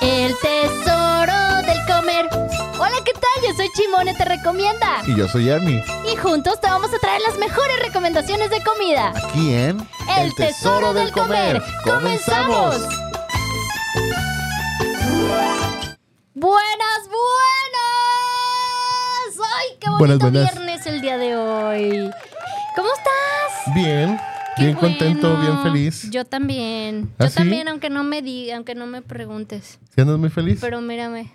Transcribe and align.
El 0.00 0.34
tesoro 0.40 1.62
del 1.66 1.84
comer. 1.86 2.28
Hola, 2.78 2.96
¿qué 3.04 3.12
tal? 3.12 3.42
Yo 3.46 3.54
soy 3.54 3.68
Chimone, 3.74 4.14
te 4.14 4.24
recomienda. 4.24 5.02
Y 5.06 5.14
yo 5.16 5.28
soy 5.28 5.50
Ernie. 5.50 5.84
Y 6.10 6.16
juntos 6.16 6.58
te 6.58 6.66
vamos 6.66 6.90
a 6.94 6.98
traer 6.98 7.20
las 7.20 7.36
mejores 7.36 7.78
recomendaciones 7.80 8.48
de 8.48 8.62
comida. 8.62 9.12
Aquí 9.28 9.52
en 9.52 9.86
El, 10.18 10.34
tesoro, 10.34 10.94
del 10.94 11.12
comer. 11.12 11.62
¡Comenzamos! 11.84 12.76
Buenas, 16.34 17.00
buenas. 17.04 17.28
¡Ay, 19.58 19.76
qué 19.78 19.90
bonito 19.90 19.98
Buenas, 19.98 20.18
buenas. 20.20 20.52
viernes 20.54 20.86
el 20.86 21.00
día 21.02 21.18
de 21.18 21.36
hoy! 21.36 22.10
¿Cómo 22.76 22.88
estás? 22.94 23.74
Bien, 23.74 24.18
Qué 24.58 24.64
bien 24.64 24.76
contento, 24.76 25.36
bien 25.38 25.62
feliz. 25.62 26.10
Yo 26.10 26.24
también. 26.24 27.10
¿Ah, 27.18 27.24
Yo 27.24 27.30
sí? 27.30 27.36
también, 27.36 27.68
aunque 27.68 27.90
no 27.90 28.02
me 28.04 28.22
di, 28.22 28.50
aunque 28.50 28.74
no 28.74 28.86
me 28.86 29.02
preguntes. 29.02 29.78
¿Sí 29.94 30.00
andas 30.00 30.18
muy 30.18 30.30
feliz? 30.30 30.58
Pero 30.60 30.80
mírame. 30.80 31.30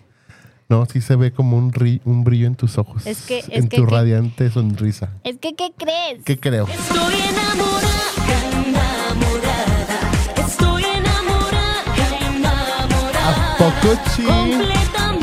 No, 0.69 0.85
sí 0.85 1.01
se 1.01 1.15
ve 1.15 1.31
como 1.31 1.57
un, 1.57 1.71
ri- 1.71 2.01
un 2.05 2.23
brillo 2.23 2.47
en 2.47 2.55
tus 2.55 2.77
ojos. 2.77 3.05
Es 3.05 3.21
que- 3.23 3.39
es 3.39 3.49
en 3.49 3.67
que- 3.69 3.77
tu 3.77 3.85
que- 3.85 3.91
radiante 3.91 4.49
sonrisa. 4.49 5.09
Es 5.23 5.37
que, 5.37 5.53
¿qué 5.55 5.71
crees? 5.77 6.23
¿Qué 6.25 6.37
creo? 6.39 6.67
Estoy 6.67 7.13
enamorada, 7.29 8.01
enamorada. 8.65 10.11
Estoy 10.37 10.83
enamorada, 10.83 11.83
enamorada. 12.35 13.53
¿A 13.53 13.57
poco 13.57 14.01
sí? 14.15 14.23
Completamente 14.23 15.22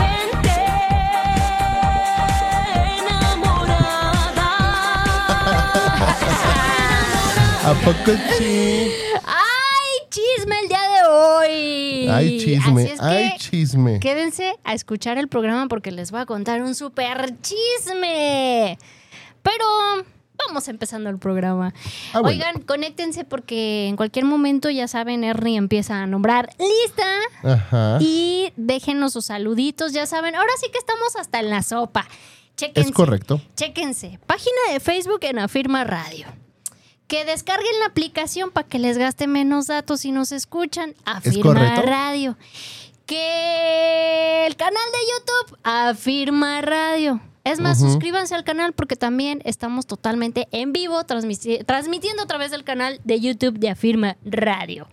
¿A 7.70 7.74
poco 7.74 8.10
sí? 8.37 8.91
¡Ay, 9.24 10.09
chisme 10.10 10.59
el 10.60 10.69
día 10.69 10.80
de 10.80 11.09
hoy! 11.09 12.09
Ay, 12.09 12.38
chisme, 12.41 12.83
Así 12.83 12.93
es 12.95 13.01
que 13.01 13.07
ay, 13.07 13.32
chisme. 13.38 14.01
quédense 14.01 14.59
a 14.65 14.74
escuchar 14.74 15.18
el 15.18 15.29
programa 15.29 15.68
porque 15.68 15.93
les 15.93 16.10
voy 16.10 16.21
a 16.21 16.27
contar 16.27 16.62
un 16.62 16.74
super 16.74 17.32
chisme. 17.40 18.77
Pero 19.43 19.65
vamos 20.49 20.66
empezando 20.66 21.10
el 21.10 21.18
programa. 21.21 21.73
Ah, 22.12 22.18
bueno. 22.23 22.29
Oigan, 22.30 22.62
conéctense 22.62 23.23
porque 23.23 23.87
en 23.87 23.95
cualquier 23.95 24.24
momento, 24.24 24.68
ya 24.68 24.88
saben, 24.88 25.23
Ernie 25.23 25.57
empieza 25.57 26.02
a 26.02 26.07
nombrar 26.09 26.51
lista. 26.59 27.07
Ajá. 27.45 27.99
Y 28.01 28.52
déjenos 28.57 29.12
sus 29.12 29.27
saluditos, 29.27 29.93
ya 29.93 30.07
saben. 30.07 30.34
Ahora 30.34 30.51
sí 30.60 30.66
que 30.73 30.79
estamos 30.79 31.15
hasta 31.15 31.38
en 31.38 31.51
la 31.51 31.62
sopa. 31.62 32.09
Chéquense. 32.57 32.90
Es 32.90 32.93
correcto. 32.96 33.40
Chéquense. 33.55 34.18
Página 34.27 34.73
de 34.73 34.80
Facebook 34.80 35.21
en 35.23 35.38
Afirma 35.38 35.84
Radio. 35.84 36.27
Que 37.10 37.24
descarguen 37.24 37.76
la 37.80 37.86
aplicación 37.86 38.50
para 38.52 38.68
que 38.68 38.78
les 38.78 38.96
gaste 38.96 39.26
menos 39.26 39.66
datos 39.66 40.04
y 40.04 40.12
nos 40.12 40.30
escuchan. 40.30 40.94
Afirma. 41.04 41.82
Radio. 41.82 42.36
Que 43.04 44.46
el 44.46 44.54
canal 44.56 44.74
de 44.92 44.98
YouTube, 45.12 45.58
Afirma 45.64 46.60
Radio. 46.62 47.20
Es 47.42 47.58
más, 47.58 47.80
Ujú. 47.80 47.90
suscríbanse 47.90 48.34
al 48.36 48.44
canal 48.44 48.72
porque 48.74 48.94
también 48.94 49.40
estamos 49.44 49.86
totalmente 49.86 50.46
en 50.52 50.72
vivo, 50.72 51.00
transmiti- 51.04 51.64
transmitiendo 51.66 52.22
a 52.22 52.26
través 52.26 52.52
del 52.52 52.62
canal 52.62 53.00
de 53.02 53.18
YouTube 53.18 53.58
de 53.58 53.70
Afirma 53.70 54.16
Radio. 54.24 54.86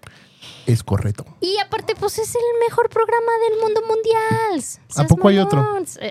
Es 0.66 0.82
correcto. 0.84 1.26
Y 1.42 1.58
aparte, 1.60 1.94
pues 1.96 2.18
es 2.18 2.34
el 2.34 2.42
mejor 2.68 2.90
programa 2.90 3.32
del 3.50 3.60
mundo 3.62 3.82
mundial. 3.88 4.62
Seas 4.62 5.08
poco 5.08 5.28
hay 5.28 5.38
otro? 5.38 5.64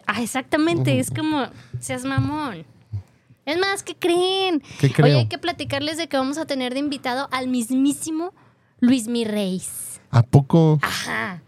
Ah, 0.07 0.23
exactamente, 0.23 1.01
es 1.01 1.11
como, 1.11 1.49
seas 1.81 2.05
mamón. 2.05 2.65
Es 3.47 3.59
más, 3.59 3.83
¿qué 3.83 3.95
creen? 3.95 4.63
¿Qué 4.81 4.93
creo? 4.93 5.07
Oye, 5.07 5.17
hay 5.21 5.29
que 5.29 5.39
platicarles 5.39 5.97
de 5.97 6.09
que 6.09 6.17
vamos 6.17 6.37
a 6.37 6.47
tener 6.47 6.75
de 6.75 6.81
invitado 6.81 7.29
al 7.31 7.49
mismísimo 7.49 8.35
Luis 8.81 9.07
Mirreis. 9.09 10.01
¿A 10.11 10.23
poco? 10.23 10.79
Ajá. 10.83 11.43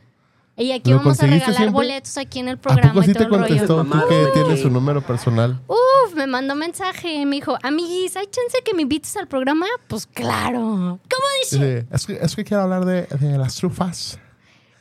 Y 0.56 0.72
aquí 0.72 0.91
¿Lo 0.91 0.98
vamos 0.98 1.20
a 1.20 1.26
regalar 1.26 1.54
siempre? 1.54 1.70
boletos 1.72 2.16
aquí 2.19 2.41
en 2.41 2.48
el 2.48 2.56
¿A 2.56 2.60
programa 2.60 2.92
poco 2.92 3.04
sí 3.04 3.10
y 3.10 3.14
todo 3.14 3.24
te 3.24 3.30
contestó? 3.30 3.84
Tú 3.84 4.08
que 4.08 4.26
tienes 4.34 4.60
su 4.60 4.70
número 4.70 5.00
personal. 5.03 5.60
Uf, 5.69 6.14
me 6.16 6.26
mandó 6.26 6.54
mensaje, 6.56 7.25
me 7.26 7.36
dijo, 7.36 7.56
amiguis, 7.62 8.16
¿hay 8.16 8.26
chance 8.26 8.59
que 8.65 8.75
me 8.75 8.82
invites 8.82 9.16
al 9.16 9.28
programa? 9.28 9.66
Pues 9.86 10.06
claro. 10.06 10.60
¿Cómo 10.60 11.25
dice? 11.42 11.56
Dice, 11.59 11.86
es, 11.92 12.06
que, 12.06 12.19
es 12.20 12.34
que 12.36 12.44
quiero 12.44 12.65
hablar 12.65 12.84
de, 12.84 13.03
de 13.03 13.38
las 13.38 13.54
trufas. 13.56 14.19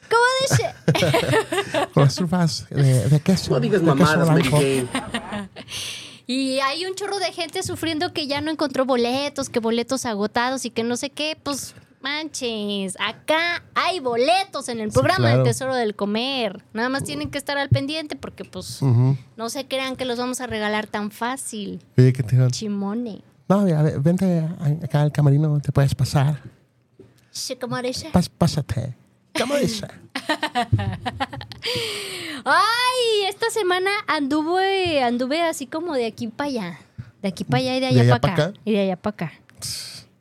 ¿Cómo 0.09 0.23
dice? 0.49 1.87
Con 1.93 2.03
las 2.03 2.15
trufas 2.15 2.67
de, 2.69 3.09
de 3.09 3.19
queso. 3.19 3.51
No 3.53 3.59
digas 3.59 3.81
mamadas, 3.83 4.27
Mary 4.27 4.49
blanco. 4.49 4.59
Y 6.27 6.59
hay 6.59 6.85
un 6.85 6.93
chorro 6.95 7.19
de 7.19 7.31
gente 7.31 7.63
sufriendo 7.63 8.11
que 8.13 8.27
ya 8.27 8.41
no 8.41 8.51
encontró 8.51 8.85
boletos, 8.85 9.49
que 9.49 9.59
boletos 9.59 10.05
agotados 10.05 10.65
y 10.65 10.69
que 10.69 10.83
no 10.83 10.97
sé 10.97 11.09
qué. 11.09 11.37
Pues 11.41 11.73
manches, 12.01 12.95
acá 12.99 13.63
hay 13.75 14.01
boletos 14.01 14.67
en 14.67 14.81
el 14.81 14.91
Sí, 14.91 14.95
programa 14.95 15.19
claro. 15.27 15.37
del 15.37 15.47
Tesoro 15.47 15.73
del 15.75 15.95
Comer. 15.95 16.63
Nada 16.73 16.89
más 16.89 17.03
tienen 17.05 17.31
que 17.31 17.37
estar 17.37 17.57
al 17.57 17.69
pendiente 17.69 18.17
porque 18.17 18.43
pues 18.43 18.81
no 18.81 19.49
se 19.49 19.67
crean 19.67 19.95
que 19.95 20.03
los 20.05 20.17
vamos 20.19 20.41
a 20.41 20.47
regalar 20.47 20.85
tan 20.87 21.11
fácil. 21.11 21.81
Oye, 21.97 22.11
¿qué 22.11 22.23
te? 22.23 22.35
Chimone. 22.51 23.21
No, 23.47 23.61
mira, 23.61 23.81
ve- 23.81 23.97
vente 23.97 24.45
acá 24.83 25.03
al 25.03 25.11
camarino, 25.13 25.57
te 25.61 25.71
puedes 25.71 25.95
pasar. 25.95 26.41
Sí, 27.31 27.55
¿cómo 27.55 27.81
dice? 27.81 28.11
Pas- 28.11 28.29
pásate. 28.29 28.95
¿Cómo 29.37 29.55
dice? 29.57 29.87
Ay, 32.45 33.25
esta 33.27 33.49
semana 33.49 33.91
anduve, 34.07 35.03
anduve 35.03 35.41
así 35.41 35.67
como 35.67 35.93
de 35.93 36.05
aquí 36.05 36.27
para 36.27 36.49
allá. 36.49 36.79
De 37.21 37.29
aquí 37.29 37.43
para 37.43 37.59
allá 37.59 37.71
y 37.77 37.79
de 37.79 37.81
¿De 37.81 37.87
allá, 37.87 38.01
allá 38.01 38.11
para 38.11 38.21
pa' 38.21 38.33
acá. 38.41 38.43
acá? 38.49 38.59
Y 38.65 38.71
de 38.73 38.79
allá 38.81 38.95
para 38.95 39.13
acá. 39.13 39.33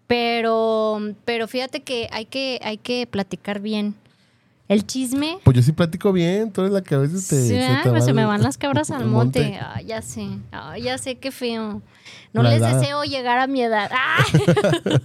Pero, 0.07 1.01
pero 1.25 1.49
fíjate 1.49 1.83
que 1.83 2.09
hay 2.13 2.27
que, 2.27 2.61
hay 2.63 2.79
que 2.79 3.07
platicar 3.07 3.61
bien. 3.61 3.95
El 4.69 4.85
chisme. 4.87 5.39
Pues 5.45 5.57
yo 5.57 5.63
sí 5.63 5.71
platico 5.73 6.13
bien, 6.13 6.51
tú 6.53 6.63
eres 6.63 6.73
la 6.73 6.83
que 6.83 6.95
a 6.97 6.99
veces 6.99 7.29
te. 7.29 7.41
Sí, 7.41 7.49
se, 7.51 7.65
ah, 7.65 7.81
te 7.85 7.91
pues 7.91 8.05
se 8.05 8.13
me 8.13 8.25
van 8.25 8.43
las 8.43 8.59
cabras 8.59 8.91
al 8.91 9.05
monte. 9.07 9.61
Ay, 9.63 9.87
ya 9.87 10.03
sé. 10.03 10.27
Ay, 10.51 10.83
ya 10.83 10.99
sé 10.99 11.19
qué 11.19 11.31
feo. 11.31 11.83
No 12.33 12.43
La 12.43 12.51
les 12.51 12.59
edad. 12.61 12.79
deseo 12.81 13.05
llegar 13.05 13.39
a 13.39 13.47
mi 13.47 13.63
edad. 13.63 13.91
¡Ah! 13.95 14.25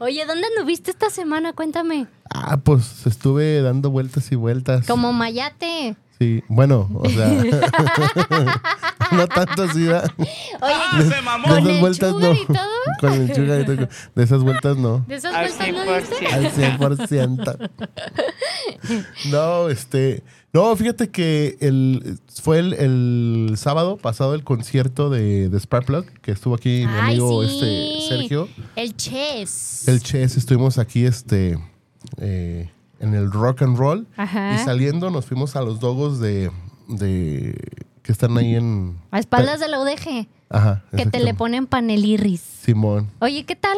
Oye, 0.00 0.24
¿dónde 0.26 0.46
anduviste 0.56 0.90
esta 0.90 1.10
semana? 1.10 1.52
Cuéntame. 1.52 2.06
Ah, 2.30 2.56
pues 2.58 3.06
estuve 3.06 3.62
dando 3.62 3.90
vueltas 3.90 4.30
y 4.32 4.36
vueltas. 4.36 4.86
Como 4.86 5.12
Mayate. 5.12 5.96
Sí, 6.22 6.44
bueno, 6.46 6.88
o 6.94 7.08
sea. 7.10 7.26
no 9.10 9.26
tanto 9.26 9.64
así, 9.64 9.82
¿verdad? 9.82 10.08
Oye, 10.16 11.04
De 11.04 11.14
con 11.42 11.58
esas 11.58 11.66
el 11.66 11.80
vueltas 11.80 12.14
no. 12.14 12.32
y 12.32 12.46
todo. 12.46 12.68
Con 13.00 13.12
el 13.12 13.34
sugar 13.34 13.60
y 13.60 13.64
todo. 13.64 13.88
De 14.14 14.22
esas 14.22 14.42
vueltas 14.42 14.76
no. 14.76 15.04
¿De 15.08 15.16
esas 15.16 15.34
Al 15.34 15.48
vueltas 15.48 15.72
no 15.72 15.96
diste? 15.96 16.26
100%. 16.28 16.32
Al 16.32 16.98
100%. 17.08 17.70
No, 19.32 19.68
este. 19.68 20.22
No, 20.52 20.76
fíjate 20.76 21.10
que 21.10 21.56
el, 21.60 22.20
fue 22.40 22.60
el, 22.60 22.74
el 22.74 23.54
sábado 23.56 23.96
pasado 23.96 24.34
el 24.34 24.44
concierto 24.44 25.10
de, 25.10 25.48
de 25.48 25.58
Sparkplug, 25.58 26.04
que 26.20 26.30
estuvo 26.30 26.54
aquí 26.54 26.84
mi 26.86 26.92
Ay, 26.92 27.14
amigo 27.14 27.42
sí. 27.42 27.54
este, 27.54 28.08
Sergio. 28.08 28.48
El 28.76 28.94
Chess. 28.96 29.88
El 29.88 30.00
Chess, 30.02 30.36
estuvimos 30.36 30.78
aquí 30.78 31.04
este, 31.04 31.58
eh, 32.18 32.70
en 33.02 33.14
el 33.14 33.30
rock 33.30 33.62
and 33.62 33.76
roll. 33.76 34.06
Ajá. 34.16 34.54
Y 34.54 34.64
saliendo 34.64 35.10
nos 35.10 35.26
fuimos 35.26 35.54
a 35.56 35.60
los 35.62 35.78
dogos 35.80 36.18
de, 36.20 36.50
de 36.88 37.54
que 38.02 38.12
están 38.12 38.36
ahí 38.38 38.54
en... 38.54 38.96
A 39.10 39.18
espaldas 39.18 39.60
de 39.60 39.68
la 39.68 39.78
UDG. 39.80 40.26
Ajá. 40.48 40.82
Que 40.96 41.04
te 41.06 41.20
le 41.20 41.34
ponen 41.34 41.66
panelirris. 41.66 42.40
Simón. 42.40 43.10
Oye, 43.20 43.44
¿qué 43.44 43.56
tal? 43.56 43.76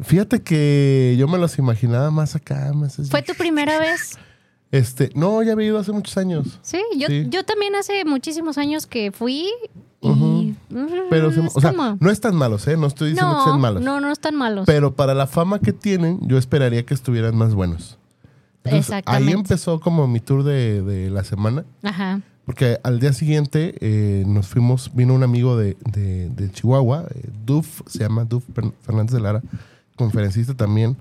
Fíjate 0.00 0.42
que 0.42 1.14
yo 1.18 1.28
me 1.28 1.36
los 1.38 1.58
imaginaba 1.58 2.10
más 2.10 2.34
acá, 2.36 2.72
más. 2.74 2.96
¿Fue 3.10 3.22
tu 3.22 3.34
primera 3.34 3.78
vez? 3.78 4.16
Este, 4.72 5.10
no, 5.14 5.42
ya 5.42 5.52
había 5.52 5.66
ido 5.66 5.78
hace 5.78 5.92
muchos 5.92 6.16
años. 6.16 6.58
Sí, 6.62 6.80
yo, 6.96 7.08
Sí. 7.08 7.26
yo 7.28 7.44
también 7.44 7.74
hace 7.74 8.04
muchísimos 8.04 8.56
años 8.56 8.86
que 8.86 9.10
fui 9.12 9.48
y... 10.00 10.08
Ujú, 10.08 10.54
Pero, 11.10 11.28
o 11.54 11.60
sea, 11.60 11.72
no 12.00 12.10
están 12.10 12.34
malos, 12.36 12.66
¿eh? 12.68 12.76
No 12.76 12.86
estoy 12.86 13.10
diciendo 13.10 13.36
que 13.38 13.44
sean 13.44 13.60
malos. 13.60 13.82
no, 13.82 14.00
no 14.00 14.10
están 14.10 14.36
malos. 14.36 14.64
Pero 14.66 14.94
para 14.94 15.12
la 15.12 15.26
fama 15.26 15.58
que 15.58 15.72
tienen, 15.72 16.18
yo 16.22 16.38
esperaría 16.38 16.86
que 16.86 16.94
estuvieran 16.94 17.36
más 17.36 17.54
buenos. 17.54 17.98
Entonces, 18.64 18.80
Exactamente. 18.90 19.32
Ahí 19.32 19.38
empezó 19.40 19.80
como 19.80 20.06
mi 20.06 20.20
tour 20.20 20.42
de, 20.44 20.82
de 20.82 21.10
la 21.10 21.24
semana. 21.24 21.64
Ajá. 21.82 22.20
Porque 22.44 22.78
al 22.82 22.98
día 23.00 23.12
siguiente 23.12 23.74
eh, 23.80 24.24
nos 24.26 24.48
fuimos, 24.48 24.90
vino 24.94 25.14
un 25.14 25.22
amigo 25.22 25.56
de, 25.56 25.76
de- 25.92 26.28
de 26.30 26.50
Chihuahua, 26.50 27.06
eh, 27.14 27.28
Duf, 27.46 27.82
se 27.86 28.00
llama 28.00 28.24
Duf 28.24 28.44
Fer- 28.54 28.72
Fernández 28.82 29.12
de 29.14 29.20
Lara, 29.20 29.42
conferencista 29.96 30.54
también. 30.54 30.96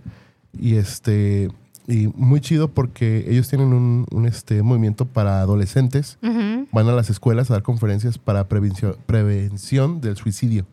Y 0.57 0.75
este 0.75 1.49
y 1.87 2.07
muy 2.15 2.39
chido 2.39 2.67
porque 2.67 3.25
ellos 3.27 3.47
tienen 3.49 3.73
un, 3.73 4.05
un, 4.11 4.25
este, 4.27 4.61
movimiento 4.61 5.05
para 5.05 5.41
adolescentes. 5.41 6.19
Van 6.21 6.87
a 6.87 6.91
las 6.91 7.09
escuelas 7.09 7.49
a 7.49 7.53
dar 7.55 7.63
conferencias 7.63 8.19
para 8.19 8.47
prevención, 8.47 8.95
prevención 9.07 9.99
del 10.01 10.15
suicidio. 10.15 10.67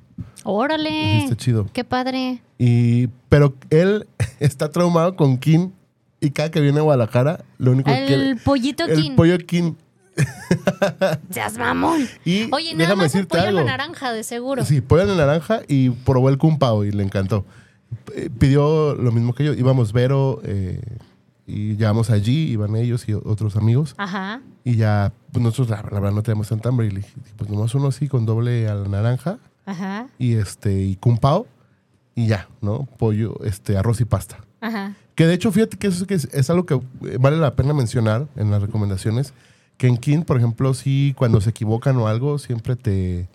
Órale. 0.44 1.25
Está 1.25 1.37
chido. 1.37 1.67
Qué 1.73 1.85
padre. 1.85 2.43
Y, 2.59 3.06
pero 3.31 3.55
él 3.71 4.06
está 4.41 4.71
traumado 4.71 5.17
con 5.17 5.39
King 5.39 5.71
y 6.21 6.31
cada 6.31 6.51
que 6.51 6.61
viene 6.61 6.79
a 6.79 6.83
Guadalajara, 6.83 7.45
lo 7.59 7.73
único 7.73 7.91
que 7.91 8.07
quiere... 8.07 8.31
El 8.31 8.37
pollito 8.39 8.85
El 8.85 9.01
King. 9.03 9.17
pollo 9.17 9.39
King. 9.39 9.75
Seas 11.31 11.59
mamón. 11.59 12.07
Y 12.25 12.49
Oye, 12.53 12.73
nada 12.73 12.85
déjame 12.89 13.03
más 13.03 13.15
el 13.15 13.27
pollo 13.27 13.43
la 13.43 13.49
algo. 13.49 13.65
naranja, 13.65 14.13
de 14.13 14.23
seguro. 14.23 14.65
Sí, 14.65 14.81
pollo 14.81 15.03
a 15.03 15.07
la 15.07 15.15
naranja 15.15 15.61
y 15.69 15.91
probó 15.91 16.29
el 16.31 16.39
Kung 16.39 16.59
Pao 16.59 16.85
y 16.85 16.93
le 16.93 17.03
encantó. 17.03 17.45
Eh, 18.15 18.31
Pidió 18.39 18.95
lo 18.95 19.13
mismo 19.13 19.35
que 19.35 19.45
yo. 19.45 19.53
Íbamos 19.53 19.93
Vero, 19.93 20.41
eh, 20.45 20.81
y 21.47 21.77
llegamos 21.77 22.11
allí, 22.11 22.51
iban 22.51 22.75
ellos 22.77 23.09
y 23.09 23.13
otros 23.15 23.57
amigos. 23.57 23.95
Ajá. 23.99 24.41
Y 24.65 24.77
ya, 24.77 25.13
pues 25.33 25.43
nosotros 25.45 25.69
la, 25.69 25.77
la 25.83 26.01
verdad 26.01 26.13
no 26.13 26.23
teníamos 26.23 26.49
tanta 26.49 26.71
hambre. 26.71 26.87
Y 26.87 26.91
le 26.91 26.97
dije, 27.01 27.13
pues 27.37 27.51
nomás 27.51 27.75
uno 27.75 27.89
así 27.89 28.09
con 28.09 28.27
doble 28.27 28.69
a 28.69 28.75
la 28.75 28.89
naranja 28.89 29.39
Ajá. 29.67 30.09
y 30.19 30.35
este, 30.35 30.81
y 30.83 30.97
cumpao. 30.97 31.47
Y 32.15 32.27
ya, 32.29 32.49
¿no? 32.63 32.89
Pollo, 32.99 33.37
este, 33.45 33.77
arroz 33.77 34.01
y 34.01 34.07
pasta. 34.07 34.39
Ajá. 34.63 34.95
Que 35.17 35.27
de 35.27 35.35
hecho, 35.35 35.51
fíjate 35.51 35.77
que 35.77 35.89
eso 35.89 36.05
es, 36.05 36.07
que 36.29 36.39
es, 36.39 36.51
algo 36.51 36.65
que 36.67 36.75
eh, 36.75 37.17
vale 37.19 37.39
la 37.39 37.57
pena 37.57 37.73
mencionar 37.75 38.29
en 38.37 38.51
las 38.53 38.63
recomendaciones. 38.63 39.33
Que 39.79 39.89
en 39.89 39.97
King, 39.97 40.23
por 40.23 40.37
ejemplo, 40.37 40.73
sí, 40.75 41.15
cuando 41.19 41.41
se 41.41 41.51
equivocan 41.51 41.97
o 41.97 42.07
algo, 42.07 42.39
siempre 42.39 42.77
te, 42.77 43.27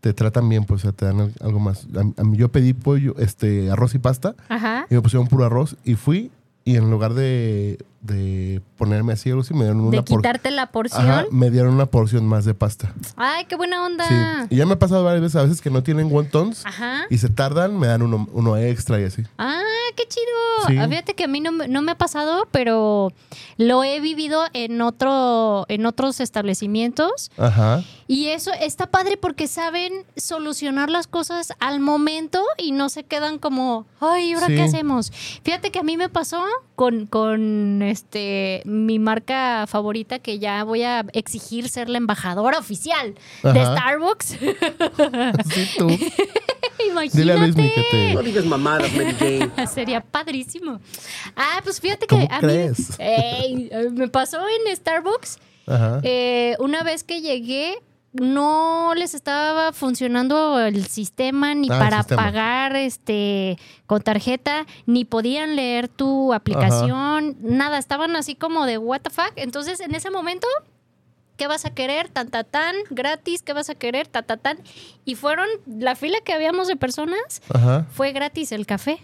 te 0.00 0.12
tratan 0.12 0.48
bien, 0.48 0.64
pues 0.64 0.80
o 0.80 0.82
sea, 0.82 0.92
te 0.92 1.06
dan 1.06 1.20
al- 1.20 1.34
algo 1.40 1.58
más. 1.60 1.86
A, 1.96 2.20
a 2.20 2.24
mí 2.24 2.36
yo 2.36 2.50
pedí 2.50 2.72
pollo, 2.74 3.14
este, 3.18 3.70
arroz 3.70 3.94
y 3.94 3.98
pasta, 3.98 4.34
Ajá. 4.48 4.86
y 4.90 4.94
me 4.94 5.00
pusieron 5.00 5.26
puro 5.26 5.44
arroz, 5.44 5.76
y 5.84 5.94
fui, 5.94 6.30
y 6.64 6.76
en 6.76 6.90
lugar 6.90 7.14
de, 7.14 7.78
de 8.00 8.62
ponerme 8.76 9.12
así 9.12 9.28
algo 9.28 9.42
así, 9.42 9.52
me 9.54 9.64
dieron 9.64 9.78
De 9.90 9.98
una 9.98 10.04
por- 10.04 10.18
quitarte 10.20 10.50
la 10.52 10.66
porción. 10.70 11.02
Ajá, 11.02 11.24
me 11.32 11.50
dieron 11.50 11.74
una 11.74 11.86
porción 11.86 12.24
más 12.26 12.44
de 12.44 12.54
pasta. 12.54 12.94
Ay, 13.16 13.44
qué 13.46 13.56
buena 13.56 13.84
onda. 13.84 14.06
Sí. 14.48 14.54
Y 14.54 14.56
ya 14.58 14.66
me 14.66 14.74
ha 14.74 14.78
pasado 14.78 15.02
varias 15.02 15.22
veces, 15.22 15.36
a 15.36 15.42
veces 15.42 15.60
que 15.60 15.70
no 15.70 15.82
tienen 15.82 16.10
wontons 16.12 16.64
Ajá. 16.64 17.02
y 17.10 17.18
se 17.18 17.28
tardan, 17.28 17.76
me 17.78 17.88
dan 17.88 18.02
uno, 18.02 18.28
uno 18.32 18.56
extra 18.56 19.00
y 19.00 19.04
así. 19.04 19.22
Ah, 19.36 19.60
qué 19.96 20.04
chido. 20.06 20.68
Sí. 20.68 20.78
Ah, 20.78 20.86
Fíjate 20.88 21.14
que 21.14 21.24
a 21.24 21.28
mí 21.28 21.40
no, 21.40 21.50
me- 21.50 21.66
no 21.68 21.82
me 21.82 21.92
ha 21.92 21.98
pasado, 21.98 22.46
pero 22.52 23.12
lo 23.56 23.82
he 23.82 23.98
vivido 24.00 24.44
en 24.52 24.80
otro, 24.80 25.66
en 25.68 25.84
otros 25.84 26.20
establecimientos. 26.20 27.30
Ajá. 27.36 27.82
Y 28.06 28.28
eso 28.28 28.52
está 28.60 28.86
padre 28.90 29.16
porque 29.16 29.48
saben 29.48 29.92
solucionar 30.16 30.88
las 30.88 31.06
cosas 31.08 31.52
al 31.60 31.80
momento 31.80 32.42
y 32.56 32.72
no 32.72 32.88
se 32.88 33.02
quedan 33.04 33.38
como, 33.38 33.86
ay, 34.00 34.30
¿y 34.30 34.32
¿ahora 34.34 34.46
Sí. 34.46 34.54
qué 34.54 34.62
hacemos? 34.62 35.10
Fíjate 35.42 35.70
que 35.70 35.78
a 35.80 35.82
mí 35.82 35.96
me 35.96 36.08
pasó 36.08 36.42
con, 36.74 37.06
con 37.06 37.82
este 37.88 38.62
mi 38.64 38.98
marca 38.98 39.66
favorita 39.66 40.18
que 40.20 40.38
ya 40.38 40.62
voy 40.64 40.82
a 40.84 41.04
exigir 41.12 41.68
ser 41.68 41.88
la 41.88 41.98
embajadora 41.98 42.58
oficial 42.58 43.14
de. 43.42 43.64
Starbucks. 43.64 44.36
Sí, 45.52 45.68
tú. 45.78 45.88
Imagínate. 46.90 47.18
Dile 47.18 47.32
a 47.32 47.36
te- 47.90 48.14
No 48.14 48.22
digas 48.22 48.44
mamadas, 48.44 48.92
Mary 48.92 49.14
Jane. 49.18 49.66
Sería 49.74 50.00
padrísimo. 50.00 50.80
Ah, 51.36 51.60
pues 51.64 51.80
fíjate 51.80 52.06
que 52.06 52.14
¿Cómo 52.14 52.28
a 52.30 52.38
crees? 52.38 52.90
mí 52.90 52.94
eh, 53.00 53.88
me 53.92 54.08
pasó 54.08 54.38
en 54.38 54.76
Starbucks. 54.76 55.38
Ajá. 55.66 56.00
eh, 56.02 56.56
una 56.60 56.82
vez 56.82 57.04
que 57.04 57.20
llegué, 57.20 57.78
no 58.20 58.92
les 58.94 59.14
estaba 59.14 59.72
funcionando 59.72 60.58
el 60.60 60.86
sistema 60.86 61.54
ni 61.54 61.68
Ah, 61.70 61.78
para 61.78 61.98
sistema. 61.98 62.22
pagar 62.24 62.76
este 62.76 63.58
con 63.86 64.02
tarjeta, 64.02 64.66
ni 64.86 65.04
podían 65.04 65.56
leer 65.56 65.88
tu 65.88 66.32
aplicación, 66.34 67.36
nada, 67.40 67.78
estaban 67.78 68.14
así 68.16 68.34
como 68.34 68.66
de 68.66 68.78
what 68.78 69.00
the 69.00 69.10
fuck. 69.10 69.32
Entonces, 69.36 69.80
en 69.80 69.94
ese 69.94 70.10
momento, 70.10 70.46
¿qué 71.36 71.46
vas 71.46 71.64
a 71.64 71.70
querer? 71.70 72.08
Tan, 72.08 72.28
tan, 72.28 72.44
tan, 72.44 72.74
gratis, 72.90 73.42
¿qué 73.42 73.52
vas 73.52 73.70
a 73.70 73.74
querer? 73.74 74.08
Ta, 74.08 74.22
ta, 74.22 74.36
tan. 74.36 74.58
Y 75.04 75.14
fueron, 75.14 75.46
la 75.66 75.94
fila 75.96 76.18
que 76.24 76.32
habíamos 76.32 76.68
de 76.68 76.76
personas, 76.76 77.42
Ajá. 77.54 77.86
fue 77.92 78.12
gratis 78.12 78.52
el 78.52 78.66
café. 78.66 78.98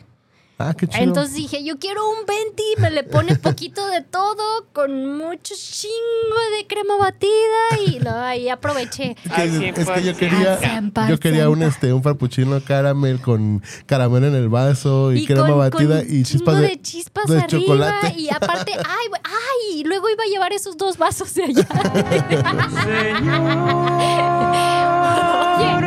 Ah, 0.57 0.73
qué 0.75 0.87
chido. 0.87 1.03
Entonces 1.03 1.35
dije, 1.35 1.65
yo 1.65 1.79
quiero 1.81 2.09
un 2.09 2.25
20, 2.27 2.63
me 2.79 2.91
le 2.91 3.03
pone 3.03 3.35
poquito 3.37 3.87
de 3.89 4.03
todo, 4.03 4.67
con 4.73 5.17
mucho 5.17 5.55
chingo 5.57 6.57
de 6.57 6.67
crema 6.67 6.97
batida 6.97 7.81
y 7.87 7.99
no, 7.99 8.17
ahí 8.17 8.49
aproveché. 8.49 9.17
Es 9.25 9.33
que, 9.33 9.75
es 9.77 9.91
que 9.91 10.03
yo 10.03 10.17
quería, 10.17 10.59
Siempre, 10.59 11.05
yo 11.09 11.19
quería 11.19 11.49
un 11.49 11.63
este 11.63 11.93
un 11.93 12.03
frappuccino 12.03 12.61
caramel 12.61 13.21
con 13.21 13.63
caramelo 13.87 14.29
en 14.29 14.35
el 14.35 14.49
vaso 14.49 15.13
y, 15.13 15.27
crema 15.27 15.49
con, 15.49 15.59
batida 15.59 16.05
con 16.05 16.15
y 16.15 16.23
chispas 16.23 16.61
de, 16.61 16.69
de 16.69 16.81
chispas 16.81 17.27
de 17.27 17.39
arriba 17.39 17.63
chocolate. 17.63 18.15
y 18.17 18.29
aparte, 18.31 18.73
ay, 18.77 19.09
ay, 19.25 19.81
y 19.81 19.85
luego 19.85 20.09
iba 20.09 20.23
a 20.23 20.27
llevar 20.27 20.53
esos 20.53 20.77
dos 20.77 20.99
vasos 20.99 21.35
de 21.35 21.45
allá. 21.45 21.65
Oye, 24.05 25.44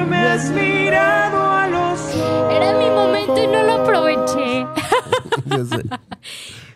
me 0.07 0.17
has 0.17 0.49
mirado 0.51 1.51
a 1.51 1.67
los 1.67 1.99
ojos. 1.99 2.53
era 2.53 2.73
mi 2.77 2.89
momento 2.89 3.37
y 3.43 3.47
no 3.47 3.63
lo 3.63 3.73
aproveché. 3.83 4.65
ya 5.45 5.65
sé, 5.65 5.83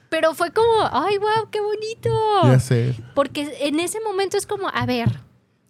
Pero 0.10 0.34
fue 0.34 0.52
como, 0.52 0.90
ay, 0.92 1.18
wow, 1.18 1.50
qué 1.50 1.62
bonito. 1.62 2.10
ya 2.44 2.60
sé. 2.60 2.96
Porque 3.16 3.58
en 3.62 3.80
ese 3.80 4.00
momento 4.02 4.38
es 4.38 4.46
como, 4.46 4.68
a 4.74 4.86
ver, 4.86 5.10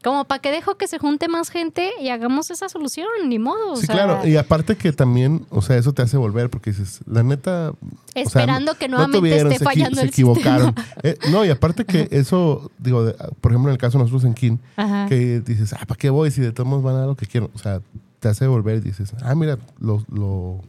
como 0.03 0.25
para 0.25 0.42
que 0.42 0.51
dejo 0.51 0.75
que 0.77 0.88
se 0.88 0.98
junte 1.00 1.27
más 1.27 1.50
gente 1.50 1.92
y 2.01 2.09
hagamos 2.09 2.50
esa 2.51 2.69
solución, 2.69 3.07
ni 3.27 3.39
modo. 3.39 3.74
o 3.74 3.75
Sí, 3.75 3.86
sea, 3.86 3.95
claro. 3.95 4.27
Y 4.27 4.38
aparte 4.38 4.75
que 4.75 4.92
también, 4.94 5.45
o 5.50 5.62
sea, 5.62 5.77
eso 5.77 5.94
te 5.94 6.01
hace 6.01 6.18
volver 6.18 6.50
porque 6.50 6.71
dices, 6.71 7.01
la 7.06 7.24
neta... 7.24 7.71
o 7.71 7.75
sea, 8.13 8.24
Esperando 8.24 8.75
que 8.75 8.88
nuevamente 8.88 9.18
tuvieron, 9.19 9.51
esté 9.51 9.59
se 9.59 9.65
fallando 9.65 9.95
se 9.95 10.01
el 10.03 10.09
equivocaron. 10.09 10.75
Eh, 11.03 11.18
no, 11.31 11.45
y 11.45 11.50
aparte 11.50 11.86
que 11.86 12.07
eso, 12.12 12.71
digo, 12.77 13.03
de- 13.06 13.13
por 13.42 13.51
ejemplo, 13.51 13.69
en 13.69 13.74
el 13.74 13.77
caso 13.77 13.98
de 13.98 14.03
nosotros 14.03 14.24
en 14.25 14.33
Kin, 14.33 14.59
que 15.07 15.42
dices, 15.42 15.74
ah, 15.74 15.86
¿para 15.88 15.98
qué 15.98 16.09
voy 16.09 16.31
si 16.31 16.42
de 16.42 16.51
todos 16.51 16.68
modos 16.69 16.83
van 16.83 16.95
a 16.95 17.00
dar 17.00 17.07
lo 17.07 17.15
que 17.15 17.25
quiero? 17.25 17.50
O 17.53 17.57
sea, 17.59 17.81
te 18.19 18.27
hace 18.27 18.45
volver 18.48 18.77
y 18.77 18.81
dices, 18.81 19.13
ah, 19.24 19.33
mira, 19.36 19.57
lo, 19.80 20.03
lo, 20.12 20.62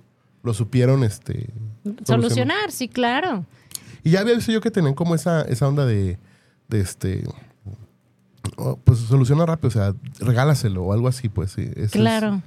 lo 0.43 0.55
supieron 0.55 1.05
este, 1.05 1.49
Solucionar, 2.06 2.70
sí, 2.70 2.88
claro. 2.88 3.44
Y 4.05 4.11
ya 4.11 4.20
había 4.20 4.34
visto 4.34 4.50
yo 4.52 4.61
que 4.61 4.70
tenían 4.70 4.94
como 4.94 5.14
esa, 5.14 5.43
esa 5.43 5.69
onda 5.69 5.84
de, 5.87 6.19
de 6.69 6.81
este, 6.81 7.25
pues 8.84 8.98
soluciona 9.00 9.46
rápido, 9.46 9.68
o 9.68 9.70
sea, 9.70 9.94
regálaselo 10.20 10.82
o 10.84 10.92
algo 10.92 11.08
así, 11.08 11.28
pues 11.28 11.52
sí. 11.52 11.62
Eso 11.74 11.84
es- 11.84 11.90
Claro. 11.92 12.42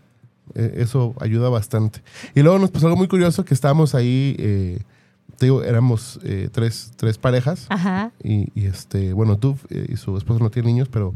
eh, 0.56 0.74
eso 0.77 1.15
ayuda 1.19 1.50
bastante. 1.50 2.01
Y 2.36 2.42
luego 2.42 2.59
nos 2.59 2.71
pasó 2.71 2.88
algo 2.88 2.97
muy 2.97 3.07
curioso 3.07 3.45
que 3.45 3.53
estábamos 3.53 3.95
ahí, 3.95 4.36
eh, 4.39 4.80
te 5.38 5.47
digo, 5.47 5.63
éramos 5.63 6.19
eh, 6.24 6.50
tres, 6.51 6.92
tres 6.97 7.18
parejas. 7.18 7.65
Ajá. 7.69 8.12
Y, 8.24 8.50
y, 8.59 8.65
este, 8.68 9.13
bueno, 9.13 9.38
tú 9.38 9.57
eh, 9.69 9.88
y 9.89 9.97
su 9.97 10.18
esposo 10.18 10.39
no 10.39 10.50
tienen 10.50 10.74
niños, 10.74 10.88
pero, 10.89 11.13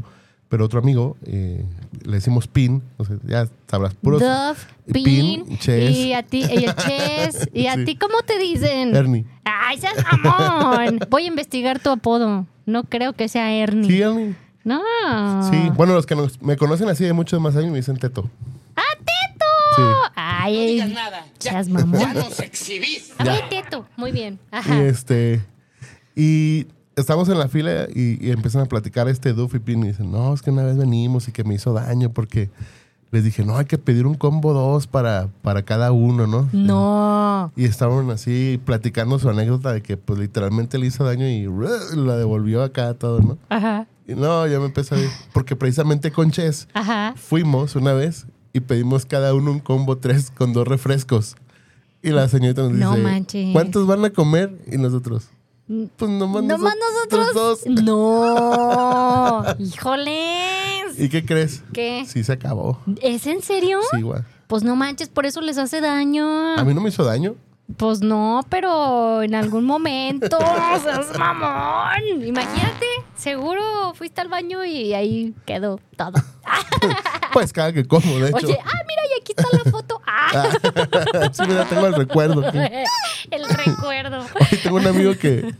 pero 0.48 0.64
otro 0.64 0.80
amigo, 0.80 1.16
eh, 1.24 1.64
le 2.04 2.12
decimos 2.12 2.48
Pin, 2.48 2.82
o 2.96 3.04
sea, 3.04 3.16
ya 3.24 3.48
sabrás, 3.70 3.94
puros 3.94 4.20
Duff, 4.20 4.64
Pin, 4.92 5.44
Pin, 5.46 5.58
Ches. 5.58 5.96
y 5.96 6.12
a 6.12 6.22
ti, 6.24 6.40
y 6.44 6.66
a 6.66 6.74
Ches, 6.74 7.48
y 7.54 7.66
a 7.66 7.74
Sí. 7.76 7.84
ti, 7.84 7.96
¿cómo 7.96 8.16
te 8.26 8.38
dicen? 8.38 8.94
Ernie. 8.96 9.24
Ay, 9.44 9.78
seas. 9.78 9.94
Voy 11.08 11.22
a 11.24 11.26
investigar 11.26 11.78
tu 11.80 11.90
apodo. 11.90 12.46
No 12.66 12.84
creo 12.84 13.12
que 13.14 13.28
sea 13.28 13.52
Ernie. 13.52 13.88
Sí, 13.88 14.00
Ernie. 14.02 14.34
No. 14.64 14.80
Sí, 15.50 15.70
bueno, 15.76 15.94
los 15.94 16.06
que 16.06 16.14
nos- 16.14 16.40
me 16.42 16.56
conocen 16.56 16.88
así 16.88 17.04
de 17.04 17.12
muchos 17.12 17.40
más 17.40 17.56
años 17.56 17.70
me 17.70 17.76
dicen 17.78 17.96
Teto. 17.96 18.28
¡Ah, 18.76 18.82
Teto! 18.98 19.46
Sí. 19.76 19.82
Ay, 20.16 20.92
nada. 20.94 21.26
seas 21.38 21.68
mamón. 21.68 22.14
nos 22.14 22.40
exhibís. 22.40 23.12
Ay, 23.18 23.40
Teto. 23.48 23.86
Muy 23.96 24.12
bien. 24.12 24.38
Y 24.52 24.56
Ajá. 24.56 24.82
este. 24.82 25.40
Y 26.14 26.66
estamos 26.96 27.28
en 27.28 27.38
la 27.38 27.48
fila 27.48 27.86
y, 27.94 28.24
y 28.26 28.30
empiezan 28.30 28.62
a 28.62 28.66
platicar 28.66 29.08
este 29.08 29.32
Duff 29.32 29.54
y 29.54 29.58
Pin 29.60 29.82
y 29.84 29.88
dicen, 29.88 30.10
no, 30.10 30.34
es 30.34 30.42
que 30.42 30.50
una 30.50 30.64
vez 30.64 30.76
venimos 30.76 31.28
y 31.28 31.32
que 31.32 31.44
me 31.44 31.54
hizo 31.54 31.72
daño 31.72 32.10
porque 32.10 32.50
les 33.12 33.24
dije, 33.24 33.44
no, 33.44 33.56
hay 33.56 33.64
que 33.64 33.78
pedir 33.78 34.06
un 34.06 34.14
combo 34.14 34.52
dos 34.52 34.86
para, 34.86 35.28
para 35.42 35.62
cada 35.64 35.90
uno, 35.92 36.26
¿no? 36.26 36.48
No. 36.52 37.52
Y 37.56 37.64
estaban 37.64 38.10
así 38.10 38.60
platicando 38.64 39.18
su 39.18 39.28
anécdota 39.30 39.72
de 39.72 39.82
que 39.82 39.96
pues 39.96 40.18
literalmente 40.20 40.78
le 40.78 40.86
hizo 40.86 41.02
daño 41.04 41.26
y 41.26 41.46
la 41.96 42.16
devolvió 42.16 42.62
acá 42.62 42.92
todo, 42.94 43.20
¿no? 43.20 43.38
Ajá. 43.48 43.86
No, 44.16 44.46
ya 44.46 44.58
me 44.58 44.66
empezó 44.66 44.94
a 44.94 44.98
ir. 45.00 45.08
Porque 45.32 45.56
precisamente 45.56 46.10
con 46.12 46.30
Ches 46.30 46.68
Ajá. 46.74 47.14
fuimos 47.16 47.76
una 47.76 47.92
vez 47.92 48.26
y 48.52 48.60
pedimos 48.60 49.06
cada 49.06 49.34
uno 49.34 49.50
un 49.52 49.60
combo 49.60 49.98
tres 49.98 50.30
con 50.30 50.52
dos 50.52 50.66
refrescos. 50.66 51.36
Y 52.02 52.10
la 52.10 52.28
señorita 52.28 52.62
nos 52.62 52.72
dice, 52.72 52.84
No 52.84 52.96
manches. 52.96 53.52
¿cuántos 53.52 53.86
van 53.86 54.04
a 54.04 54.10
comer? 54.10 54.56
Y 54.70 54.78
nosotros, 54.78 55.28
pues 55.68 56.10
nomás, 56.10 56.42
¿Nomás 56.44 56.74
nosotros? 57.10 57.34
dos. 57.34 57.66
No. 57.66 59.44
Híjoles. 59.58 60.98
¿Y 60.98 61.08
qué 61.08 61.24
crees? 61.24 61.62
¿Qué? 61.72 62.04
Sí, 62.06 62.24
se 62.24 62.32
acabó. 62.32 62.78
¿Es 63.02 63.26
en 63.26 63.42
serio? 63.42 63.78
Sí, 63.94 64.02
güey. 64.02 64.20
Pues 64.46 64.62
no 64.64 64.74
manches, 64.76 65.08
por 65.08 65.26
eso 65.26 65.40
les 65.40 65.58
hace 65.58 65.80
daño. 65.80 66.56
A 66.58 66.64
mí 66.64 66.74
no 66.74 66.80
me 66.80 66.88
hizo 66.88 67.04
daño. 67.04 67.36
Pues 67.76 68.00
no, 68.00 68.44
pero 68.48 69.22
en 69.22 69.34
algún 69.36 69.64
momento, 69.64 70.36
seas 70.82 71.16
mamón. 71.16 72.24
Imagínate, 72.26 72.86
seguro 73.20 73.92
fuiste 73.94 74.20
al 74.20 74.28
baño 74.28 74.64
y 74.64 74.94
ahí 74.94 75.34
quedó 75.46 75.80
todo. 75.96 76.12
Pues 77.32 77.52
cada 77.52 77.72
que 77.72 77.86
como, 77.86 78.18
de 78.18 78.30
hecho. 78.30 78.44
Oye, 78.44 78.58
ah, 78.60 78.82
mira, 78.88 79.02
y 79.08 79.20
aquí 79.20 79.34
está 79.36 79.46
la 79.52 79.70
foto. 79.70 80.00
Ah, 80.32 80.48
sí, 81.32 81.42
mira, 81.46 81.64
tengo 81.64 81.86
el 81.86 81.94
recuerdo. 81.94 82.42
el 82.52 83.48
recuerdo. 83.48 84.20
Hoy 84.20 84.58
tengo 84.62 84.76
un 84.76 84.86
amigo 84.86 85.14
que, 85.16 85.54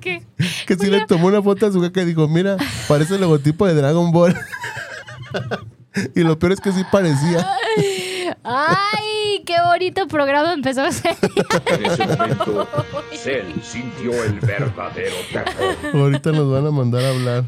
¿Qué? 0.00 0.24
que 0.66 0.74
sí 0.76 0.86
le 0.86 1.04
tomó 1.06 1.26
una 1.28 1.42
foto 1.42 1.66
a 1.66 1.72
su 1.72 1.80
caca 1.80 2.02
y 2.02 2.06
dijo, 2.06 2.28
mira, 2.28 2.56
parece 2.88 3.16
el 3.16 3.20
logotipo 3.20 3.66
de 3.66 3.74
Dragon 3.74 4.10
Ball. 4.12 4.36
y 6.14 6.20
lo 6.20 6.38
peor 6.38 6.52
es 6.52 6.60
que 6.60 6.72
sí 6.72 6.82
parecía. 6.90 7.48
Ay, 8.44 9.17
qué 9.44 9.54
bonito 9.64 10.06
programa 10.08 10.52
empezó 10.52 10.82
a 10.82 10.92
ser. 10.92 11.16
En 11.66 11.84
ese 11.86 12.06
momento, 12.06 12.68
Cell 13.14 13.46
sintió 13.62 14.24
el 14.24 14.40
verdadero 14.40 15.14
terror. 15.32 15.76
Ahorita 15.94 16.32
nos 16.32 16.50
van 16.52 16.66
a 16.66 16.70
mandar 16.70 17.02
a 17.04 17.10
hablar. 17.10 17.44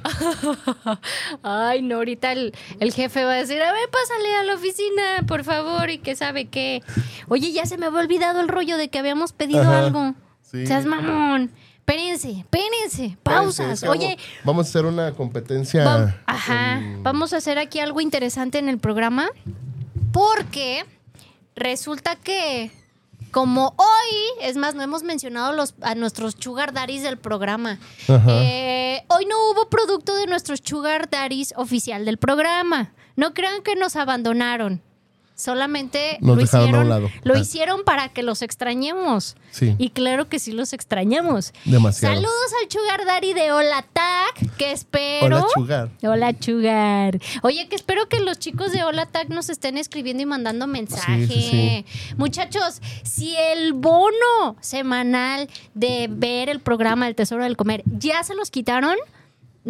Ay, 1.43 1.83
no, 1.83 1.97
ahorita 1.97 2.33
el, 2.33 2.55
el 2.81 2.93
jefe 2.93 3.25
va 3.25 3.33
a 3.33 3.37
decir, 3.37 3.61
a 3.63 3.73
ver, 3.73 3.89
pásale 3.91 4.37
a 4.37 4.45
la 4.45 4.55
oficina, 4.55 5.25
por 5.27 5.45
favor, 5.45 5.91
y 5.91 5.99
que 5.99 6.17
sabe 6.17 6.47
qué. 6.47 6.83
Oye, 7.29 7.53
ya 7.53 7.67
se 7.67 7.77
me 7.79 7.87
había 7.87 8.01
olvidado 8.01 8.41
el 8.41 8.49
rollo 8.49 8.77
de 8.77 8.89
que 8.89 8.99
habíamos 8.99 9.33
pedido 9.33 9.63
Ajá. 9.63 9.79
algo. 9.87 10.15
Sí. 10.43 10.67
Seas 10.67 10.85
mamón. 10.87 11.51
Espérense, 11.79 12.31
espérense. 12.31 13.17
Pausas. 13.25 13.83
Oye, 13.83 14.17
vamos- 14.45 14.67
a 14.67 14.69
hacer 14.69 14.85
una 14.85 15.13
competencia. 15.13 16.15
ajá. 16.27 16.81
Vamos 17.03 17.33
a 17.33 17.39
hacer 17.39 17.59
aquí 17.59 17.81
algo 17.81 18.01
interesante 18.01 18.59
en 18.59 18.69
el 18.69 18.79
programa. 18.79 19.29
Porque 20.13 20.85
resulta 21.55 22.17
que. 22.17 22.71
Como 23.33 23.75
hoy, 23.77 24.17
es 24.41 24.57
más, 24.57 24.75
no 24.75 24.83
hemos 24.83 25.05
mencionado 25.05 25.53
los, 25.53 25.75
a 25.83 25.95
nuestros 25.95 26.35
sugar 26.37 26.73
daddies 26.73 27.05
del 27.05 27.17
programa. 27.17 27.79
Eh, 28.09 29.05
hoy 29.07 29.27
no 29.27 29.51
hubo 29.51 29.69
producto 29.69 30.17
de 30.17 30.27
nuestros 30.27 30.61
sugar 30.65 31.09
daddies 31.09 31.55
oficial 31.57 32.05
del 32.05 32.17
programa. 32.17 32.93
No 33.15 33.33
crean 33.33 33.63
que 33.63 33.77
nos 33.77 33.95
abandonaron. 33.95 34.83
Solamente 35.41 36.19
Nos 36.21 36.37
lo 36.37 36.43
dejaron 36.43 36.61
a 36.61 36.69
un 36.69 36.69
hicieron, 36.71 36.89
lado. 36.89 37.11
lo 37.25 37.35
Ah. 37.35 37.39
hicieron 37.39 37.85
para 37.85 38.09
que 38.11 38.23
los 38.23 38.43
extrañemos. 38.43 39.37
Sí. 39.51 39.75
Y 39.79 39.91
claro 39.91 40.29
que 40.29 40.39
sí 40.39 40.53
los 40.53 40.73
extrañamos. 40.73 41.53
Demasiado. 41.65 42.15
Saludos 42.15 42.53
al 42.63 42.71
Sugar 42.71 43.05
Daddy 43.07 43.33
de 43.33 43.53
Hola 43.53 43.85
Tac, 43.93 44.57
que 44.57 44.73
espero. 44.73 45.27
Hola, 45.27 45.47
Chugar. 45.55 45.91
Hola, 46.03 46.39
Chugar. 46.39 47.19
Oye, 47.43 47.69
que 47.69 47.77
espero 47.77 48.09
que 48.09 48.21
los 48.21 48.39
chicos 48.39 48.73
de 48.73 48.85
Hola 48.85 49.07
Tac 49.07 49.29
nos 49.29 49.49
estén 49.51 49.79
escribiendo 49.79 50.23
y 50.23 50.27
mandando 50.27 50.67
mensaje. 50.67 51.27
Sí, 51.27 51.49
sí, 51.51 52.15
Muchachos, 52.17 52.81
si 53.03 53.35
el 53.37 53.73
bono 53.73 54.57
semanal 54.61 55.49
de 55.75 56.09
ver 56.11 56.49
el 56.49 56.61
programa 56.61 57.09
El 57.09 57.15
Tesoro 57.15 57.45
del 57.45 57.57
Comer 57.57 57.83
ya 57.87 58.23
se 58.25 58.35
los 58.35 58.51
quitaron, 58.51 58.97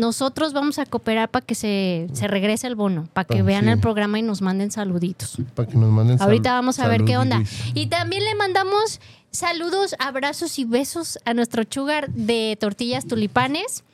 nosotros 0.00 0.52
vamos 0.52 0.78
a 0.78 0.86
cooperar 0.86 1.28
para 1.30 1.44
que 1.44 1.54
se, 1.54 2.08
se 2.12 2.26
regrese 2.26 2.66
el 2.66 2.74
bono, 2.74 3.08
para 3.12 3.26
que 3.26 3.38
Ah, 3.40 3.42
vean 3.42 3.64
sí. 3.64 3.70
el 3.70 3.78
programa 3.80 4.18
y 4.18 4.22
nos 4.22 4.42
manden 4.42 4.70
saluditos. 4.70 5.36
Para 5.54 5.68
que 5.68 5.76
nos 5.76 5.90
manden 5.90 6.20
Ahorita 6.20 6.52
vamos 6.54 6.78
a 6.80 6.88
ver 6.88 7.04
qué 7.04 7.16
onda. 7.16 7.42
Y 7.74 7.86
también 7.86 8.24
le 8.24 8.34
mandamos 8.34 9.00
saludos, 9.30 9.94
abrazos 9.98 10.58
y 10.58 10.64
besos 10.64 11.18
a 11.24 11.34
nuestro 11.34 11.62
chugar 11.64 12.10
de 12.10 12.56
tortillas 12.58 13.06
tulipanes. 13.06 13.84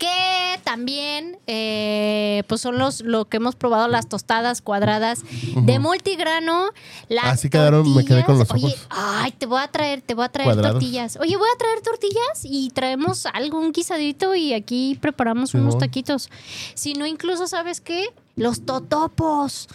Que 0.00 0.58
también 0.64 1.38
eh, 1.46 2.42
pues 2.48 2.62
son 2.62 2.78
los 2.78 3.02
lo 3.02 3.26
que 3.26 3.36
hemos 3.36 3.54
probado 3.54 3.86
las 3.86 4.08
tostadas 4.08 4.62
cuadradas 4.62 5.20
de 5.56 5.78
multigrano. 5.78 6.70
Las 7.10 7.26
Así 7.26 7.50
quedaron, 7.50 7.94
me 7.94 8.06
quedé 8.06 8.24
con 8.24 8.38
los 8.38 8.48
tortillas- 8.48 8.72
ojos. 8.76 8.86
Oye, 8.90 8.98
ay, 9.24 9.32
te 9.32 9.44
voy 9.44 9.60
a 9.60 9.68
traer, 9.68 10.00
te 10.00 10.14
voy 10.14 10.24
a 10.24 10.30
traer 10.30 10.46
Cuadrados. 10.46 10.76
tortillas. 10.80 11.18
Oye, 11.20 11.36
voy 11.36 11.48
a 11.54 11.58
traer 11.58 11.82
tortillas 11.82 12.40
y 12.44 12.70
traemos 12.70 13.26
algún 13.26 13.72
guisadito 13.72 14.34
y 14.34 14.54
aquí 14.54 14.96
preparamos 14.98 15.52
unos 15.52 15.76
taquitos. 15.76 16.30
Si 16.74 16.94
no, 16.94 17.04
incluso, 17.04 17.46
¿sabes 17.46 17.82
qué? 17.82 18.06
Los 18.36 18.64
totopos. 18.64 19.68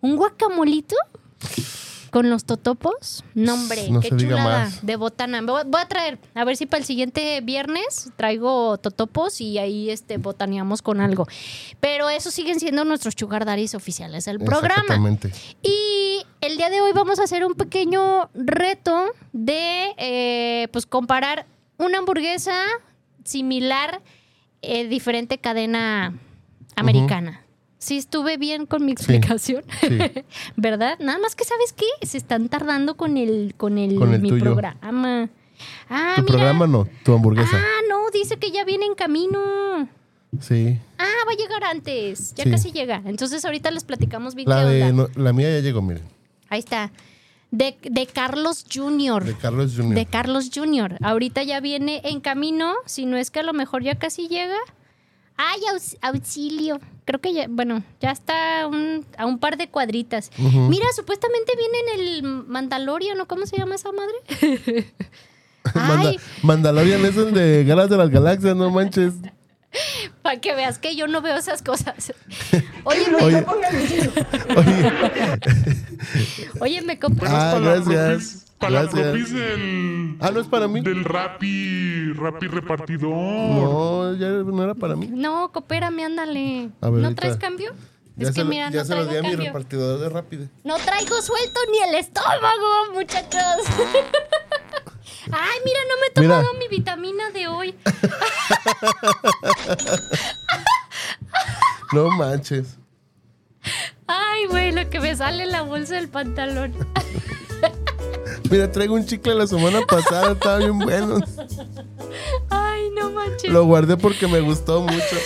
Un 0.00 0.16
guacamolito 0.16 0.96
con 2.10 2.30
los 2.30 2.44
totopos. 2.44 3.24
No, 3.34 3.54
hombre, 3.54 3.88
No 3.90 4.00
qué 4.00 4.10
chulada 4.10 4.70
de 4.82 4.96
botana. 4.96 5.40
Voy 5.42 5.62
voy 5.66 5.80
a 5.80 5.86
traer, 5.86 6.18
a 6.34 6.44
ver 6.44 6.56
si 6.56 6.66
para 6.66 6.80
el 6.80 6.84
siguiente 6.84 7.40
viernes 7.40 8.10
traigo 8.16 8.78
totopos 8.78 9.40
y 9.40 9.58
ahí 9.58 9.90
este 9.90 10.18
botaneamos 10.18 10.82
con 10.82 11.00
algo. 11.00 11.26
Pero 11.80 12.08
esos 12.10 12.34
siguen 12.34 12.60
siendo 12.60 12.84
nuestros 12.84 13.14
sugar 13.16 13.44
daddies 13.44 13.74
oficiales 13.74 14.24
del 14.24 14.38
programa. 14.38 14.82
Exactamente. 14.82 15.32
Y 15.62 16.24
el 16.40 16.56
día 16.56 16.70
de 16.70 16.80
hoy 16.80 16.92
vamos 16.92 17.18
a 17.18 17.24
hacer 17.24 17.44
un 17.44 17.54
pequeño 17.54 18.30
reto 18.34 19.06
de 19.32 19.94
eh, 19.96 20.68
pues 20.72 20.86
comparar 20.86 21.46
una 21.78 21.98
hamburguesa 21.98 22.64
similar, 23.24 24.00
eh, 24.62 24.88
diferente 24.88 25.38
cadena 25.38 26.14
americana. 26.76 27.44
Sí, 27.78 27.96
estuve 27.96 28.36
bien 28.38 28.66
con 28.66 28.84
mi 28.84 28.92
explicación. 28.92 29.64
sí. 29.80 29.98
¿Verdad? 30.56 30.98
Nada 30.98 31.18
más 31.18 31.34
que 31.36 31.44
sabes 31.44 31.72
qué, 31.72 31.86
se 32.06 32.18
están 32.18 32.48
tardando 32.48 32.96
con 32.96 33.16
el, 33.16 33.54
con 33.56 33.78
el, 33.78 33.96
Con 33.96 34.14
el 34.14 34.20
mi 34.20 34.30
tuyo. 34.30 34.42
programa. 34.44 35.28
Ah, 35.88 36.14
tu 36.16 36.22
mira. 36.22 36.32
programa 36.34 36.66
no, 36.66 36.88
tu 37.04 37.12
hamburguesa. 37.14 37.56
Ah, 37.56 37.80
no, 37.88 38.10
dice 38.12 38.36
que 38.36 38.50
ya 38.50 38.64
viene 38.64 38.86
en 38.86 38.94
camino. 38.94 39.88
Sí. 40.40 40.78
Ah, 40.98 41.06
va 41.26 41.32
a 41.32 41.36
llegar 41.36 41.64
antes. 41.64 42.34
Ya 42.34 42.44
Sí. 42.44 42.50
casi 42.50 42.72
llega. 42.72 43.00
Entonces 43.06 43.44
ahorita 43.44 43.70
les 43.70 43.84
platicamos 43.84 44.34
bien 44.34 44.48
La, 44.48 44.64
de, 44.64 44.92
no, 44.92 45.08
la 45.14 45.32
mía 45.32 45.50
ya 45.50 45.60
llegó, 45.60 45.80
miren. 45.82 46.02
Ahí 46.48 46.58
está. 46.58 46.92
De, 47.50 47.78
de 47.82 48.06
Carlos 48.06 48.66
Jr. 48.72 49.24
De 49.24 49.34
Carlos 49.34 49.72
Jr. 49.74 49.94
De 49.94 50.04
Carlos 50.06 50.50
Jr. 50.54 50.96
Ahorita 51.02 51.42
ya 51.44 51.60
viene 51.60 52.02
en 52.04 52.20
camino, 52.20 52.74
si 52.86 53.06
no 53.06 53.16
es 53.16 53.30
que 53.30 53.40
a 53.40 53.42
lo 53.42 53.52
mejor 53.54 53.82
ya 53.82 53.94
casi 53.98 54.28
llega. 54.28 54.58
Ay, 55.38 55.60
aux- 55.72 55.96
auxilio. 56.02 56.78
Creo 57.04 57.20
que 57.20 57.32
ya, 57.32 57.46
bueno, 57.48 57.82
ya 58.00 58.10
está 58.10 58.66
un- 58.66 59.06
a 59.16 59.24
un 59.24 59.38
par 59.38 59.56
de 59.56 59.68
cuadritas. 59.68 60.30
Mira, 60.36 60.84
supuestamente 60.94 61.52
viene 61.56 61.78
en 61.94 62.00
el 62.00 62.22
Mandalorian, 62.46 63.16
¿no? 63.16 63.26
¿Cómo 63.26 63.46
se 63.46 63.56
llama 63.56 63.76
esa 63.76 63.90
madre? 63.92 64.14
Manda- 65.74 66.12
Mandalorian 66.42 67.04
es 67.06 67.16
el 67.16 67.32
de 67.32 67.64
Galas 67.64 67.88
de 67.88 67.96
las 67.96 68.10
Galaxias, 68.10 68.56
no 68.56 68.70
manches. 68.70 69.14
para 70.22 70.40
que 70.40 70.54
veas 70.54 70.78
que 70.78 70.96
yo 70.96 71.06
no 71.06 71.20
veo 71.22 71.36
esas 71.36 71.62
cosas. 71.62 72.12
Oye, 72.84 73.04
Oye, 73.22 73.44
oye, 73.46 73.46
oye, 76.60 76.82
me 76.82 76.98
ah, 77.26 77.58
gracias. 77.62 78.46
Para 78.58 78.72
la 78.72 78.82
Gracias. 78.82 79.06
propis 79.06 79.32
del, 79.34 80.16
Ah, 80.20 80.30
¿no 80.32 80.40
es 80.40 80.46
para 80.48 80.66
mí? 80.66 80.80
del 80.80 81.04
Rappi, 81.04 82.12
Rappi 82.14 82.48
repartidor. 82.48 83.10
No, 83.10 84.14
ya 84.16 84.28
no 84.28 84.62
era 84.64 84.74
para 84.74 84.96
mí. 84.96 85.08
No, 85.12 85.52
coopérame, 85.52 86.04
ándale. 86.04 86.70
A 86.80 86.90
ver, 86.90 87.00
¿No 87.00 87.06
ahorita. 87.06 87.20
traes 87.22 87.36
cambio? 87.36 87.72
Ya 88.16 88.28
es 88.30 88.34
se, 88.34 88.40
que 88.40 88.44
lo- 88.44 88.50
mira, 88.50 88.68
ya 88.70 88.80
no 88.80 88.84
se 88.84 88.94
los 88.96 89.04
traigo 89.06 89.10
di 89.12 89.16
a 89.18 89.22
mi 89.22 89.28
cambio. 89.28 89.46
repartidor 89.52 90.00
de 90.00 90.08
Rápido. 90.08 90.48
No 90.64 90.76
traigo 90.78 91.22
suelto 91.22 91.60
ni 91.70 91.78
el 91.88 91.94
estómago, 91.94 92.92
muchachos. 92.94 93.40
Ay, 95.30 95.58
mira, 95.64 95.80
no 95.88 95.94
me 96.00 96.06
he 96.06 96.20
Mira. 96.20 96.36
tomado 96.40 96.58
mi 96.58 96.68
vitamina 96.68 97.30
de 97.30 97.46
hoy. 97.48 97.74
No 101.92 102.10
manches. 102.10 102.76
Ay, 104.06 104.46
güey, 104.46 104.72
lo 104.72 104.88
que 104.90 105.00
me 105.00 105.14
sale 105.16 105.44
en 105.44 105.52
la 105.52 105.62
bolsa 105.62 105.94
del 105.94 106.08
pantalón. 106.08 106.74
Mira, 108.50 108.70
traigo 108.70 108.94
un 108.94 109.04
chicle 109.04 109.34
la 109.34 109.46
semana 109.46 109.80
pasada, 109.86 110.32
estaba 110.32 110.58
bien 110.58 110.78
bueno. 110.78 111.18
Ay, 112.50 112.90
no 112.98 113.10
manches. 113.10 113.50
Lo 113.50 113.64
guardé 113.64 113.96
porque 113.96 114.26
me 114.26 114.40
gustó 114.40 114.82
mucho. 114.82 115.16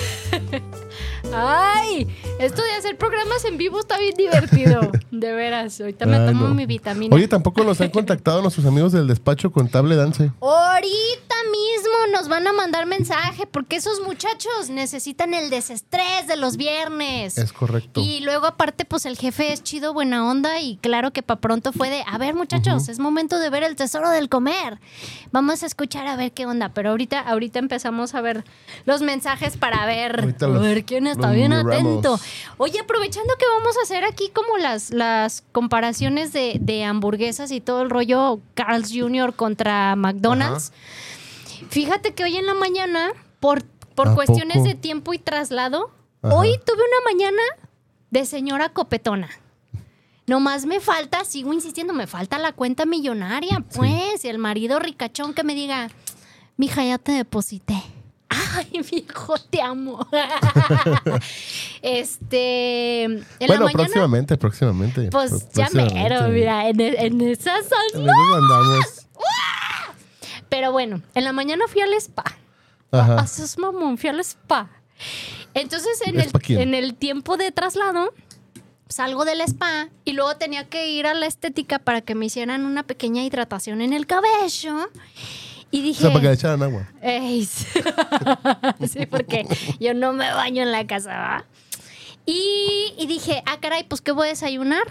Ay, 1.34 2.06
esto 2.38 2.62
de 2.62 2.72
hacer 2.72 2.96
programas 2.98 3.44
en 3.44 3.56
vivo 3.56 3.80
está 3.80 3.98
bien 3.98 4.14
divertido. 4.16 4.80
De 5.12 5.32
veras, 5.32 5.78
ahorita 5.80 6.06
me 6.06 6.16
Ay, 6.16 6.26
tomo 6.28 6.48
no. 6.48 6.54
mi 6.54 6.66
vitamina. 6.66 7.14
Oye, 7.14 7.28
tampoco 7.28 7.62
nos 7.64 7.80
han 7.80 7.90
contactado 7.90 8.40
nuestros 8.42 8.66
amigos 8.66 8.92
del 8.92 9.06
despacho 9.06 9.52
contable 9.52 9.94
Dance. 9.94 10.32
Ahorita 10.40 11.34
mismo 11.52 11.94
nos 12.18 12.28
van 12.28 12.46
a 12.46 12.52
mandar 12.52 12.86
mensaje 12.86 13.46
porque 13.46 13.76
esos 13.76 14.00
muchachos 14.00 14.68
necesitan 14.70 15.34
el 15.34 15.48
desestrés 15.50 16.26
de 16.26 16.36
los 16.36 16.56
viernes. 16.56 17.36
Es 17.38 17.52
correcto. 17.52 18.00
Y 18.02 18.20
luego 18.20 18.46
aparte, 18.46 18.84
pues 18.84 19.04
el 19.06 19.16
jefe 19.16 19.52
es 19.52 19.62
chido, 19.62 19.92
buena 19.92 20.28
onda 20.28 20.60
y 20.60 20.76
claro 20.78 21.12
que 21.12 21.22
para 21.22 21.40
pronto 21.40 21.72
fue 21.72 21.90
de, 21.90 22.02
a 22.10 22.18
ver 22.18 22.34
muchachos, 22.34 22.88
es 22.88 22.98
momento 22.98 23.38
de 23.38 23.50
ver 23.50 23.62
el 23.62 23.76
tesoro 23.76 24.10
del 24.10 24.28
comer. 24.28 24.80
Vamos 25.30 25.62
a 25.62 25.66
escuchar 25.66 26.06
a 26.08 26.16
ver 26.16 26.32
qué 26.32 26.46
onda, 26.46 26.70
pero 26.70 26.90
ahorita, 26.90 27.20
ahorita 27.20 27.58
empezamos 27.58 28.14
a 28.14 28.20
ver 28.22 28.44
los 28.86 29.02
mensajes 29.02 29.56
para 29.56 29.84
ver, 29.86 30.34
a 30.40 30.46
los- 30.46 30.62
ver 30.62 30.84
quién 30.84 31.06
está 31.06 31.21
los 31.28 31.36
bien 31.36 31.52
atento. 31.52 32.18
Oye, 32.58 32.78
aprovechando 32.80 33.34
que 33.38 33.46
vamos 33.46 33.76
a 33.78 33.82
hacer 33.82 34.04
aquí 34.04 34.30
como 34.32 34.58
las, 34.58 34.90
las 34.90 35.42
comparaciones 35.52 36.32
de, 36.32 36.56
de 36.60 36.84
hamburguesas 36.84 37.50
y 37.50 37.60
todo 37.60 37.82
el 37.82 37.90
rollo 37.90 38.40
Carl's 38.54 38.90
Jr. 38.92 39.34
contra 39.34 39.96
McDonald's. 39.96 40.72
Fíjate 41.70 42.14
que 42.14 42.24
hoy 42.24 42.36
en 42.36 42.46
la 42.46 42.54
mañana, 42.54 43.12
por, 43.40 43.64
por 43.94 44.08
¿A 44.08 44.14
cuestiones 44.14 44.58
poco? 44.58 44.68
de 44.68 44.74
tiempo 44.74 45.14
y 45.14 45.18
traslado, 45.18 45.90
Ajá. 46.22 46.34
hoy 46.34 46.58
tuve 46.64 46.76
una 46.76 47.12
mañana 47.12 47.42
de 48.10 48.26
señora 48.26 48.68
copetona. 48.70 49.28
Nomás 50.26 50.66
me 50.66 50.80
falta, 50.80 51.24
sigo 51.24 51.52
insistiendo, 51.52 51.92
me 51.92 52.06
falta 52.06 52.38
la 52.38 52.52
cuenta 52.52 52.86
millonaria, 52.86 53.64
pues, 53.74 54.24
y 54.24 54.28
el 54.28 54.38
marido 54.38 54.78
ricachón 54.78 55.34
que 55.34 55.42
me 55.42 55.54
diga, 55.54 55.90
mija, 56.56 56.84
ya 56.84 56.98
te 56.98 57.12
deposité. 57.12 57.82
Ay, 58.56 58.80
viejo, 58.90 59.38
te 59.38 59.60
amo. 59.62 60.06
este, 61.82 63.04
en 63.04 63.24
bueno, 63.40 63.54
la 63.54 63.58
mañana, 63.60 63.74
próximamente, 63.74 64.36
próximamente. 64.36 65.08
pues 65.10 65.30
Pro- 65.30 65.38
ya 65.54 65.66
próximamente. 65.66 65.94
mero, 66.02 66.28
mira, 66.28 66.68
en, 66.68 66.80
en 66.80 67.20
esas 67.22 67.64
son- 67.68 68.08
andamos. 68.08 69.06
Pero 70.48 70.70
bueno, 70.72 71.02
en 71.14 71.24
la 71.24 71.32
mañana 71.32 71.64
fui 71.68 71.80
al 71.80 71.92
spa. 71.94 72.24
Ajá. 72.90 73.16
Haces 73.20 73.56
mamón, 73.58 73.96
fui 73.96 74.10
al 74.10 74.20
spa. 74.20 74.68
Entonces, 75.54 76.00
en 76.06 76.20
el, 76.20 76.30
en 76.48 76.74
el 76.74 76.94
tiempo 76.94 77.36
de 77.36 77.50
traslado, 77.52 78.12
salgo 78.88 79.24
del 79.24 79.40
spa 79.40 79.88
y 80.04 80.12
luego 80.12 80.36
tenía 80.36 80.68
que 80.68 80.90
ir 80.90 81.06
a 81.06 81.14
la 81.14 81.26
estética 81.26 81.78
para 81.78 82.02
que 82.02 82.14
me 82.14 82.26
hicieran 82.26 82.66
una 82.66 82.82
pequeña 82.82 83.22
hidratación 83.24 83.80
en 83.80 83.92
el 83.94 84.06
cabello. 84.06 84.90
Y 85.72 85.80
O 85.80 85.82
dije. 85.82 86.00
sea, 86.02 86.10
para 86.10 86.20
que 86.20 86.26
le 86.28 86.34
echaran 86.34 86.62
agua. 86.62 86.88
"Ey, 87.02 87.44
sí, 87.46 87.66
Sí, 88.88 89.06
porque 89.06 89.46
yo 89.80 89.94
no 89.94 90.12
me 90.12 90.32
baño 90.32 90.62
en 90.62 90.70
la 90.70 90.86
casa, 90.86 91.10
¿va? 91.18 91.44
Y, 92.26 92.92
y 92.98 93.06
dije, 93.06 93.42
ah, 93.46 93.58
caray, 93.60 93.82
pues, 93.84 94.00
¿qué 94.00 94.12
voy 94.12 94.26
a 94.28 94.30
desayunar? 94.30 94.84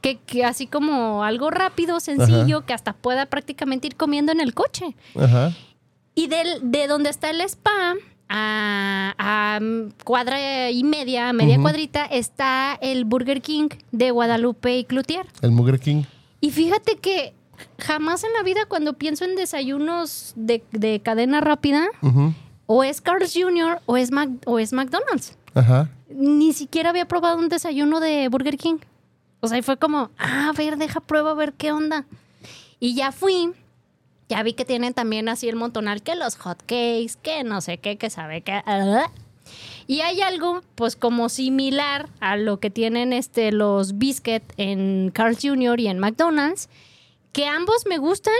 que, 0.00 0.16
que 0.16 0.46
así 0.46 0.66
como 0.66 1.24
algo 1.24 1.50
rápido, 1.50 2.00
sencillo, 2.00 2.64
que 2.64 2.72
hasta 2.72 2.94
pueda 2.94 3.26
prácticamente 3.26 3.86
ir 3.88 3.96
comiendo 3.96 4.32
en 4.32 4.40
el 4.40 4.54
coche. 4.54 4.96
Ajá. 5.14 5.52
Y 6.14 6.26
del, 6.28 6.70
de 6.70 6.86
donde 6.86 7.10
está 7.10 7.28
el 7.28 7.42
spa 7.42 7.96
a, 8.30 9.14
a 9.18 9.60
cuadra 10.04 10.70
y 10.70 10.84
media, 10.84 11.32
media 11.34 11.58
cuadrita, 11.60 12.06
está 12.06 12.78
el 12.80 13.04
Burger 13.04 13.42
King 13.42 13.68
de 13.92 14.10
Guadalupe 14.10 14.78
y 14.78 14.84
Cloutier. 14.84 15.26
El 15.42 15.50
Mugre 15.50 15.78
King. 15.78 16.04
Y 16.40 16.50
fíjate 16.50 16.96
que 16.96 17.34
jamás 17.78 18.24
en 18.24 18.32
la 18.32 18.42
vida 18.42 18.60
cuando 18.68 18.94
pienso 18.94 19.24
en 19.24 19.36
desayunos 19.36 20.32
de, 20.36 20.62
de 20.72 21.00
cadena 21.00 21.40
rápida, 21.40 21.86
o 22.66 22.84
es 22.84 23.00
Carl's 23.00 23.34
Jr. 23.34 23.80
o 23.86 23.96
es, 23.96 24.10
Mac- 24.12 24.30
o 24.46 24.58
es 24.58 24.72
McDonald's. 24.72 25.36
Ajá. 25.54 25.88
Ni 26.08 26.52
siquiera 26.52 26.90
había 26.90 27.06
probado 27.08 27.38
un 27.38 27.48
desayuno 27.48 28.00
de 28.00 28.28
Burger 28.28 28.56
King. 28.56 28.78
O 29.40 29.48
sea, 29.48 29.58
y 29.58 29.62
fue 29.62 29.76
como, 29.78 30.10
ah, 30.18 30.50
a 30.50 30.52
ver, 30.52 30.76
deja 30.76 31.00
prueba 31.00 31.30
a 31.30 31.34
ver 31.34 31.54
qué 31.54 31.72
onda. 31.72 32.04
Y 32.78 32.94
ya 32.94 33.10
fui, 33.10 33.50
ya 34.28 34.42
vi 34.42 34.52
que 34.52 34.64
tienen 34.64 34.92
también 34.94 35.28
así 35.28 35.48
el 35.48 35.56
montonal, 35.56 36.02
que 36.02 36.14
los 36.14 36.36
hot 36.36 36.58
cakes, 36.60 37.14
que 37.22 37.42
no 37.42 37.60
sé 37.60 37.78
qué, 37.78 37.96
que 37.96 38.10
sabe 38.10 38.42
qué. 38.42 38.62
ah. 38.66 39.10
Y 39.86 40.02
hay 40.02 40.20
algo, 40.20 40.62
pues, 40.76 40.94
como 40.94 41.28
similar 41.28 42.08
a 42.20 42.36
lo 42.36 42.60
que 42.60 42.70
tienen 42.70 43.12
este, 43.12 43.50
los 43.50 43.98
biscuit 43.98 44.44
en 44.56 45.10
Carl's 45.12 45.40
Jr. 45.42 45.80
y 45.80 45.88
en 45.88 45.98
McDonald's, 45.98 46.68
que 47.32 47.46
ambos 47.46 47.84
me 47.88 47.98
gustan, 47.98 48.34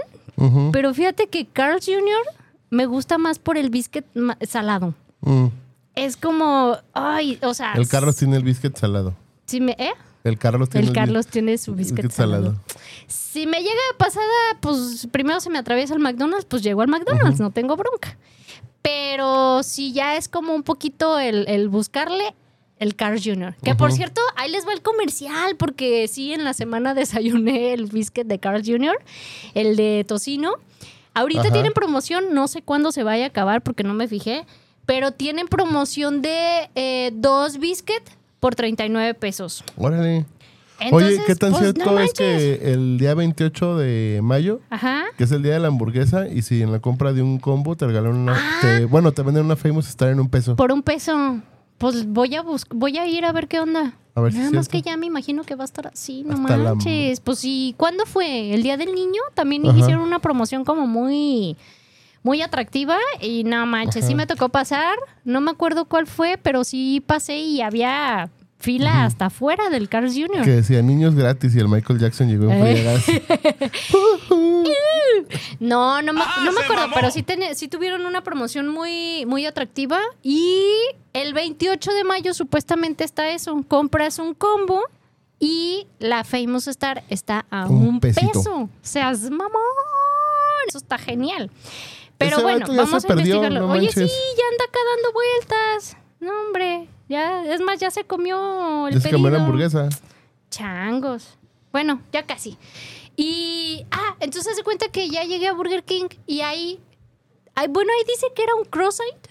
pero 0.72 0.94
fíjate 0.94 1.26
que 1.28 1.46
Carl's 1.46 1.84
Jr. 1.86 2.34
me 2.70 2.86
gusta 2.86 3.18
más 3.18 3.38
por 3.38 3.58
el 3.58 3.70
biscuit 3.70 4.06
salado. 4.46 4.94
Mm. 5.20 5.46
Es 5.94 6.16
como, 6.16 6.78
ay, 6.94 7.38
o 7.42 7.52
sea. 7.52 7.74
El 7.74 7.88
Carlos 7.88 8.16
tiene 8.16 8.36
el 8.36 8.42
biscuit 8.42 8.76
salado. 8.76 9.14
Si 9.46 9.60
me, 9.60 9.72
¿eh? 9.72 9.92
El 10.24 10.38
Carlos 10.38 10.68
tiene 10.68 10.86
El 10.86 10.92
Carlos 10.92 11.26
tiene 11.26 11.58
su 11.58 11.74
biscuit 11.74 12.10
salado. 12.10 12.56
Si 13.06 13.46
me 13.46 13.60
llega 13.60 13.80
pasada, 13.98 14.26
pues 14.60 15.08
primero 15.10 15.40
se 15.40 15.50
me 15.50 15.58
atraviesa 15.58 15.94
el 15.94 16.00
McDonald's, 16.00 16.44
pues 16.44 16.62
llego 16.62 16.82
al 16.82 16.88
McDonald's, 16.88 17.40
no 17.40 17.50
tengo 17.50 17.76
bronca. 17.76 18.16
Pero 18.82 19.62
si 19.62 19.92
ya 19.92 20.16
es 20.16 20.28
como 20.28 20.54
un 20.54 20.62
poquito 20.62 21.18
el, 21.18 21.46
el 21.48 21.68
buscarle, 21.68 22.34
el 22.80 22.96
Carl 22.96 23.20
Jr. 23.22 23.54
Que 23.62 23.76
por 23.76 23.92
cierto, 23.92 24.20
ahí 24.36 24.50
les 24.50 24.66
va 24.66 24.72
el 24.72 24.82
comercial, 24.82 25.54
porque 25.56 26.08
sí, 26.08 26.32
en 26.32 26.42
la 26.42 26.54
semana 26.54 26.94
desayuné 26.94 27.72
el 27.72 27.86
biscuit 27.86 28.26
de 28.26 28.40
Carl 28.40 28.62
Jr., 28.66 28.96
el 29.54 29.76
de 29.76 30.04
tocino. 30.08 30.54
Ahorita 31.14 31.42
Ajá. 31.42 31.52
tienen 31.52 31.72
promoción, 31.72 32.34
no 32.34 32.48
sé 32.48 32.62
cuándo 32.62 32.90
se 32.90 33.02
vaya 33.04 33.24
a 33.24 33.28
acabar 33.28 33.62
porque 33.62 33.84
no 33.84 33.94
me 33.94 34.08
fijé, 34.08 34.46
pero 34.86 35.12
tienen 35.12 35.46
promoción 35.46 36.22
de 36.22 36.70
eh, 36.74 37.10
dos 37.14 37.58
biscuit 37.58 38.02
por 38.40 38.54
39 38.54 39.14
pesos. 39.14 39.62
Órale. 39.76 40.24
Entonces, 40.80 41.18
Oye, 41.18 41.26
¿qué 41.26 41.34
tan 41.34 41.50
pues, 41.50 41.62
cierto 41.62 41.90
no 41.92 42.00
es 42.00 42.14
que 42.14 42.72
el 42.72 42.96
día 42.96 43.12
28 43.12 43.76
de 43.76 44.20
mayo, 44.22 44.60
Ajá. 44.70 45.04
que 45.18 45.24
es 45.24 45.32
el 45.32 45.42
día 45.42 45.52
de 45.52 45.60
la 45.60 45.68
hamburguesa, 45.68 46.26
y 46.26 46.40
si 46.40 46.62
en 46.62 46.72
la 46.72 46.78
compra 46.80 47.12
de 47.12 47.20
un 47.20 47.38
combo 47.38 47.76
te 47.76 47.86
regalan 47.86 48.14
una. 48.14 48.34
Ah. 48.34 48.58
te- 48.62 48.84
bueno, 48.86 49.12
te 49.12 49.20
venden 49.22 49.44
una 49.44 49.56
Famous 49.56 49.86
Star 49.88 50.08
en 50.08 50.20
un 50.20 50.30
peso. 50.30 50.56
Por 50.56 50.72
un 50.72 50.82
peso. 50.82 51.40
Pues 51.80 52.06
voy 52.06 52.34
a 52.36 52.42
bus 52.42 52.66
voy 52.70 52.98
a 52.98 53.06
ir 53.06 53.24
a 53.24 53.32
ver 53.32 53.48
qué 53.48 53.58
onda. 53.58 53.94
A 54.14 54.20
ver 54.20 54.32
si 54.32 54.38
Nada 54.38 54.50
es 54.50 54.54
más 54.54 54.68
que 54.68 54.82
ya 54.82 54.98
me 54.98 55.06
imagino 55.06 55.44
que 55.44 55.54
va 55.54 55.64
a 55.64 55.64
estar 55.64 55.86
así, 55.86 56.24
no 56.24 56.34
Hasta 56.34 56.56
la- 56.58 56.74
manches. 56.74 57.20
Pues 57.20 57.38
sí, 57.38 57.74
¿cuándo 57.78 58.04
fue? 58.04 58.52
¿El 58.52 58.62
Día 58.62 58.76
del 58.76 58.94
Niño? 58.94 59.22
También 59.34 59.66
Ajá. 59.66 59.78
hicieron 59.78 60.02
una 60.02 60.18
promoción 60.18 60.64
como 60.66 60.86
muy 60.86 61.56
muy 62.22 62.42
atractiva 62.42 62.98
y 63.22 63.44
no 63.44 63.64
manches, 63.64 64.06
sí 64.06 64.14
me 64.14 64.26
tocó 64.26 64.50
pasar, 64.50 64.94
no 65.24 65.40
me 65.40 65.50
acuerdo 65.52 65.86
cuál 65.86 66.06
fue, 66.06 66.36
pero 66.42 66.64
sí 66.64 67.02
pasé 67.06 67.38
y 67.38 67.62
había 67.62 68.28
fila 68.60 69.04
hasta 69.04 69.26
afuera 69.26 69.68
del 69.70 69.88
Carl's 69.88 70.14
Jr. 70.14 70.44
Que 70.44 70.50
decía 70.50 70.80
niños 70.82 71.14
gratis 71.14 71.54
y 71.54 71.58
el 71.58 71.68
Michael 71.68 71.98
Jackson 71.98 72.28
llegó 72.28 72.44
en 72.50 72.62
Eh. 72.66 73.00
No, 75.60 76.00
no 76.02 76.12
me, 76.12 76.20
¡Ah, 76.22 76.42
no 76.44 76.52
me 76.52 76.60
acuerdo, 76.60 76.82
mamó! 76.82 76.94
pero 76.94 77.10
sí, 77.10 77.22
teni- 77.22 77.54
sí 77.54 77.68
tuvieron 77.68 78.06
una 78.06 78.22
promoción 78.22 78.68
muy, 78.68 79.26
muy 79.26 79.44
atractiva. 79.46 80.00
Y 80.22 80.62
el 81.12 81.34
28 81.34 81.92
de 81.92 82.04
mayo 82.04 82.32
supuestamente 82.34 83.04
está 83.04 83.30
eso. 83.30 83.62
Compras 83.68 84.18
un 84.18 84.34
combo 84.34 84.82
y 85.38 85.86
la 85.98 86.24
Famous 86.24 86.68
Star 86.68 87.02
está 87.08 87.46
a 87.50 87.66
Un 87.66 87.86
un, 87.88 88.00
peso. 88.00 88.68
Seas 88.82 89.22
mamón. 89.30 89.50
Eso 90.68 90.78
está 90.78 90.98
genial. 90.98 91.50
Pero 92.18 92.36
Ese 92.36 92.42
bueno, 92.42 92.66
vamos 92.68 93.04
a 93.04 93.08
perdió, 93.08 93.36
investigarlo. 93.36 93.60
no 93.66 93.72
Oye, 93.72 93.82
manches. 93.86 94.10
sí, 94.10 94.18
ya 94.36 94.44
anda 94.52 94.64
acá 94.64 94.78
dando 94.94 95.12
vueltas. 95.12 95.96
No, 96.20 96.32
hombre. 96.46 96.88
Ya, 97.10 97.44
es 97.44 97.60
más, 97.60 97.78
ya 97.80 97.90
se 97.90 98.04
comió 98.04 98.86
el 98.88 98.94
Ya 98.94 99.00
se 99.00 99.10
comió 99.10 99.30
la 99.30 99.40
hamburguesa. 99.42 99.88
Changos. 100.50 101.36
Bueno, 101.72 102.00
ya 102.12 102.24
casi. 102.24 102.56
Y, 103.16 103.84
ah, 103.90 104.16
entonces 104.20 104.56
se 104.56 104.62
cuenta 104.62 104.88
que 104.88 105.08
ya 105.10 105.24
llegué 105.24 105.48
a 105.48 105.52
Burger 105.52 105.82
King 105.84 106.06
y 106.26 106.40
ahí, 106.40 106.78
ay, 107.54 107.66
bueno, 107.68 107.90
ahí 107.92 108.04
dice 108.08 108.26
que 108.34 108.42
era 108.44 108.54
un 108.54 108.64
croissant, 108.64 109.26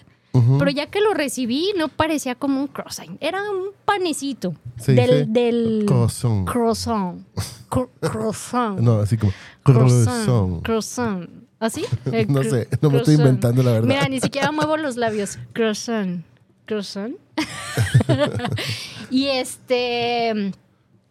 pero 0.58 0.70
ya 0.70 0.86
que 0.86 1.00
lo 1.00 1.12
recibí 1.12 1.72
no 1.76 1.88
parecía 1.88 2.34
como 2.36 2.60
un 2.60 2.68
croissant, 2.68 3.16
era 3.20 3.42
un 3.50 3.70
panecito 3.84 4.54
dice 4.76 4.92
del, 4.92 5.32
del 5.32 5.84
croissant. 5.86 6.46
croissant. 6.48 7.26
Cro- 7.70 7.90
croissant. 8.00 8.78
No, 8.78 9.00
así 9.00 9.16
como 9.16 9.32
croissant. 9.64 10.62
croissant. 10.62 11.28
¿Así? 11.58 11.84
Eh, 12.12 12.26
No 12.28 12.42
sé, 12.42 12.68
no 12.80 12.90
me 12.90 12.98
estoy 12.98 13.14
inventando 13.16 13.62
la 13.62 13.72
verdad. 13.72 13.88
Mira, 13.88 14.08
ni 14.08 14.20
siquiera 14.20 14.50
muevo 14.52 14.76
los 14.76 14.96
labios. 14.96 15.38
Croissant. 15.52 16.24
Croissant. 16.70 17.16
y 19.10 19.26
este, 19.26 20.52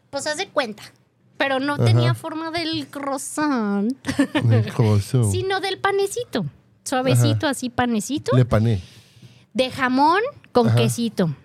pues 0.10 0.26
haz 0.26 0.38
de 0.38 0.48
cuenta. 0.48 0.84
Pero 1.38 1.60
no 1.60 1.74
Ajá. 1.74 1.84
tenía 1.86 2.14
forma 2.14 2.50
del 2.52 2.88
croissant, 2.88 3.94
croissant. 4.74 5.26
sino 5.32 5.60
del 5.60 5.80
panecito. 5.80 6.46
Suavecito, 6.86 7.46
así 7.48 7.70
panecito. 7.70 8.36
Le 8.38 8.46
pané. 8.46 8.82
De 9.54 9.70
jamón 9.70 10.22
con 10.54 10.68
Ajá. 10.68 10.78
quesito. 10.78 11.36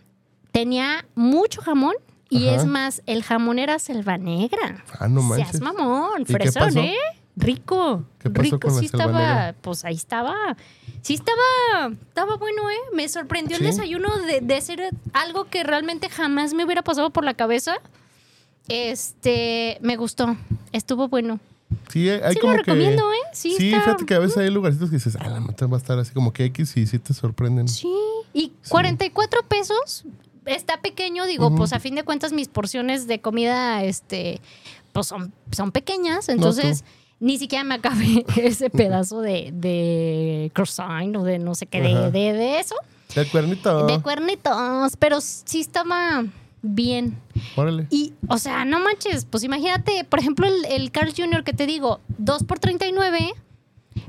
Tenía 0.53 1.05
mucho 1.17 1.61
jamón. 1.61 1.95
Y 2.31 2.49
Ajá. 2.49 2.57
es 2.57 2.67
más, 2.67 3.03
el 3.07 3.23
jamón 3.25 3.59
era 3.59 3.79
selva 3.81 4.17
negra. 4.17 4.85
Ah, 4.99 5.09
no 5.09 5.21
Seas 5.35 5.39
manches. 5.39 5.61
mamón, 5.61 6.23
¿Y 6.23 6.25
qué 6.25 6.33
fresón? 6.35 6.79
¿eh? 6.79 6.95
Rico. 7.37 8.05
¿Qué 8.21 8.31
pasó 8.31 8.43
rico. 8.43 8.61
con 8.61 8.75
la 8.77 8.81
sí 8.81 8.89
selva 8.89 9.05
estaba, 9.05 9.19
negra? 9.21 9.55
pues 9.61 9.85
ahí 9.85 9.95
estaba. 9.97 10.35
Sí 11.05 11.15
estaba, 11.15 11.95
estaba 12.09 12.37
bueno, 12.37 12.71
¿eh? 12.71 12.75
Me 12.95 13.07
sorprendió 13.11 13.59
¿Sí? 13.59 13.63
el 13.65 13.71
desayuno 13.71 14.17
de, 14.23 14.41
de 14.41 14.61
ser 14.63 14.89
algo 15.13 15.45
que 15.45 15.63
realmente 15.63 16.09
jamás 16.09 16.55
me 16.55 16.65
hubiera 16.65 16.83
pasado 16.83 17.11
por 17.11 17.25
la 17.25 17.35
cabeza. 17.35 17.77
Este, 18.69 19.79
me 19.83 19.97
gustó. 19.97 20.37
Estuvo 20.73 21.09
bueno. 21.09 21.41
Sí, 21.91 22.09
hay 22.09 22.33
Sí 22.33 22.37
lo 22.37 22.41
como 22.43 22.57
recomiendo, 22.57 23.03
que... 23.11 23.17
¿eh? 23.17 23.21
Sí, 23.33 23.55
Sí, 23.59 23.69
está- 23.73 23.83
fíjate 23.85 24.07
que 24.07 24.15
a 24.15 24.19
veces 24.19 24.39
hay 24.39 24.51
lugarcitos 24.51 24.89
que 24.91 24.97
dices, 24.97 25.17
ah, 25.21 25.29
la 25.29 25.41
neta 25.41 25.67
va 25.67 25.77
a 25.77 25.81
estar 25.81 25.99
así 25.99 26.13
como 26.15 26.33
que 26.33 26.45
X 26.47 26.77
y 26.79 26.87
sí 26.87 26.99
te 26.99 27.13
sorprenden. 27.13 27.69
Sí. 27.69 27.93
Y 28.33 28.53
44 28.69 29.43
pesos 29.47 30.05
está 30.47 30.81
pequeño, 30.81 31.27
digo, 31.27 31.55
pues 31.55 31.73
a 31.75 31.81
fin 31.81 31.95
de 31.95 32.03
cuentas 32.05 32.33
mis 32.33 32.49
porciones 32.49 33.07
de 33.07 33.21
comida, 33.21 33.83
este, 33.85 34.41
pues 34.93 35.07
son, 35.07 35.33
son 35.53 35.71
pequeñas, 35.73 36.29
entonces 36.29 36.85
ni 37.25 37.39
siquiera 37.39 37.65
me 37.65 37.75
acabé 37.75 38.25
ese 38.37 38.69
pedazo 38.71 39.21
de, 39.21 39.51
de 39.55 40.51
croissant 40.55 41.17
o 41.17 41.23
de 41.25 41.39
no 41.39 41.55
sé 41.55 41.67
qué, 41.67 41.81
de, 41.81 42.11
de, 42.11 42.33
de 42.33 42.59
eso, 42.61 42.75
El 43.17 43.31
cuernito. 43.31 43.87
de 43.87 44.01
cuernitos, 44.03 44.97
pero 44.99 45.21
sí 45.21 45.61
estaba 45.61 46.25
bien. 46.63 47.19
Órale. 47.57 47.87
Y, 47.91 48.13
o 48.29 48.39
sea, 48.39 48.65
no 48.65 48.81
manches, 48.81 49.25
pues 49.25 49.43
imagínate, 49.45 50.05
por 50.05 50.19
ejemplo, 50.19 50.47
el, 50.47 50.65
el 50.67 50.91
Carl 50.91 51.13
Jr. 51.17 51.45
que 51.45 51.53
te 51.53 51.67
digo, 51.67 52.01
2 52.19 52.45
por 52.45 52.59
39, 52.59 53.33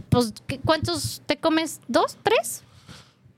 pues 0.09 0.33
¿qué- 0.47 0.59
¿cuántos 0.59 1.21
te 1.25 1.37
comes? 1.37 1.79
¿Dos? 1.87 2.17
¿Tres? 2.23 2.63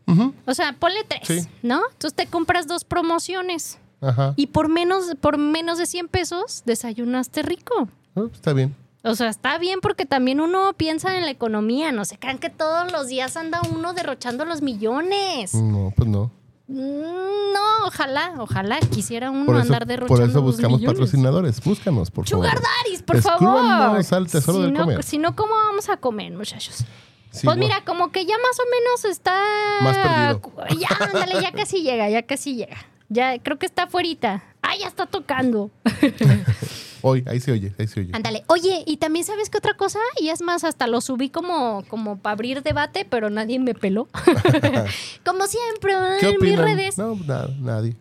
Ujú. 0.08 0.34
O 0.46 0.54
sea, 0.54 0.74
ponle 0.74 1.04
tres, 1.08 1.28
Sí. 1.44 1.50
¿no? 1.64 1.82
Entonces 1.92 2.16
te 2.16 2.28
compras 2.28 2.66
dos 2.68 2.84
promociones 2.86 3.78
Ajá. 4.02 4.34
y 4.38 4.48
por 4.48 4.70
menos, 4.70 5.16
por 5.20 5.38
menos 5.38 5.78
de 5.78 5.86
100 5.86 6.08
pesos 6.08 6.64
desayunaste 6.66 7.42
rico. 7.42 7.90
Oh, 8.16 8.26
está 8.34 8.54
bien. 8.54 8.74
O 9.04 9.16
sea, 9.16 9.30
está 9.30 9.58
bien 9.58 9.80
porque 9.82 10.06
también 10.06 10.42
uno 10.42 10.74
piensa 10.76 11.18
en 11.18 11.26
la 11.26 11.32
economía. 11.32 11.92
No 11.92 12.04
se 12.06 12.18
crean 12.18 12.40
que 12.40 12.50
todos 12.50 12.92
los 12.92 13.08
días 13.08 13.38
anda 13.38 13.62
uno 13.74 13.94
derrochando 13.94 14.44
los 14.46 14.62
millones. 14.62 15.54
No, 15.54 15.94
pues 15.96 16.10
no. 16.10 16.32
Mm, 16.68 17.54
No, 17.54 17.86
ojalá, 17.86 18.34
ojalá 18.40 18.80
quisiera 18.80 19.32
uno 19.32 19.44
eso, 19.54 19.62
andar 19.62 19.86
derrochando 19.86 20.22
por 20.22 20.30
eso 20.30 20.42
buscamos 20.42 20.80
millones. 20.80 21.00
patrocinadores. 21.00 21.64
Búscanos, 21.64 22.12
por 22.12 22.28
favor. 22.28 22.46
Sugar 22.46 22.62
daddies, 22.62 23.04
por 23.04 23.22
favor. 23.22 23.58
al 23.60 24.28
tesoro 24.30 24.58
si 24.58 24.64
del 24.64 24.74
no, 24.74 24.80
comer. 24.82 25.04
Si 25.04 25.18
no, 25.18 25.36
¿cómo 25.36 25.56
vamos 25.56 25.88
a 25.90 25.98
comer, 25.98 26.34
muchachos? 26.34 26.84
Sí, 27.32 27.46
pues 27.46 27.58
mira, 27.58 27.84
como 27.86 28.12
que 28.12 28.26
ya 28.26 28.36
más 28.38 28.60
o 28.60 28.64
menos 28.72 29.06
está. 29.06 29.40
Más 29.82 29.98
perdido. 29.98 30.80
Ya, 30.80 30.90
ándale, 31.06 31.42
ya 31.42 31.52
casi 31.52 31.84
llega, 31.84 32.10
ya 32.10 32.24
casi 32.24 32.56
llega. 32.56 32.78
Ya 33.10 33.38
creo 33.40 33.58
que 33.60 33.66
está 33.66 33.84
afuerita. 33.84 34.44
Ah, 34.62 34.76
ya 34.78 34.88
está 34.88 35.06
tocando. 35.06 35.70
Hoy, 37.02 37.24
ahí 37.28 37.40
se 37.40 37.52
oye, 37.52 37.74
ahí 37.78 37.88
se 37.88 38.00
oye. 38.02 38.12
Ándale. 38.14 38.44
Oye, 38.48 38.84
y 38.86 38.98
también 38.98 39.26
sabes 39.26 39.50
qué 39.50 39.58
otra 39.58 39.76
cosa, 39.76 40.00
y 40.20 40.30
es 40.30 40.42
más, 40.42 40.64
hasta 40.64 40.88
lo 40.88 41.02
subí 41.02 41.30
como, 41.30 41.84
como 41.88 42.18
para 42.18 42.34
abrir 42.34 42.64
debate, 42.64 43.06
pero 43.10 43.30
nadie 43.30 43.60
me 43.60 43.74
peló. 43.74 44.08
como 45.26 45.48
siempre, 45.48 45.94
¿Qué 46.20 46.30
en 46.30 46.42
mis 46.42 46.58
redes. 46.58 46.98
No, 46.98 47.16
nadie. 47.60 47.96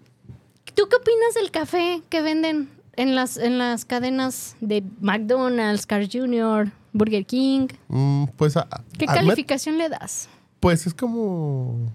¿Tú 0.74 0.88
qué 0.88 0.96
opinas 0.96 1.34
del 1.34 1.50
café 1.50 2.02
que 2.10 2.20
venden 2.22 2.68
en 2.96 3.14
las, 3.14 3.36
en 3.36 3.58
las 3.58 3.84
cadenas 3.84 4.56
de 4.60 4.82
McDonald's, 5.00 5.86
Carl 5.86 6.08
Jr., 6.10 6.70
Burger 6.92 7.24
King? 7.26 7.68
Mm, 7.88 8.24
pues, 8.36 8.56
a- 8.56 8.68
¿Qué 8.98 9.06
a- 9.08 9.14
calificación 9.14 9.78
le 9.78 9.88
das? 9.88 10.28
pues 10.60 10.86
es 10.86 10.94
como 10.94 11.92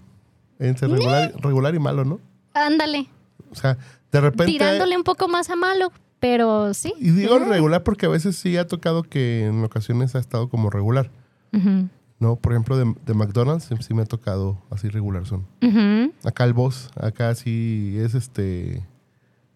entre 0.58 0.86
regular, 0.88 1.32
regular 1.40 1.74
y 1.74 1.78
malo, 1.78 2.04
¿no? 2.04 2.20
Ándale, 2.54 3.08
O 3.50 3.54
sea, 3.54 3.76
de 4.10 4.20
repente... 4.20 4.46
tirándole 4.46 4.96
un 4.96 5.02
poco 5.04 5.26
más 5.28 5.50
a 5.50 5.56
malo, 5.56 5.92
pero 6.22 6.72
sí. 6.72 6.94
Y 7.00 7.10
digo 7.10 7.36
regular 7.40 7.82
porque 7.82 8.06
a 8.06 8.08
veces 8.08 8.36
sí 8.36 8.56
ha 8.56 8.68
tocado 8.68 9.02
que 9.02 9.44
en 9.46 9.64
ocasiones 9.64 10.14
ha 10.14 10.20
estado 10.20 10.48
como 10.48 10.70
regular. 10.70 11.10
Ujú, 11.52 11.88
¿No? 12.20 12.36
Por 12.36 12.52
ejemplo, 12.52 12.76
de, 12.76 12.94
de 13.04 13.14
McDonald's 13.14 13.64
sí, 13.64 13.74
sí 13.80 13.92
me 13.92 14.02
ha 14.02 14.06
tocado 14.06 14.56
así 14.70 14.88
regular 14.88 15.26
son. 15.26 15.44
ujú. 15.60 16.12
Acá 16.22 16.44
el 16.44 16.52
boss, 16.52 16.90
acá 16.94 17.34
sí 17.34 17.96
es 17.98 18.14
este... 18.14 18.86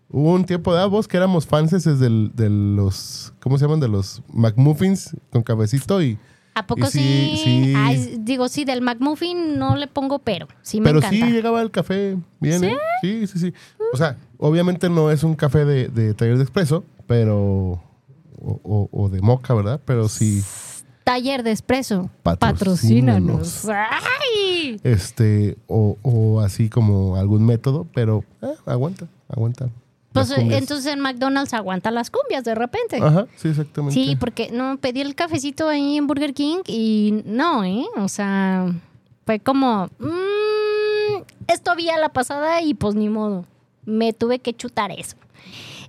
Hubo 0.08 0.32
un 0.32 0.44
tiempo 0.44 0.74
de 0.74 0.84
vos 0.88 1.06
que 1.06 1.16
éramos 1.16 1.46
fans 1.46 1.70
de, 1.70 2.50
los... 2.50 3.32
¿Cómo 3.38 3.58
se 3.58 3.64
llaman? 3.64 3.78
De 3.78 3.86
los 3.86 4.20
McMuffins 4.32 5.16
con 5.30 5.44
cabecito 5.44 6.02
y... 6.02 6.18
¿A 6.54 6.66
poco 6.66 6.86
Y 6.86 6.90
sí, 6.90 7.32
sí? 7.36 7.64
sí. 7.66 7.74
Ay, 7.76 8.16
digo, 8.20 8.48
sí, 8.48 8.64
del 8.64 8.80
McMuffin 8.80 9.56
no 9.58 9.76
le 9.76 9.86
pongo 9.88 10.18
pero. 10.20 10.48
Sí 10.62 10.80
me 10.80 10.86
Pero 10.86 10.98
encanta. 10.98 11.26
sí 11.26 11.32
llegaba 11.32 11.60
el 11.60 11.70
café 11.70 12.16
bien, 12.40 12.64
¿eh? 12.64 12.76
Sí, 13.02 13.26
sí, 13.26 13.38
sí. 13.38 13.52
O 13.92 13.96
sea, 13.96 14.16
obviamente 14.38 14.88
no 14.88 15.10
es 15.10 15.22
un 15.24 15.34
café 15.34 15.64
de, 15.64 15.88
de 15.88 16.14
taller 16.14 16.36
de 16.36 16.42
expreso, 16.42 16.84
pero... 17.06 17.80
O, 18.38 18.60
o- 18.62 18.88
o 18.92 19.08
de 19.08 19.20
moca, 19.22 19.54
¿verdad? 19.54 19.80
Pero 19.84 20.08
sí, 20.08 20.42
Taller 21.04 21.42
de 21.42 21.52
espresso. 21.52 22.10
Patrocínanos. 22.22 23.62
Patrocínanos. 23.64 23.68
¡Ay! 23.68 24.80
este, 24.84 25.56
o, 25.68 25.96
o 26.02 26.40
así 26.40 26.68
como 26.68 27.16
algún 27.16 27.46
método, 27.46 27.86
pero 27.94 28.24
eh, 28.42 28.48
aguanta, 28.66 29.06
aguanta. 29.28 29.68
Pues 30.12 30.32
cumbias. 30.32 30.60
entonces 30.60 30.92
en 30.92 31.00
McDonald's 31.00 31.54
aguanta 31.54 31.90
las 31.90 32.10
cumbias 32.10 32.44
de 32.44 32.54
repente. 32.54 32.98
Ajá, 33.00 33.26
sí, 33.36 33.48
exactamente. 33.48 33.94
Sí, 33.94 34.16
porque 34.16 34.50
no 34.52 34.76
pedí 34.78 35.00
el 35.00 35.14
cafecito 35.14 35.68
ahí 35.68 35.96
en 35.96 36.06
Burger 36.06 36.34
King 36.34 36.58
y 36.66 37.22
no, 37.24 37.64
¿eh? 37.64 37.84
O 37.98 38.08
sea, 38.08 38.66
fue 39.24 39.38
como, 39.40 39.86
mm, 39.98 41.22
esto 41.48 41.70
había 41.70 41.98
la 41.98 42.10
pasada 42.10 42.60
y 42.62 42.74
pues 42.74 42.94
ni 42.94 43.08
modo. 43.08 43.44
Me 43.86 44.12
tuve 44.12 44.40
que 44.40 44.54
chutar 44.54 44.90
eso. 44.90 45.16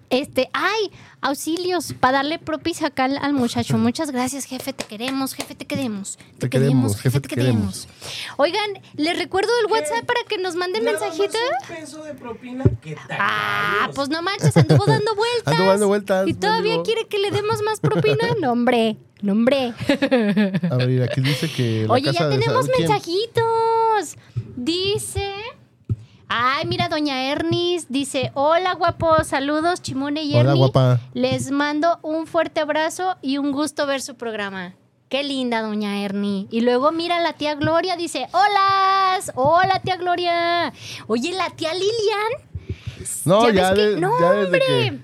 Este, 0.10 0.50
ay, 0.54 0.90
auxilios 1.20 1.92
para 2.00 2.20
darle 2.20 2.40
propis 2.40 2.82
acá 2.82 3.06
al, 3.06 3.18
al 3.18 3.34
muchacho. 3.34 3.78
Muchas 3.78 4.12
gracias, 4.12 4.46
jefe, 4.46 4.72
te 4.72 4.86
queremos, 4.86 5.34
jefe, 5.34 5.54
te 5.54 5.66
queremos. 5.66 6.18
Te 6.40 6.50
queremos, 6.50 6.96
jefe, 6.96 7.20
te 7.20 7.28
queremos. 7.28 7.90
Oigan, 8.38 8.70
les 8.96 9.18
recuerdo 9.18 9.50
el 9.66 9.72
WhatsApp 9.72 10.06
para 10.06 10.22
que 10.30 10.38
nos 10.38 10.56
manden 10.56 10.86
mensajito. 10.86 11.38
un 11.70 11.76
peso 11.76 12.04
de 12.04 12.14
propina 12.14 12.64
que 12.82 12.96
Ah, 13.10 13.90
pues 13.94 14.08
no 14.08 14.22
manches, 14.22 14.56
anduvo 14.56 14.86
dando 14.86 15.14
vueltas. 15.18 15.54
Anduvo 15.54 15.70
dando 15.70 15.88
vueltas, 15.88 16.28
Y 16.28 16.34
todavía 16.36 16.82
quiere 16.84 17.08
que 17.08 17.18
le 17.20 17.32
demos 17.32 17.62
más 17.64 17.80
propina. 17.82 18.18
No, 18.40 18.52
hombre, 18.52 18.96
no, 19.22 19.34
hombre. 19.34 19.74
A 20.70 20.76
ver, 20.78 21.04
aquí 21.04 21.22
dice 21.22 21.52
que 21.52 21.86
la 21.88 21.94
Oye, 21.94 22.06
casa 22.06 22.20
ya 22.20 22.30
tenemos 22.30 22.68
mensajitos. 22.78 24.16
Dice. 24.56 25.34
Ay, 26.30 26.66
mira, 26.66 26.90
doña 26.90 27.32
Ernis 27.32 27.88
dice: 27.90 28.32
Hola, 28.34 28.74
guapo, 28.74 29.24
saludos, 29.24 29.82
Chimone 29.82 30.24
y 30.24 30.32
Hola, 30.36 30.52
Ernie. 30.52 30.58
guapa. 30.58 31.00
Les 31.14 31.52
mando 31.52 32.00
un 32.02 32.28
fuerte 32.28 32.60
abrazo 32.60 33.16
y 33.22 33.38
un 33.38 33.52
gusto 33.52 33.86
ver 33.88 34.02
su 34.02 34.16
programa. 34.16 34.74
Qué 35.10 35.24
linda, 35.24 35.62
doña 35.62 36.04
Ernie. 36.04 36.48
Y 36.52 36.62
luego 36.62 36.92
mira 36.92 37.22
la 37.22 37.34
tía 37.34 37.56
Gloria, 37.56 37.96
dice: 37.96 38.28
Hola, 38.34 39.20
hola, 39.36 39.82
tía 39.84 39.96
Gloria. 39.96 40.74
Oye, 41.08 41.32
la 41.32 41.50
tía 41.52 41.74
Lilian. 41.74 43.08
No, 43.24 43.50
ya, 43.50 43.72
ves 43.72 43.96
que- 43.96 44.02
no, 44.02 44.20
ya 44.20 44.32
desde 44.32 44.46
hombre. 44.46 44.60
que 44.66 45.00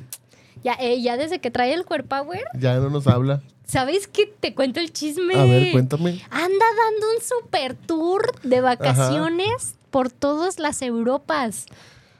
Ya, 0.63 0.73
eh, 0.79 1.01
ya 1.01 1.15
desde 1.15 1.39
que 1.39 1.51
trae 1.51 1.73
el 1.73 1.86
Core 1.86 2.03
Power, 2.03 2.43
ya 2.59 2.75
no 2.75 2.89
nos 2.89 3.07
habla. 3.07 3.41
¿sabes 3.65 4.07
qué? 4.07 4.27
Te 4.27 4.53
cuento 4.53 4.81
el 4.81 4.91
chisme. 4.91 5.36
A 5.36 5.43
ver, 5.45 5.71
cuéntame. 5.71 6.21
Anda 6.31 6.65
dando 6.77 7.07
un 7.15 7.21
super 7.23 7.75
tour 7.75 8.33
de 8.43 8.59
vacaciones 8.59 9.75
por 9.93 10.10
todas 10.12 10.58
las 10.58 10.82
Europas. 10.82 11.67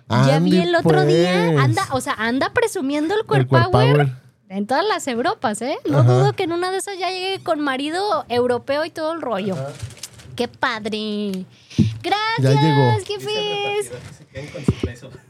ya 0.08 0.38
vi 0.38 0.60
el 0.60 0.76
otro 0.76 1.06
día, 1.08 1.50
pues. 1.54 1.60
anda, 1.64 1.88
o 1.92 2.02
sea, 2.02 2.14
anda 2.14 2.54
presumiendo 2.54 3.16
el 3.16 3.22
El 3.22 3.26
Core 3.26 3.48
Core 3.48 3.64
Power, 3.72 3.92
Power. 3.96 4.16
en 4.50 4.68
todas 4.68 4.86
las 4.88 5.08
Europas, 5.08 5.60
¿eh? 5.64 5.80
No 5.90 5.98
Ajá. 6.00 6.14
dudo 6.14 6.34
que 6.34 6.44
en 6.44 6.52
una 6.52 6.70
de 6.70 6.78
esas 6.78 7.00
ya 7.00 7.10
llegue 7.10 7.44
con 7.44 7.60
marido 7.62 8.26
europeo 8.30 8.86
y 8.86 8.92
todo 8.92 9.14
el 9.14 9.24
rollo. 9.24 9.56
¡Qué 10.36 10.48
padre! 10.48 11.46
Gracias, 12.04 12.64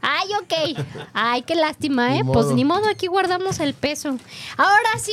Ay, 0.00 0.28
ok. 0.40 0.84
Ay, 1.12 1.42
qué 1.42 1.54
lástima, 1.54 2.10
Ni 2.10 2.18
¿eh? 2.18 2.22
Pues 2.24 2.46
ni 2.48 2.64
modo, 2.64 2.88
aquí 2.88 3.06
guardamos 3.06 3.60
el 3.60 3.74
peso. 3.74 4.16
Ahora 4.56 4.98
sí, 4.98 5.12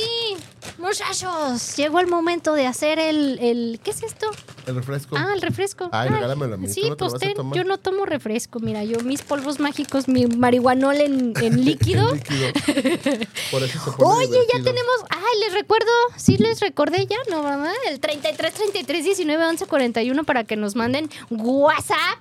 muchachos, 0.78 1.76
llegó 1.76 2.00
el 2.00 2.06
momento 2.06 2.54
de 2.54 2.66
hacer 2.66 2.98
el, 2.98 3.38
el 3.40 3.80
¿qué 3.82 3.90
es 3.90 4.02
esto? 4.02 4.30
El 4.66 4.76
refresco. 4.76 5.16
Ah, 5.18 5.32
el 5.34 5.42
refresco. 5.42 5.88
Ay, 5.92 6.08
Ah, 6.08 6.14
regálamelo 6.14 6.54
a 6.54 6.56
mí, 6.56 6.66
¿tú 6.68 6.72
Sí, 6.72 6.88
no 6.88 6.96
pues 6.96 7.14
ten, 7.14 7.34
yo 7.52 7.64
no 7.64 7.78
tomo 7.78 8.06
refresco, 8.06 8.60
mira, 8.60 8.84
yo 8.84 9.00
mis 9.00 9.22
polvos 9.22 9.58
mágicos, 9.60 10.08
mi 10.08 10.26
marihuanol 10.26 11.00
en, 11.00 11.32
en 11.42 11.64
líquido. 11.64 12.08
Por 13.50 13.62
eso 13.62 13.78
se 13.78 13.90
pone 13.92 14.26
Oye, 14.26 14.38
ya 14.52 14.62
tenemos. 14.62 14.94
Ay, 15.10 15.40
les 15.44 15.54
recuerdo. 15.54 15.90
Sí, 16.16 16.36
les 16.38 16.60
recordé 16.60 17.06
ya, 17.06 17.18
¿no, 17.30 17.42
verdad? 17.42 17.72
El 17.88 18.00
33 18.00 18.54
33 18.54 19.04
19 19.04 19.46
11 19.46 19.66
41 19.66 20.24
para 20.24 20.44
que 20.44 20.56
nos 20.56 20.76
manden 20.76 21.10
WhatsApp. 21.30 22.18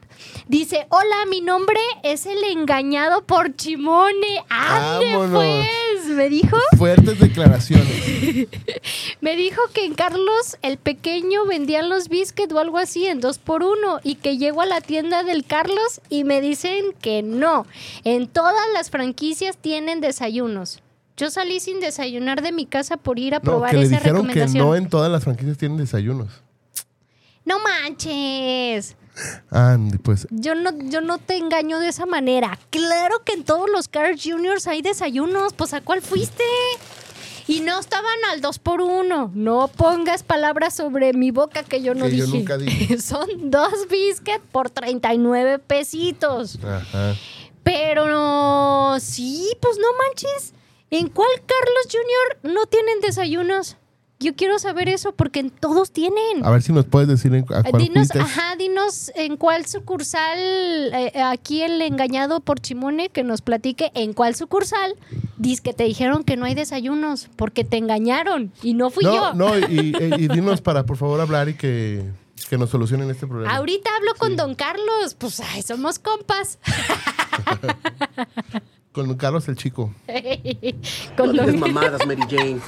Dice: 0.47 0.87
Hola, 0.89 1.25
mi 1.29 1.41
nombre 1.41 1.60
es 2.03 2.25
el 2.25 2.43
engañado 2.43 3.23
por 3.23 3.55
Chimone. 3.55 4.43
¡Ande, 4.49 5.05
Vámonos. 5.13 5.31
pues! 5.43 6.05
Me 6.15 6.29
dijo, 6.29 6.57
Fuertes 6.77 7.19
declaraciones. 7.19 8.47
me 9.21 9.35
dijo 9.35 9.61
que 9.73 9.85
en 9.85 9.93
Carlos 9.93 10.57
el 10.61 10.77
pequeño 10.77 11.45
vendían 11.45 11.89
los 11.89 12.09
biscuits 12.09 12.53
o 12.53 12.59
algo 12.59 12.77
así 12.79 13.05
en 13.07 13.19
dos 13.21 13.37
por 13.37 13.63
uno 13.63 13.99
y 14.03 14.15
que 14.15 14.37
llego 14.37 14.61
a 14.61 14.65
la 14.65 14.81
tienda 14.81 15.23
del 15.23 15.45
Carlos 15.45 16.01
y 16.09 16.23
me 16.23 16.41
dicen 16.41 16.93
que 17.01 17.21
no. 17.23 17.65
En 18.03 18.27
todas 18.27 18.65
las 18.73 18.89
franquicias 18.89 19.57
tienen 19.57 20.01
desayunos. 20.01 20.81
Yo 21.17 21.29
salí 21.29 21.59
sin 21.59 21.79
desayunar 21.79 22.41
de 22.41 22.51
mi 22.51 22.65
casa 22.65 22.97
por 22.97 23.19
ir 23.19 23.35
a 23.35 23.37
No, 23.37 23.43
probar 23.43 23.71
que 23.71 23.77
le 23.77 23.83
esa 23.83 23.97
dijeron 23.97 24.21
que 24.23 24.27
recomendación. 24.33 24.65
no 24.67 24.75
en 24.75 24.89
todas 24.89 25.11
las 25.11 25.23
franquicias 25.23 25.57
tienen 25.57 25.77
desayunos. 25.77 26.29
No 27.45 27.57
manches. 27.59 28.95
Andy, 29.49 29.97
pues. 29.97 30.27
Yo 30.31 30.55
no, 30.55 30.71
yo 30.89 31.01
no 31.01 31.17
te 31.17 31.37
engaño 31.37 31.79
de 31.79 31.89
esa 31.89 32.05
manera. 32.05 32.57
Claro 32.69 33.23
que 33.23 33.33
en 33.33 33.43
todos 33.43 33.69
los 33.69 33.87
Cars 33.87 34.21
Juniors 34.23 34.67
hay 34.67 34.81
desayunos. 34.81 35.53
Pues 35.53 35.73
¿a 35.73 35.81
cuál 35.81 36.01
fuiste? 36.01 36.43
Y 37.47 37.61
no 37.61 37.79
estaban 37.79 38.13
al 38.31 38.39
2 38.39 38.59
por 38.59 38.81
1 38.81 39.31
No 39.33 39.67
pongas 39.67 40.23
palabras 40.23 40.75
sobre 40.75 41.11
mi 41.13 41.31
boca 41.31 41.63
que 41.63 41.81
yo 41.81 41.93
no 41.95 42.05
Que 42.05 42.15
yo 42.17 42.25
dije. 42.25 42.37
nunca 42.37 42.57
dije. 42.57 42.97
Son 43.01 43.27
dos 43.51 43.73
biscuits 43.89 44.41
por 44.51 44.69
39 44.69 45.59
pesitos. 45.59 46.59
Ajá. 46.63 47.15
Pero 47.63 48.07
no, 48.07 48.97
sí, 48.99 49.51
pues 49.61 49.77
no 49.77 49.87
manches. 49.97 50.53
¿En 50.89 51.07
cuál 51.09 51.29
Carlos 51.45 51.87
Junior 51.91 52.55
no 52.55 52.65
tienen 52.65 52.99
desayunos? 53.01 53.77
Yo 54.21 54.35
quiero 54.35 54.59
saber 54.59 54.87
eso 54.87 55.13
porque 55.13 55.39
en 55.39 55.49
todos 55.49 55.91
tienen. 55.91 56.45
A 56.45 56.51
ver 56.51 56.61
si 56.61 56.71
nos 56.71 56.85
puedes 56.85 57.07
decir 57.09 57.33
en, 57.33 57.43
a 57.53 57.63
cuál 57.63 57.81
Dinos, 57.81 58.11
ajá, 58.15 58.55
dinos 58.55 59.11
en 59.15 59.35
cuál 59.35 59.65
sucursal, 59.65 60.37
eh, 60.39 61.11
aquí 61.25 61.63
el 61.63 61.81
engañado 61.81 62.39
por 62.39 62.59
Chimone, 62.59 63.09
que 63.09 63.23
nos 63.23 63.41
platique 63.41 63.91
en 63.95 64.13
cuál 64.13 64.35
sucursal, 64.35 64.95
dice 65.37 65.61
que 65.63 65.73
te 65.73 65.83
dijeron 65.85 66.23
que 66.23 66.37
no 66.37 66.45
hay 66.45 66.53
desayunos, 66.55 67.29
porque 67.35 67.63
te 67.63 67.77
engañaron 67.77 68.51
y 68.61 68.73
no 68.75 68.91
fui 68.91 69.03
no, 69.03 69.13
yo. 69.15 69.33
no, 69.33 69.57
y, 69.57 69.63
y- 69.97 70.23
y 70.23 70.27
dinos 70.27 70.61
para 70.61 70.85
por 70.85 70.97
favor 70.97 71.19
hablar 71.19 71.49
y 71.49 71.55
que, 71.55 72.03
que 72.49 72.57
nos 72.57 72.69
solucionen 72.69 73.09
este 73.09 73.25
problema. 73.27 73.55
Ahorita 73.55 73.89
hablo 73.97 74.11
con 74.19 74.35
don 74.35 74.53
Carlos, 74.55 75.15
pues 75.17 75.39
ay, 75.39 75.63
somos 75.63 75.97
compas. 75.99 76.59
Con 78.91 79.15
Carlos 79.15 79.47
el 79.47 79.55
Chico. 79.55 79.93
con 81.17 81.33
No 81.35 81.45
don... 81.45 81.59
mamadas, 81.59 82.05
Mary 82.05 82.21
Jane. 82.29 82.59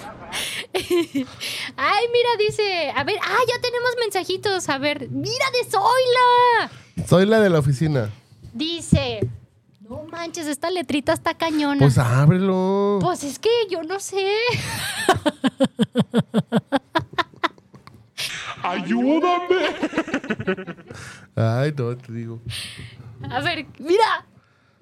Ay, 1.78 2.06
mira, 2.12 2.30
dice, 2.40 2.92
a 2.96 3.04
ver, 3.04 3.18
ah, 3.22 3.40
ya 3.48 3.62
tenemos 3.62 3.92
mensajitos, 4.00 4.68
a 4.70 4.80
ver, 4.80 5.08
mira 5.12 5.46
de 5.52 5.70
Zoila. 5.70 6.72
Soy 7.08 7.28
la 7.28 7.40
de 7.40 7.50
la 7.52 7.60
oficina. 7.60 8.10
Dice, 8.54 9.20
no 9.82 10.04
manches, 10.04 10.48
esta 10.48 10.72
letrita 10.72 11.14
está 11.14 11.36
cañona. 11.36 11.80
Pues 11.80 12.00
ábrelo. 12.00 12.98
Pues 13.02 13.24
es 13.24 13.38
que 13.38 13.50
yo 13.70 13.84
no 13.84 14.00
sé. 14.00 14.36
¡Ayúdame! 18.64 19.76
Ay, 21.36 21.74
no, 21.78 21.98
te 21.98 22.14
digo. 22.14 22.40
A 23.30 23.42
ver, 23.42 23.68
mira. 23.78 24.26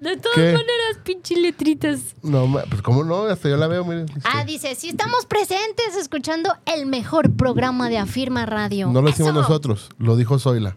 De 0.02 0.16
todas 0.16 0.34
¿Qué? 0.34 0.52
maneras, 0.52 0.98
pinche 1.04 1.36
letritas. 1.36 2.16
No, 2.22 2.46
ma- 2.48 2.64
pues 2.68 2.82
cómo 2.82 3.04
no, 3.04 3.22
hasta 3.26 3.48
yo 3.48 3.56
la 3.56 3.68
veo, 3.68 3.84
miren. 3.84 4.06
Ah, 4.24 4.44
dice, 4.44 4.74
si 4.74 4.88
estamos 4.88 5.26
presentes 5.26 5.94
escuchando 5.96 6.52
el 6.66 6.86
mejor 6.86 7.32
programa 7.36 7.88
de 7.88 7.98
Afirma 7.98 8.44
Radio. 8.44 8.88
no 8.90 9.00
lo 9.00 9.08
hicimos 9.10 9.30
Eso. 9.30 9.40
nosotros, 9.42 9.90
lo 9.98 10.16
dijo 10.16 10.38
Zoila. 10.40 10.76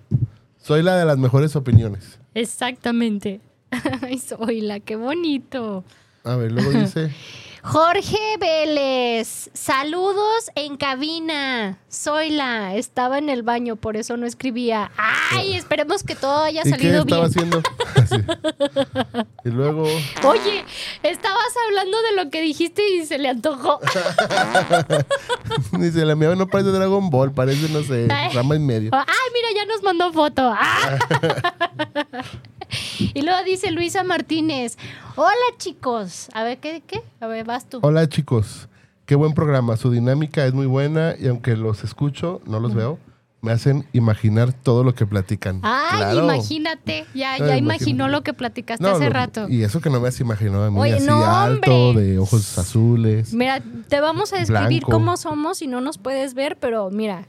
Soy 0.62 0.84
la 0.84 0.96
de 0.98 1.06
las 1.06 1.18
mejores 1.18 1.56
opiniones. 1.56 2.20
Exactamente. 2.36 3.42
Ay, 4.02 4.20
Zoila, 4.20 4.80
qué 4.80 4.96
bonito. 4.96 5.84
A 6.24 6.36
ver, 6.36 6.52
luego 6.52 6.70
dice. 6.72 7.12
Jorge 7.66 8.38
Vélez, 8.40 9.50
saludos 9.54 10.52
en 10.54 10.78
cabina. 10.78 11.80
Soy 11.90 12.30
la, 12.30 12.76
estaba 12.76 13.18
en 13.18 13.28
el 13.28 13.42
baño, 13.42 13.76
por 13.76 13.98
eso 13.98 14.18
no 14.18 14.28
escribía. 14.28 14.92
Ay, 14.98 15.56
esperemos 15.56 16.04
que 16.04 16.14
todo 16.14 16.44
haya 16.44 16.62
¿Y 16.62 16.64
qué 16.66 16.70
salido 16.70 17.00
estaba 17.02 17.28
bien. 17.28 17.32
haciendo? 17.32 17.64
Así. 17.96 19.26
Y 19.46 19.50
luego. 19.50 19.84
Oye, 20.24 20.64
estabas 21.02 21.54
hablando 21.68 21.98
de 22.04 22.24
lo 22.24 22.30
que 22.30 22.42
dijiste 22.44 22.88
y 22.88 23.06
se 23.08 23.18
le 23.18 23.30
antojó. 23.30 23.80
Dice, 25.80 26.06
la 26.06 26.16
mía 26.16 26.36
no 26.36 26.46
parece 26.48 26.70
Dragon 26.70 27.10
Ball, 27.10 27.32
parece, 27.34 27.68
no 27.70 27.82
sé, 27.82 28.08
Ay. 28.12 28.32
rama 28.32 28.56
y 28.56 28.60
medio. 28.60 28.92
Ay, 28.94 29.06
mira, 29.34 29.48
ya 29.56 29.66
nos 29.66 29.82
mandó 29.82 30.14
foto. 30.14 30.54
Ah. 30.56 31.00
y 33.00 33.22
luego 33.24 33.44
dice 33.44 33.72
Luisa 33.72 34.04
Martínez, 34.04 34.78
hola 35.16 35.34
chicos. 35.58 36.30
A 36.34 36.44
ver, 36.44 36.58
¿qué? 36.60 36.82
qué? 36.86 37.02
A 37.20 37.28
ver, 37.28 37.46
vas 37.46 37.68
tú. 37.70 37.80
Hola 37.82 38.08
chicos, 38.10 38.68
qué 39.06 39.16
buen 39.16 39.34
programa. 39.34 39.78
Su 39.78 39.92
dinámica 39.92 40.46
es 40.46 40.54
muy 40.54 40.66
buena 40.66 41.16
y 41.20 41.28
aunque 41.28 41.56
los 41.56 41.84
escucho, 41.84 42.42
no 42.46 42.60
los 42.60 42.74
veo, 42.74 43.00
me 43.42 43.52
hacen 43.52 43.88
imaginar 43.94 44.54
todo 44.54 44.84
lo 44.84 44.96
que 44.96 45.06
platican. 45.06 45.60
Ay, 45.64 45.98
Claro. 45.98 46.24
imagínate. 46.24 47.06
Ya, 47.14 47.38
ya 47.38 47.58
imaginó 47.58 48.08
lo 48.08 48.24
que 48.24 48.34
platicaste 48.34 48.84
No, 48.84 48.90
hace 48.96 49.06
lo- 49.06 49.12
rato. 49.14 49.48
Y 49.50 49.64
eso 49.64 49.82
que 49.82 49.90
no 49.92 50.00
me 50.00 50.08
has 50.08 50.20
imaginado 50.20 50.66
a 50.66 50.72
mí 50.72 50.80
Oye, 50.80 50.96
así 50.96 51.06
no, 51.06 51.24
alto, 51.24 51.94
de 51.94 52.18
ojos 52.18 52.58
azules. 52.58 53.34
Mira, 53.34 53.62
te 53.88 54.00
vamos 54.02 54.34
a 54.34 54.38
describir 54.38 54.82
Blanco. 54.82 54.92
cómo 54.92 55.16
somos 55.18 55.62
y 55.62 55.68
no 55.68 55.80
nos 55.80 55.98
puedes 56.00 56.34
ver, 56.34 56.58
pero 56.58 56.90
mira, 56.90 57.28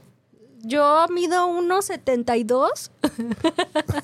yo 0.63 1.05
mido 1.13 1.47
1,72. 1.49 2.89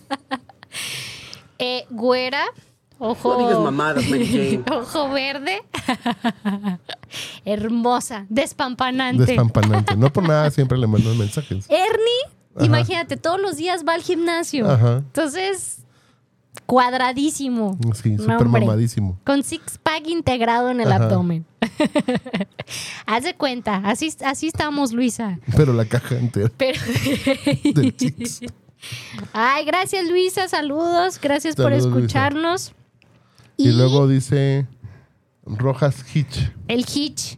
eh, 1.57 1.85
güera, 1.89 2.45
ojo. 3.03 3.33
No 3.33 3.47
digas 3.47 3.59
mamadas, 3.59 4.09
Mary 4.09 4.27
Jane. 4.27 4.63
Ojo 4.79 5.09
verde. 5.09 5.63
Hermosa, 7.45 8.25
despampanante. 8.29 9.25
Despampanante. 9.25 9.95
No 9.95 10.11
por 10.11 10.27
nada 10.27 10.49
siempre 10.51 10.77
le 10.77 10.87
mando 10.87 11.13
mensajes. 11.15 11.65
Ernie, 11.69 12.23
Ajá. 12.55 12.65
imagínate, 12.65 13.17
todos 13.17 13.39
los 13.39 13.57
días 13.57 13.83
va 13.87 13.93
al 13.93 14.01
gimnasio. 14.01 14.69
Ajá. 14.69 14.97
Entonces, 14.97 15.79
cuadradísimo. 16.65 17.77
Sí, 18.01 18.17
súper 18.17 18.45
mamadísimo. 18.45 19.19
Con 19.25 19.43
six 19.43 19.77
pack 19.81 20.07
integrado 20.07 20.69
en 20.69 20.81
el 20.81 20.91
Ajá. 20.91 21.05
abdomen. 21.05 21.45
Haz 23.05 23.23
de 23.23 23.35
cuenta, 23.35 23.77
así, 23.85 24.13
así 24.25 24.47
estamos, 24.47 24.91
Luisa. 24.93 25.39
Pero 25.55 25.73
la 25.73 25.85
caja 25.85 26.15
entera 26.15 26.51
Pero. 26.57 26.79
del 27.63 27.95
chicos. 27.95 28.41
Ay, 29.31 29.65
gracias, 29.65 30.07
Luisa. 30.09 30.47
Saludos. 30.47 31.19
Gracias 31.21 31.55
por 31.55 31.71
Luisa. 31.71 32.29
Y 33.57 33.71
luego 33.71 34.07
dice 34.07 34.67
Rojas 35.45 36.03
Hitch. 36.13 36.51
El 36.67 36.81
Hitch 36.81 37.37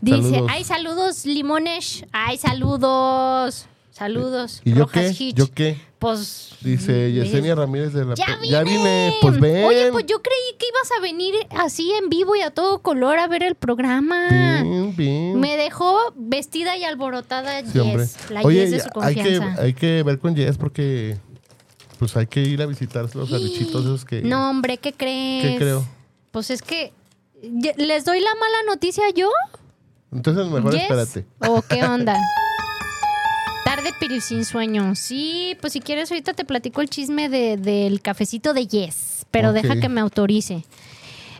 dice: 0.00 0.22
Saludos. 0.22 0.50
Ay, 0.50 0.64
saludos, 0.64 1.26
Limones. 1.26 2.04
Ay, 2.12 2.36
saludos. 2.36 3.66
Saludos. 3.90 4.60
¿Y 4.64 4.72
yo 4.72 4.80
Rojas 4.80 5.16
qué? 5.16 5.24
Hitch. 5.24 5.36
¿Yo 5.36 5.50
qué? 5.52 5.78
Pues. 6.00 6.56
Dice 6.60 7.12
Yesenia 7.12 7.54
Ramírez 7.54 7.92
de 7.92 8.04
la... 8.04 8.14
Ya 8.14 8.36
vine. 8.36 8.48
Ya 8.50 8.62
vine. 8.64 9.14
Pues 9.22 9.38
ven. 9.38 9.64
Oye, 9.64 9.92
pues 9.92 10.04
yo 10.06 10.20
creí 10.20 10.58
que 10.58 10.66
ibas 10.66 10.90
a 10.98 11.00
venir 11.00 11.34
así 11.50 11.92
en 11.92 12.08
vivo 12.08 12.34
y 12.34 12.40
a 12.40 12.50
todo 12.50 12.82
color 12.82 13.18
a 13.18 13.28
ver 13.28 13.42
el 13.42 13.54
programa. 13.54 14.28
Bien, 14.28 14.96
bien. 14.96 15.38
Me 15.38 15.56
dejó 15.56 15.96
vestida 16.16 16.76
y 16.76 16.84
alborotada 16.84 17.60
Sí. 17.64 17.80
Yes, 17.80 18.30
la 18.30 18.42
Oye, 18.42 18.62
Yes 18.62 18.70
de 18.72 18.80
su 18.80 18.88
hay 19.00 19.14
que, 19.14 19.22
confianza. 19.22 19.62
hay 19.62 19.74
que 19.74 20.02
ver 20.02 20.18
con 20.18 20.34
Jess 20.34 20.58
porque 20.58 21.16
pues 22.04 22.16
hay 22.18 22.26
que 22.26 22.40
ir 22.42 22.60
a 22.60 22.66
visitar 22.66 23.08
los 23.14 23.32
arrichitos 23.32 23.82
esos 23.82 24.04
que... 24.04 24.20
No, 24.20 24.50
hombre, 24.50 24.76
¿qué 24.76 24.92
crees? 24.92 25.42
¿Qué 25.52 25.56
creo? 25.56 25.86
Pues 26.32 26.50
es 26.50 26.60
que 26.60 26.92
les 27.42 28.04
doy 28.04 28.20
la 28.20 28.34
mala 28.34 28.56
noticia 28.66 29.04
yo. 29.14 29.30
Entonces 30.12 30.46
mejor 30.48 30.72
Yes. 30.72 30.82
espérate. 30.82 31.24
¿O 31.48 31.62
qué 31.68 31.82
onda? 31.82 32.20
Tarde 33.64 33.94
pero 33.98 34.20
sin 34.20 34.44
sueño. 34.44 34.94
Sí, 34.94 35.56
pues 35.62 35.72
si 35.72 35.80
quieres 35.80 36.10
ahorita 36.10 36.34
te 36.34 36.44
platico 36.44 36.82
el 36.82 36.90
chisme 36.90 37.30
de- 37.30 37.56
del 37.56 38.02
cafecito 38.02 38.52
de 38.52 38.66
Yes, 38.66 39.24
pero 39.30 39.54
deja 39.54 39.80
que 39.80 39.88
me 39.88 40.02
autorice. 40.02 40.64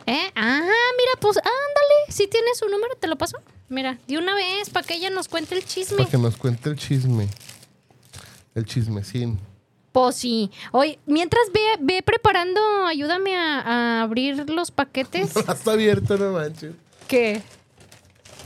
¿Eh? 0.07 0.31
Ah, 0.35 0.61
mira, 0.63 1.21
pues 1.21 1.37
ándale. 1.37 1.51
Si 2.09 2.27
tienes 2.27 2.57
su 2.59 2.67
número, 2.69 2.95
te 2.99 3.07
lo 3.07 3.17
paso. 3.17 3.37
Mira, 3.69 3.99
de 4.09 4.17
una 4.19 4.35
vez 4.35 4.71
para 4.71 4.87
que 4.87 4.95
ella 4.95 5.11
nos 5.11 5.29
cuente 5.29 5.55
el 5.57 5.65
chisme. 5.65 5.99
Para 5.99 6.11
que 6.11 6.19
nos 6.19 6.37
cuente 6.37 6.71
el 6.71 6.77
chisme. 6.79 7.29
El 8.55 8.65
chismecín. 8.67 9.39
Pues 9.95 10.17
sí. 10.17 10.51
Oye, 10.73 10.99
mientras 11.07 11.45
ve, 11.53 11.61
ve 11.79 12.03
preparando, 12.03 12.61
ayúdame 12.85 13.37
a, 13.39 13.61
a 13.61 14.03
abrir 14.03 14.51
los 14.51 14.73
paquetes. 14.73 15.37
Está 15.49 15.71
abierto, 15.71 16.17
no 16.19 16.33
manches. 16.33 16.73
¿Qué? 17.07 17.41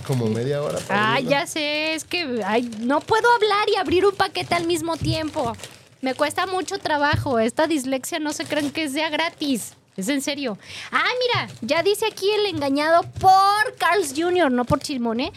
Como 0.06 0.26
media 0.26 0.62
hora. 0.62 0.78
para 0.80 1.00
Ah, 1.02 1.10
abrirlo. 1.12 1.30
ya 1.30 1.46
sé, 1.46 1.94
es 1.94 2.04
que 2.04 2.42
ay, 2.44 2.70
no 2.80 3.00
puedo 3.00 3.26
hablar 3.34 3.66
y 3.74 3.76
abrir 3.76 4.04
un 4.04 4.14
paquete 4.14 4.56
al 4.56 4.66
mismo 4.66 4.98
tiempo. 4.98 5.56
Me 6.02 6.14
cuesta 6.14 6.46
mucho 6.46 6.76
trabajo. 6.76 7.38
Esta 7.38 7.66
dislexia 7.66 8.18
no 8.18 8.34
se 8.34 8.44
crean 8.44 8.70
que 8.70 8.86
sea 8.90 9.08
gratis. 9.08 9.72
Es 9.96 10.10
en 10.10 10.20
serio. 10.20 10.58
Ah, 10.92 11.02
mira, 11.18 11.48
ya 11.62 11.82
dice 11.82 12.04
aquí 12.04 12.30
el 12.30 12.44
engañado 12.44 13.04
por 13.18 13.74
Carl's 13.78 14.12
Jr., 14.14 14.52
no 14.52 14.66
por 14.66 14.80
Chilmone. 14.80 15.32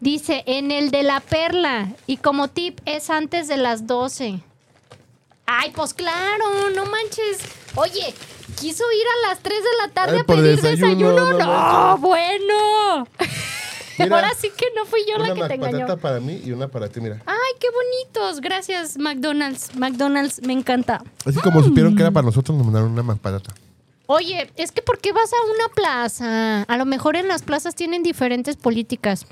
Dice, 0.00 0.44
en 0.46 0.70
el 0.70 0.90
de 0.90 1.04
la 1.04 1.20
perla. 1.20 1.88
Y 2.06 2.18
como 2.18 2.48
tip, 2.48 2.80
es 2.84 3.08
antes 3.08 3.48
de 3.48 3.56
las 3.56 3.86
12. 3.86 4.40
Ay, 5.46 5.72
pues 5.74 5.92
claro, 5.94 6.70
no 6.74 6.84
manches. 6.86 7.38
Oye, 7.74 8.14
quiso 8.58 8.84
ir 8.92 9.06
a 9.24 9.28
las 9.28 9.40
3 9.40 9.58
de 9.58 9.68
la 9.86 9.92
tarde 9.92 10.14
Ay, 10.16 10.20
a 10.20 10.24
pedir 10.24 10.60
desayuno, 10.60 11.10
desayuno. 11.14 11.38
no 11.38 11.98
bueno. 11.98 13.08
Mira, 13.98 14.16
Ahora 14.16 14.30
sí 14.36 14.50
que 14.56 14.66
no 14.74 14.86
fui 14.86 15.02
yo 15.08 15.18
la 15.18 15.32
una 15.32 15.34
que 15.34 15.48
te 15.48 15.54
engañó. 15.54 15.80
patata 15.86 15.96
para 16.00 16.18
mí 16.18 16.40
y 16.44 16.50
una 16.50 16.66
para 16.66 16.88
ti, 16.88 17.00
mira. 17.00 17.22
Ay, 17.26 17.52
qué 17.60 17.68
bonitos. 17.70 18.40
Gracias, 18.40 18.98
McDonald's. 18.98 19.72
McDonald's 19.76 20.42
me 20.42 20.52
encanta. 20.52 21.00
Así 21.24 21.38
como 21.38 21.62
supieron 21.62 21.92
que 21.94 22.00
Mm. 22.02 22.06
era 22.06 22.10
para 22.10 22.26
nosotros, 22.26 22.56
nos 22.58 22.66
mandaron 22.66 22.90
una 22.98 23.14
patata. 23.14 23.54
Oye, 24.06 24.50
es 24.56 24.72
que 24.72 24.82
¿por 24.82 24.98
qué 24.98 25.12
vas 25.12 25.30
a 25.32 25.36
una 25.46 25.68
plaza? 25.72 26.62
A 26.62 26.76
lo 26.76 26.84
mejor 26.86 27.14
en 27.14 27.28
las 27.28 27.42
plazas 27.42 27.76
tienen 27.76 28.02
diferentes 28.02 28.56
políticas. 28.56 29.26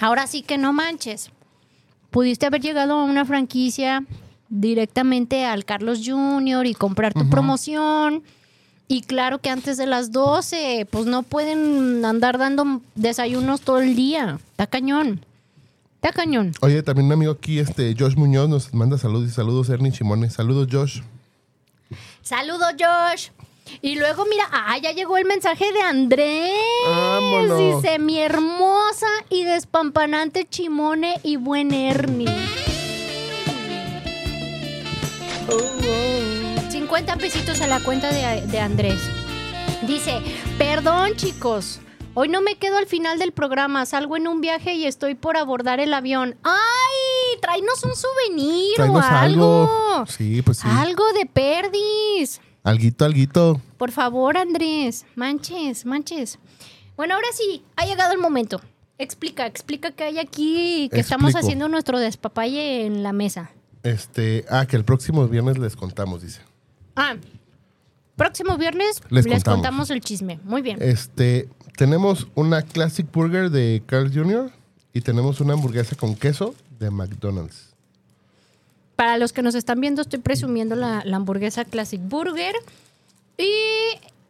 Ahora 0.00 0.26
sí 0.26 0.42
que 0.42 0.58
no 0.58 0.72
manches. 0.72 1.30
Pudiste 2.10 2.46
haber 2.46 2.62
llegado 2.62 2.94
a 2.94 3.04
una 3.04 3.24
franquicia 3.24 4.02
directamente 4.48 5.44
al 5.44 5.64
Carlos 5.64 6.00
Jr. 6.04 6.66
y 6.66 6.74
comprar 6.74 7.12
tu 7.12 7.28
promoción. 7.28 8.22
Y 8.88 9.02
claro 9.02 9.40
que 9.40 9.50
antes 9.50 9.76
de 9.76 9.86
las 9.86 10.12
12, 10.12 10.86
pues 10.90 11.06
no 11.06 11.22
pueden 11.24 12.04
andar 12.04 12.38
dando 12.38 12.80
desayunos 12.94 13.60
todo 13.60 13.80
el 13.80 13.96
día. 13.96 14.38
Está 14.52 14.66
cañón. 14.68 15.24
Está 15.96 16.12
cañón. 16.12 16.52
Oye, 16.60 16.82
también 16.82 17.06
un 17.06 17.12
amigo 17.12 17.32
aquí, 17.32 17.58
este 17.58 17.94
Josh 17.98 18.14
Muñoz, 18.14 18.48
nos 18.48 18.72
manda 18.74 18.96
saludos 18.96 19.28
y 19.28 19.32
saludos, 19.32 19.68
Ernie 19.70 19.90
Chimone. 19.90 20.30
Saludos, 20.30 20.68
Josh. 20.70 21.00
Saludos, 22.22 22.74
Josh. 22.78 23.30
Y 23.82 23.96
luego, 23.96 24.24
mira, 24.26 24.44
ah, 24.52 24.78
ya 24.78 24.92
llegó 24.92 25.16
el 25.16 25.24
mensaje 25.24 25.72
de 25.72 25.80
Andrés. 25.80 26.52
Vámonos. 26.88 27.82
Dice, 27.82 27.98
mi 27.98 28.20
hermosa 28.20 29.08
y 29.30 29.42
despampanante 29.42 30.46
Chimone 30.48 31.20
y 31.24 31.36
buen 31.36 31.74
Ernie. 31.74 32.28
50 36.70 37.16
pesitos 37.16 37.60
a 37.60 37.66
la 37.66 37.80
cuenta 37.80 38.12
de, 38.12 38.46
de 38.46 38.60
Andrés. 38.60 39.00
Dice, 39.86 40.20
perdón 40.58 41.14
chicos, 41.16 41.80
hoy 42.14 42.28
no 42.28 42.42
me 42.42 42.56
quedo 42.56 42.78
al 42.78 42.86
final 42.86 43.18
del 43.18 43.32
programa, 43.32 43.86
salgo 43.86 44.16
en 44.16 44.26
un 44.26 44.40
viaje 44.40 44.74
y 44.74 44.86
estoy 44.86 45.14
por 45.14 45.36
abordar 45.36 45.80
el 45.80 45.92
avión. 45.94 46.36
¡Ay! 46.42 47.38
Tráenos 47.40 47.84
un 47.84 47.94
souvenir 47.94 48.74
Tráenos 48.76 49.04
o 49.04 49.08
algo. 49.08 49.70
algo. 49.94 50.06
Sí, 50.06 50.42
pues 50.42 50.58
sí. 50.58 50.68
Algo 50.70 51.04
de 51.12 51.26
perdis. 51.26 52.40
Alguito, 52.64 53.04
alguito. 53.04 53.60
Por 53.78 53.92
favor, 53.92 54.36
Andrés. 54.36 55.06
Manches, 55.14 55.86
manches. 55.86 56.38
Bueno, 56.96 57.14
ahora 57.14 57.28
sí, 57.32 57.62
ha 57.76 57.84
llegado 57.84 58.12
el 58.12 58.18
momento. 58.18 58.60
Explica, 58.98 59.46
explica 59.46 59.90
qué 59.90 60.04
hay 60.04 60.18
aquí, 60.18 60.88
que 60.90 61.00
estamos 61.00 61.36
haciendo 61.36 61.68
nuestro 61.68 61.98
despapalle 61.98 62.86
en 62.86 63.02
la 63.02 63.12
mesa. 63.12 63.50
Este, 63.86 64.44
ah, 64.50 64.66
que 64.66 64.76
el 64.76 64.84
próximo 64.84 65.28
viernes 65.28 65.58
les 65.58 65.76
contamos, 65.76 66.22
dice. 66.22 66.40
Ah, 66.96 67.14
próximo 68.16 68.56
viernes 68.56 69.00
Les 69.10 69.24
les, 69.24 69.34
contamos. 69.34 69.56
contamos 69.58 69.90
el 69.90 70.00
chisme. 70.00 70.40
Muy 70.44 70.60
bien. 70.60 70.78
Este, 70.80 71.48
tenemos 71.76 72.26
una 72.34 72.62
Classic 72.62 73.06
Burger 73.10 73.50
de 73.50 73.82
Carl 73.86 74.12
Jr. 74.12 74.50
y 74.92 75.02
tenemos 75.02 75.40
una 75.40 75.52
hamburguesa 75.52 75.94
con 75.94 76.16
queso 76.16 76.54
de 76.80 76.90
McDonald's. 76.90 77.74
Para 78.96 79.18
los 79.18 79.32
que 79.32 79.42
nos 79.42 79.54
están 79.54 79.80
viendo, 79.80 80.02
estoy 80.02 80.18
presumiendo 80.18 80.74
la, 80.74 81.02
la 81.04 81.18
hamburguesa 81.18 81.64
Classic 81.64 82.00
Burger 82.02 82.54
y 83.38 83.52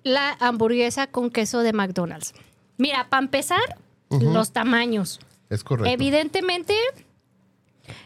la 0.02 0.36
hamburguesa 0.40 1.06
con 1.06 1.30
queso 1.30 1.60
de 1.60 1.72
McDonald's. 1.72 2.34
Mira, 2.76 3.08
para 3.08 3.22
empezar, 3.22 3.78
los 4.10 4.52
tamaños. 4.52 5.18
Es 5.48 5.64
correcto. 5.64 5.90
Evidentemente, 5.90 6.74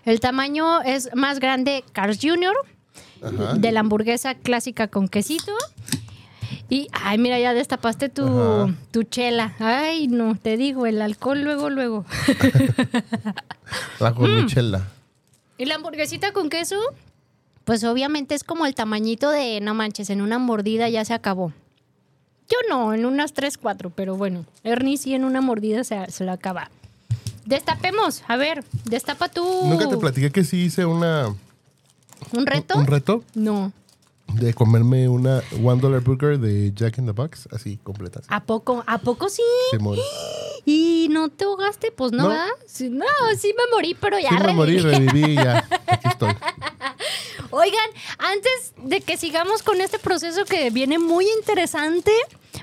el 0.05 0.21
tamaño 0.21 0.83
es 0.83 1.11
más 1.15 1.41
grande 1.41 1.85
Carl's 1.93 2.19
Jr. 2.23 2.55
Ajá. 3.23 3.55
de 3.55 3.73
la 3.73 3.81
hamburguesa 3.81 4.35
clásica 4.35 4.89
con 4.89 5.09
quesito. 5.09 5.53
Y, 6.69 6.89
ay, 6.93 7.19
mira, 7.19 7.39
ya 7.39 7.53
destapaste 7.53 8.09
tu, 8.09 8.25
Ajá. 8.27 8.75
tu 8.93 9.03
chela. 9.03 9.55
Ay, 9.59 10.07
no, 10.09 10.37
te 10.37 10.57
digo, 10.57 10.87
el 10.87 11.03
alcohol 11.03 11.43
luego, 11.43 11.69
luego. 11.69 12.05
La 14.01 14.11
Mm. 14.11 14.15
cornichela. 14.15 14.89
y 15.59 15.67
la 15.67 15.75
hamburguesita 15.75 16.33
con 16.33 16.49
queso, 16.49 16.77
pues 17.65 17.85
obviamente 17.85 18.35
es 18.35 18.45
como 18.45 18.67
el 18.67 18.75
tamañito 18.75 19.31
de, 19.31 19.61
no 19.61 19.75
manches, 19.75 20.09
en 20.11 20.23
una 20.23 20.39
mordida 20.39 20.89
ya 20.89 21.05
se 21.05 21.13
acabó. 21.13 21.53
Yo 22.49 22.57
no, 22.69 22.95
en 22.95 23.05
unas 23.05 23.33
3, 23.35 23.59
4, 23.59 23.91
pero 23.91 24.17
bueno, 24.17 24.45
Ernie 24.65 24.97
sí 24.97 25.15
en 25.15 25.25
una 25.25 25.41
mordida 25.41 25.85
se, 25.85 26.11
se 26.11 26.25
lo 26.25 26.33
acaba. 26.33 26.71
Destapemos, 27.47 28.23
a 28.29 28.37
ver, 28.37 28.65
destapa 28.85 29.29
tú. 29.29 29.45
Nunca 29.65 29.89
te 29.89 29.97
platiqué 29.97 30.31
que 30.31 30.45
sí 30.45 30.59
hice 30.65 30.85
una, 30.85 31.35
¿Un 32.33 32.47
reto? 32.47 32.79
un 32.79 32.87
reto 32.87 33.25
No. 33.35 33.73
de 34.35 34.55
comerme 34.55 35.09
una 35.09 35.43
One 35.65 35.81
Dollar 35.81 36.01
Burger 36.03 36.39
de 36.39 36.73
Jack 36.75 36.99
in 36.99 37.07
the 37.07 37.13
Box, 37.13 37.49
así, 37.53 37.79
completa. 37.83 38.21
así. 38.21 38.29
¿A 38.31 38.41
poco? 38.41 38.85
¿A 38.87 38.99
poco 38.99 39.29
sí? 39.29 39.43
¿Y 40.67 41.09
no 41.11 41.31
te 41.31 41.45
ahogaste? 41.45 41.91
Pues 41.91 42.13
no, 42.13 42.25
No. 42.25 42.29
¿verdad? 42.29 42.47
Sí, 42.67 42.91
no, 42.91 43.05
sí 43.39 43.55
me 43.57 43.65
morí, 43.75 43.95
pero 43.99 44.19
ya 44.19 44.29
Sí, 44.29 44.37
me 44.47 44.53
morí, 44.53 44.79
reviví. 44.79 45.07
reviví 45.13 45.35
ya. 45.37 45.67
Aquí 45.87 46.09
estoy. 46.09 46.35
Oigan, 47.53 47.91
antes 48.19 48.75
de 48.77 49.01
que 49.01 49.17
sigamos 49.17 49.63
con 49.63 49.81
este 49.81 49.99
proceso 49.99 50.45
que 50.45 50.71
viene 50.71 50.99
muy 51.01 51.27
interesante, 51.39 52.13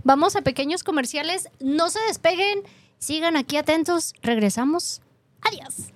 vamos 0.03 0.35
a 0.37 0.41
pequeños 0.43 0.83
comerciales. 0.83 1.49
No 1.59 1.89
se 1.89 1.99
despeguen, 2.07 2.59
sigan 2.99 3.37
aquí 3.37 3.57
atentos. 3.57 4.13
Regresamos. 4.21 5.01
Adiós. 5.41 5.91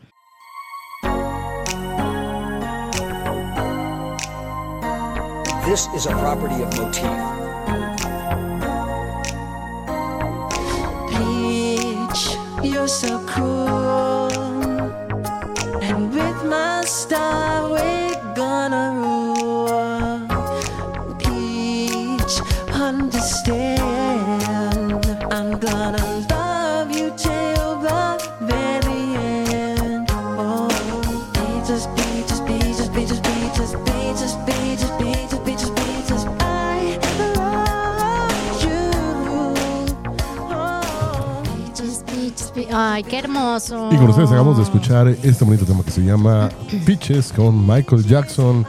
This 5.66 5.88
is 5.96 6.06
a 6.06 6.12
property 6.12 6.64
of 6.64 6.70
Motif. 6.78 7.06
Peach, 11.10 12.36
you're 12.62 12.90
so 12.90 13.24
cool. 13.26 14.28
And 15.82 16.14
with 16.14 16.44
my 16.46 16.84
star, 16.84 17.51
Ay, 42.74 43.04
qué 43.04 43.20
hermoso. 43.20 43.90
Y 43.92 43.98
con 43.98 44.10
ustedes 44.10 44.30
acabamos 44.30 44.58
de 44.58 44.64
escuchar 44.64 45.08
este 45.08 45.44
bonito 45.44 45.66
tema 45.66 45.84
que 45.84 45.92
se 45.92 46.02
llama 46.02 46.50
Pitches 46.86 47.34
con 47.34 47.66
Michael 47.68 48.06
Jackson. 48.06 48.66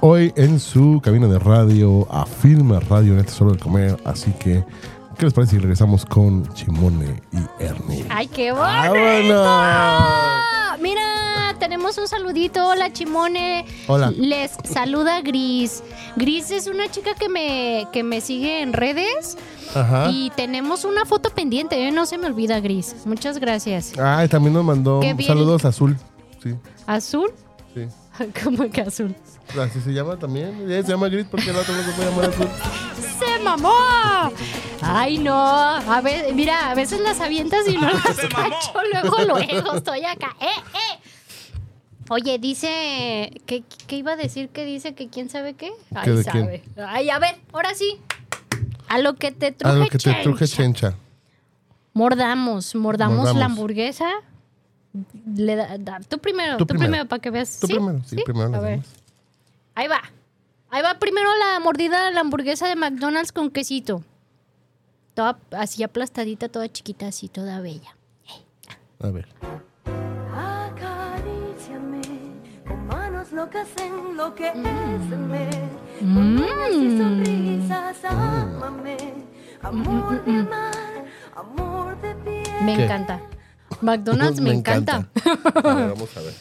Hoy 0.00 0.32
en 0.36 0.60
su 0.60 1.00
cabina 1.02 1.26
de 1.26 1.38
radio, 1.38 2.06
afirma 2.10 2.78
radio 2.80 3.14
en 3.14 3.20
este 3.20 3.32
solo 3.32 3.52
de 3.52 3.58
comer. 3.58 3.96
Así 4.04 4.32
que, 4.32 4.64
¿qué 5.16 5.24
les 5.24 5.32
parece 5.32 5.52
si 5.56 5.58
regresamos 5.58 6.04
con 6.04 6.46
Chimone 6.54 7.20
y 7.32 7.62
Ernie? 7.64 8.04
Ay, 8.10 8.28
qué 8.28 8.52
¡Vámonos! 8.52 8.92
bonito. 8.92 9.22
Mira, 9.22 9.98
tenemos 11.58 11.98
un 11.98 12.08
saludito. 12.08 12.66
Hola, 12.66 12.92
Chimone. 12.92 13.64
Hola. 13.86 14.10
Les 14.16 14.52
saluda 14.64 15.20
Gris. 15.20 15.82
Gris 16.16 16.50
es 16.50 16.66
una 16.66 16.90
chica 16.90 17.14
que 17.14 17.28
me, 17.28 17.86
que 17.92 18.02
me 18.02 18.20
sigue 18.20 18.62
en 18.62 18.72
redes. 18.72 19.36
Ajá. 19.74 20.08
Y 20.10 20.30
tenemos 20.36 20.84
una 20.84 21.04
foto 21.04 21.30
pendiente, 21.30 21.86
¿eh? 21.86 21.90
no 21.90 22.06
se 22.06 22.16
me 22.18 22.26
olvida, 22.26 22.60
Gris. 22.60 22.94
Muchas 23.04 23.38
gracias. 23.38 23.92
Ay, 23.98 24.28
también 24.28 24.54
nos 24.54 24.64
mandó 24.64 25.00
Qué 25.00 25.14
bien. 25.14 25.28
saludos 25.28 25.64
azul. 25.64 25.96
Sí, 26.42 26.54
¿Azul? 26.86 27.32
sí. 27.74 27.82
¿Cómo 28.44 28.68
que 28.70 28.80
azul? 28.80 29.14
Así 29.60 29.80
se 29.80 29.92
llama 29.92 30.16
también. 30.18 30.64
Ella 30.68 30.82
se 30.82 30.88
llama 30.92 31.08
Gris 31.08 31.26
porque 31.30 31.50
el 31.50 31.56
otro 31.56 31.74
no 31.74 31.82
se 31.82 31.90
puede 31.92 32.10
llamar 32.10 32.30
azul. 32.30 32.48
¡Se 33.18 33.42
mamó! 33.42 33.72
Ay, 34.80 35.18
no. 35.18 35.34
A 35.36 36.00
ver, 36.02 36.32
mira, 36.34 36.70
a 36.70 36.74
veces 36.74 37.00
las 37.00 37.20
avientas 37.20 37.66
y 37.68 37.76
no 37.78 37.88
las 37.90 38.02
cacho. 38.02 38.72
Luego, 38.92 39.16
luego 39.24 39.74
estoy 39.74 40.04
acá. 40.04 40.36
¡Eh, 40.40 40.46
eh! 40.46 40.97
Oye, 42.10 42.38
dice. 42.38 43.32
¿qué, 43.46 43.62
¿Qué 43.86 43.96
iba 43.96 44.12
a 44.12 44.16
decir? 44.16 44.48
que 44.48 44.64
dice? 44.64 44.94
¿Que 44.94 45.08
quién 45.08 45.28
sabe 45.28 45.54
qué? 45.54 45.70
Ay, 45.94 46.04
¿Qué 46.04 46.10
de 46.12 46.22
sabe. 46.24 46.62
Ay, 46.86 47.10
a 47.10 47.18
ver, 47.18 47.36
ahora 47.52 47.74
sí. 47.74 47.98
A 48.88 48.98
lo 48.98 49.14
que 49.16 49.30
te 49.32 49.48
A 49.48 49.52
truje, 49.52 49.76
lo 49.78 49.86
que 49.88 49.98
te 49.98 50.14
truje 50.22 50.46
chencha. 50.48 50.94
Mordamos, 51.92 52.74
mordamos, 52.74 53.16
Mordamos. 53.18 53.38
la 53.38 53.44
hamburguesa. 53.46 54.08
Le 55.34 55.56
da, 55.56 55.76
da- 55.78 56.00
tú 56.00 56.18
primero, 56.18 56.56
Tú 56.56 56.64
tú, 56.64 56.68
primero. 56.68 56.90
primero, 56.90 57.08
para 57.08 57.20
que 57.20 57.30
veas. 57.30 57.60
Tú 57.60 57.66
primero, 57.66 58.00
sí, 58.04 58.16
primero 58.24 58.46
A 58.46 58.50
las 58.52 58.62
ver. 58.62 58.70
demás. 58.72 58.88
Ahí 59.74 59.88
va. 59.88 60.00
Ahí 60.70 60.82
va 60.82 60.98
primero 60.98 61.28
la 61.36 61.60
mordida 61.60 62.06
de 62.06 62.12
la 62.12 62.20
hamburguesa 62.20 62.68
de 62.68 62.76
McDonald's 62.76 63.32
con 63.32 63.50
quesito. 63.50 64.02
Toda 65.14 65.38
así 65.52 65.82
aplastadita, 65.82 66.48
toda 66.48 66.70
chiquita, 66.70 67.08
así, 67.08 67.28
toda 67.28 67.60
bella. 67.60 67.96
A 69.00 69.08
ver. 69.10 69.28
Sonrisas 76.98 78.04
ámame 78.04 78.96
amor 79.62 80.24
de 80.24 80.42
mar 80.42 81.04
amor 81.36 82.00
de 82.00 82.14
piel 82.16 82.64
Me 82.64 82.76
¿Qué? 82.76 82.84
encanta. 82.84 83.20
McDonald's 83.80 84.40
me, 84.40 84.50
encanta. 84.50 85.08
A 85.24 85.74
ver, 85.74 85.88
vamos 85.90 86.16
a 86.16 86.20
ver. 86.20 86.34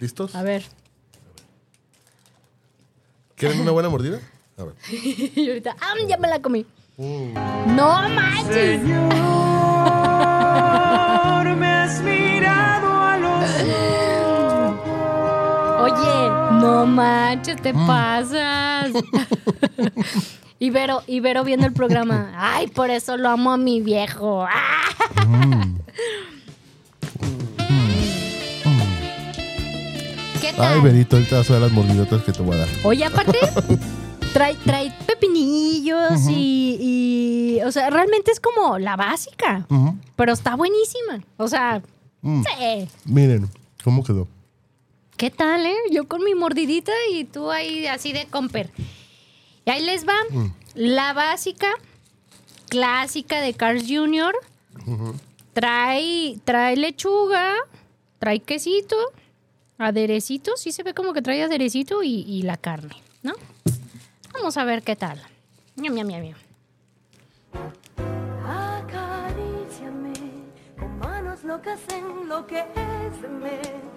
¿Listos? 0.00 0.34
A 0.34 0.42
ver. 0.42 0.64
¿Quieren 3.36 3.60
una 3.60 3.70
buena 3.70 3.88
mordida? 3.88 4.20
A 4.58 4.64
ver. 4.64 4.74
y 4.90 5.48
ahorita, 5.48 5.76
¡ah, 5.80 5.94
ya 6.08 6.16
me 6.16 6.26
la 6.28 6.42
comí! 6.42 6.66
¡No 6.96 8.08
manches! 8.08 8.80
Oye, 15.96 16.60
no 16.60 16.86
manches, 16.86 17.60
te 17.62 17.72
pasas. 17.74 18.90
y 20.58 20.70
Vero, 20.70 21.02
y 21.06 21.20
Vero 21.20 21.44
viendo 21.44 21.66
el 21.66 21.72
programa. 21.72 22.32
Ay, 22.36 22.66
por 22.68 22.90
eso 22.90 23.16
lo 23.16 23.28
amo 23.30 23.52
a 23.52 23.56
mi 23.56 23.80
viejo. 23.80 24.46
¿Qué 30.40 30.48
Ay, 30.48 30.54
tal? 30.56 30.80
Berito, 30.82 31.16
ahorita 31.16 31.36
vas 31.38 31.50
a 31.50 31.52
ver 31.54 31.62
las 31.62 31.72
mordidotas 31.72 32.22
que 32.22 32.32
te 32.32 32.42
voy 32.42 32.54
a 32.56 32.58
dar. 32.60 32.68
Oye, 32.84 33.04
aparte, 33.04 33.38
trae, 34.32 34.54
trae 34.56 34.92
pepinillos 35.06 36.28
y, 36.28 36.78
y, 37.58 37.62
O 37.64 37.72
sea, 37.72 37.88
realmente 37.90 38.30
es 38.30 38.40
como 38.40 38.78
la 38.78 38.96
básica. 38.96 39.66
Pero 40.16 40.32
está 40.32 40.54
buenísima. 40.56 41.20
O 41.36 41.48
sea, 41.48 41.82
Mm. 42.26 42.42
sí. 42.42 42.88
Miren, 43.04 43.50
¿cómo 43.84 44.02
quedó? 44.02 44.26
¿Qué 45.16 45.30
tal, 45.30 45.64
eh? 45.66 45.76
Yo 45.90 46.08
con 46.08 46.24
mi 46.24 46.34
mordidita 46.34 46.92
y 47.12 47.24
tú 47.24 47.50
ahí 47.50 47.86
así 47.86 48.12
de 48.12 48.26
comper. 48.26 48.70
Y 49.64 49.70
ahí 49.70 49.82
les 49.82 50.06
va. 50.06 50.16
La 50.74 51.12
básica, 51.12 51.68
clásica 52.68 53.40
de 53.40 53.54
Cars 53.54 53.84
Jr. 53.88 54.34
Trae, 55.52 56.38
trae 56.44 56.76
lechuga, 56.76 57.54
trae 58.18 58.40
quesito, 58.40 58.96
aderecito. 59.78 60.56
Sí 60.56 60.72
se 60.72 60.82
ve 60.82 60.94
como 60.94 61.12
que 61.12 61.22
trae 61.22 61.42
aderecito 61.44 62.02
y, 62.02 62.22
y 62.22 62.42
la 62.42 62.56
carne, 62.56 62.96
¿no? 63.22 63.34
Vamos 64.32 64.56
a 64.56 64.64
ver 64.64 64.82
qué 64.82 64.96
tal. 64.96 65.22
Miam, 65.76 65.94
miam, 65.94 66.08
miam, 66.08 66.22
miam. 66.22 66.38
Acaríciame 68.44 70.12
con 70.76 70.98
manos 70.98 71.44
locas 71.44 71.78
enloqueceme 71.88 73.60
con 73.62 73.93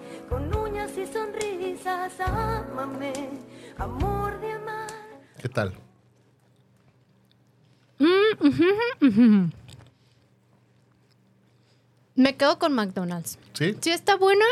uñas 0.78 0.96
y 0.96 1.06
sonrisas 1.12 2.20
ámame 2.20 3.12
amor 3.78 4.40
de 4.40 4.52
amar 4.52 4.86
¿Qué 5.40 5.48
tal? 5.48 5.72
Me 12.14 12.36
quedo 12.36 12.58
con 12.58 12.72
McDonald's. 12.74 13.38
¿Sí? 13.54 13.76
Sí 13.80 13.90
está 13.90 14.16
buena, 14.16 14.44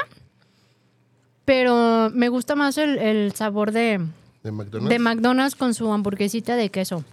pero 1.44 2.10
me 2.12 2.28
gusta 2.28 2.54
más 2.54 2.78
el, 2.78 2.98
el 2.98 3.32
sabor 3.34 3.72
de, 3.72 4.00
¿De 4.44 4.52
McDonald's? 4.52 4.88
de 4.90 4.98
McDonald's 4.98 5.54
con 5.56 5.74
su 5.74 5.92
hamburguesita 5.92 6.54
de 6.56 6.70
queso. 6.70 7.04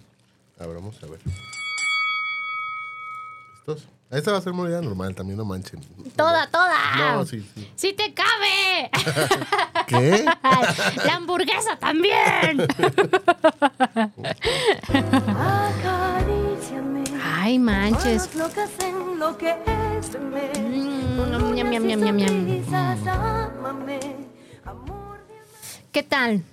A 0.60 0.68
ver, 0.68 0.76
vamos 0.76 1.02
a 1.04 1.08
ver. 1.08 1.20
¿Listos? 3.56 3.88
Esta 4.14 4.32
va 4.32 4.38
a 4.38 4.42
ser 4.42 4.54
moneda 4.54 4.80
normal, 4.80 5.16
también 5.16 5.38
no 5.38 5.46
manchen. 5.46 5.80
Toda, 6.16 6.46
toda. 6.48 7.16
No, 7.16 7.26
sí, 7.26 7.44
sí. 7.56 7.68
¡Sí 7.76 7.94
te 7.94 8.14
cabe! 8.14 8.92
¿Qué? 9.88 10.24
La 11.06 11.16
hamburguesa 11.16 11.76
también. 11.78 12.68
Ay, 17.24 17.58
manches. 17.58 18.30
Mm, 18.36 18.44
mm. 21.36 21.56
¿Qué 25.92 26.04
tal? 26.04 26.44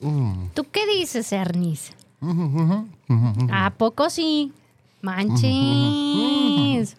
Mm. 0.00 0.46
¿Tú 0.52 0.66
qué 0.72 0.84
dices, 0.86 1.32
Ernis? 1.32 1.92
¿A 3.52 3.70
poco 3.78 4.10
sí? 4.10 4.52
Manches. 5.00 6.96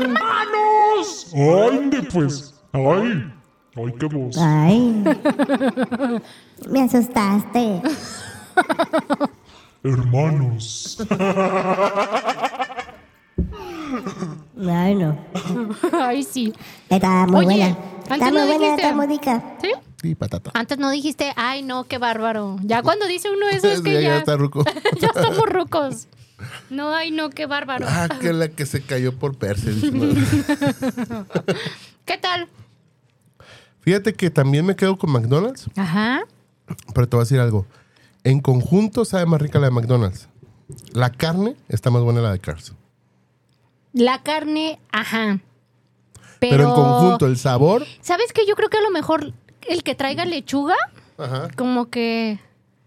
¡Hermanos! 0.00 1.32
¡Ay, 1.34 1.90
de 1.90 2.02
pues! 2.04 2.54
¡Ay! 2.72 3.32
¡Ay, 3.76 3.92
qué 3.98 4.06
voz! 4.06 4.36
Ay. 4.38 5.04
Me 6.68 6.82
asustaste. 6.82 7.82
¡Hermanos! 9.82 10.98
Ay, 14.68 14.94
no. 14.94 15.18
Ay, 15.92 16.22
sí. 16.22 16.52
Está 16.88 17.26
muy 17.26 17.46
Oye, 17.46 17.56
buena. 17.56 17.66
antes 18.08 18.10
Está 18.12 18.30
no 18.30 18.38
muy 18.40 18.46
buena 18.48 18.58
dijiste. 18.58 18.82
esta 18.82 18.94
música. 18.94 19.42
¿Sí? 19.60 19.70
Sí, 20.02 20.14
patata. 20.14 20.50
Antes 20.54 20.78
no 20.78 20.90
dijiste, 20.90 21.32
ay, 21.36 21.62
no, 21.62 21.84
qué 21.84 21.98
bárbaro. 21.98 22.56
Ya 22.62 22.82
cuando 22.82 23.06
dice 23.06 23.30
uno 23.30 23.48
eso 23.48 23.68
es 23.72 23.80
que 23.82 23.94
ya, 23.94 24.00
ya, 24.00 24.08
ya 24.08 24.18
está 24.18 24.36
ruco. 24.36 24.64
ya 25.00 25.08
estamos 25.08 25.46
rucos. 25.46 26.08
No, 26.70 26.94
ay, 26.94 27.10
no, 27.10 27.30
qué 27.30 27.46
bárbaro. 27.46 27.86
ah, 27.88 28.08
que 28.20 28.32
la 28.32 28.48
que 28.48 28.66
se 28.66 28.82
cayó 28.82 29.18
por 29.18 29.36
Perse. 29.36 29.72
¿Qué 32.04 32.18
tal? 32.18 32.48
Fíjate 33.80 34.14
que 34.14 34.30
también 34.30 34.66
me 34.66 34.76
quedo 34.76 34.96
con 34.98 35.10
McDonald's, 35.10 35.68
Ajá. 35.76 36.20
pero 36.94 37.08
te 37.08 37.16
voy 37.16 37.22
a 37.22 37.24
decir 37.24 37.40
algo. 37.40 37.66
En 38.24 38.40
conjunto 38.40 39.04
sabe 39.04 39.24
más 39.26 39.40
rica 39.40 39.58
la 39.58 39.66
de 39.68 39.72
McDonald's. 39.72 40.28
La 40.92 41.10
carne 41.10 41.56
está 41.68 41.90
más 41.90 42.02
buena 42.02 42.20
la 42.20 42.32
de 42.32 42.38
Cars. 42.38 42.74
La 43.92 44.22
carne, 44.22 44.78
ajá. 44.92 45.40
Pero, 46.38 46.56
Pero, 46.56 46.68
en 46.68 46.74
conjunto, 46.74 47.26
el 47.26 47.36
sabor. 47.38 47.84
¿Sabes 48.02 48.32
qué? 48.32 48.46
Yo 48.46 48.54
creo 48.54 48.68
que 48.68 48.78
a 48.78 48.82
lo 48.82 48.90
mejor 48.90 49.32
el 49.68 49.82
que 49.82 49.94
traiga 49.94 50.24
lechuga, 50.24 50.76
Ajá. 51.18 51.48
como 51.56 51.90
que. 51.90 52.38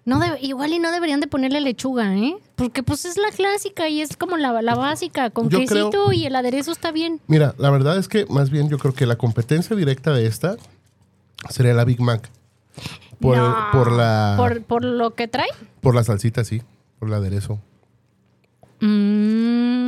No 0.06 0.20
debe- 0.20 0.40
igual 0.42 0.74
y 0.74 0.80
no 0.80 0.92
deberían 0.92 1.22
de 1.22 1.28
ponerle 1.28 1.62
lechuga, 1.62 2.14
¿eh? 2.18 2.36
Porque 2.56 2.84
pues 2.84 3.06
es 3.06 3.18
la 3.18 3.30
clásica 3.32 3.88
y 3.88 4.02
es 4.02 4.18
como 4.18 4.36
la, 4.38 4.62
la 4.62 4.76
básica, 4.76 5.30
con 5.30 5.50
Yo 5.50 5.60
quesito 5.60 5.90
creo- 5.92 6.12
y 6.14 6.26
el 6.26 6.36
aderezo 6.36 6.72
está 6.74 6.92
bien. 6.92 7.22
Mira, 7.28 7.56
la 7.58 7.70
verdad 7.70 7.98
es 7.98 8.10
que 8.10 8.26
más 8.26 8.50
bien 8.50 8.68
yo 8.70 8.78
creo 8.80 8.94
que 8.94 9.06
la 9.06 9.16
competencia 9.16 9.76
directa 9.78 10.12
de 10.12 10.26
esta 10.28 10.58
sería 11.50 11.74
la 11.74 11.86
Big 11.86 12.02
Mac. 12.02 12.30
Por, 13.22 13.38
No, 13.38 13.56
por 13.72 13.92
la 13.94 14.34
Por, 14.38 14.62
por 14.64 14.84
lo 14.84 15.12
que 15.16 15.30
trae. 15.30 15.48
por 15.80 15.96
la 15.96 16.04
salsita, 16.04 16.44
sí. 16.44 16.62
Por 17.00 17.08
el 17.08 17.14
aderezo. 17.14 17.60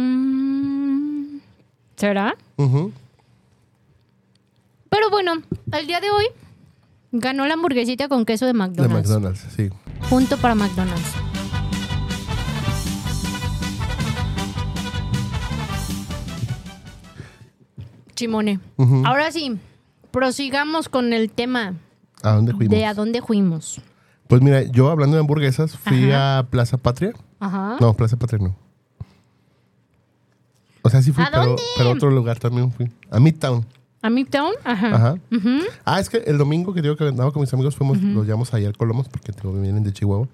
Mm, 0.06 1.38
¿Será? 1.98 2.36
Pero 4.90 5.10
bueno, 5.10 5.34
el 5.74 5.88
día 5.88 6.00
de 6.00 6.10
hoy 6.10 6.26
ganó 7.12 7.46
la 7.48 7.56
hamburguesita 7.56 8.08
con 8.08 8.26
queso 8.26 8.46
de 8.46 8.54
De 8.54 8.58
McDonald's. 8.58 9.10
McDonald's, 9.10 9.46
sí. 9.56 9.70
Punto 10.10 10.38
para 10.38 10.56
McDonald's. 10.56 11.14
Chimone. 18.16 18.60
Ahora 19.06 19.32
sí, 19.32 19.58
prosigamos 20.12 20.88
con 20.90 21.12
el 21.14 21.30
tema 21.30 21.74
¿A 22.24 22.32
dónde 22.32 22.54
fuimos? 22.54 22.72
de 22.72 22.86
a 22.86 22.94
dónde 22.94 23.22
fuimos. 23.22 23.82
Pues 24.28 24.42
mira, 24.42 24.64
yo 24.64 24.90
hablando 24.90 25.16
de 25.18 25.22
hamburguesas, 25.22 25.78
fui 25.78 26.12
a 26.12 26.48
Plaza 26.50 26.78
Patria. 26.78 27.14
Ajá. 27.40 27.78
No, 27.80 27.94
Plaza 27.94 28.18
Patria 28.18 28.40
no. 28.42 28.56
O 30.82 30.90
sea, 30.90 31.02
sí 31.02 31.12
fui, 31.12 31.24
¿A 31.24 31.30
pero, 31.32 31.46
dónde? 31.46 31.62
pero 31.78 31.90
a 31.90 31.94
otro 31.94 32.10
lugar 32.12 32.40
también 32.40 32.72
fui. 32.72 32.90
A 33.12 33.20
Midtown. 33.20 33.66
¿A 34.06 34.10
Midtown? 34.12 34.54
Ajá. 34.64 34.96
Ajá. 34.96 35.16
Ujú. 35.32 35.64
Ah, 35.84 36.00
es 36.00 36.10
que 36.10 36.18
el 36.18 36.38
domingo 36.38 36.76
que 36.76 36.82
digo 36.84 36.96
que 36.96 37.08
andaba 37.08 37.32
con 37.32 37.42
mis 37.42 37.52
amigos, 37.52 37.76
fuimos, 37.76 38.00
los 38.00 38.24
llevamos 38.24 38.54
ahí 38.54 38.64
al 38.64 38.78
Colomos 38.78 39.10
porque 39.10 39.32
tengo, 39.32 39.52
vienen 39.60 39.84
de 39.84 39.92
Chihuahua. 39.92 40.28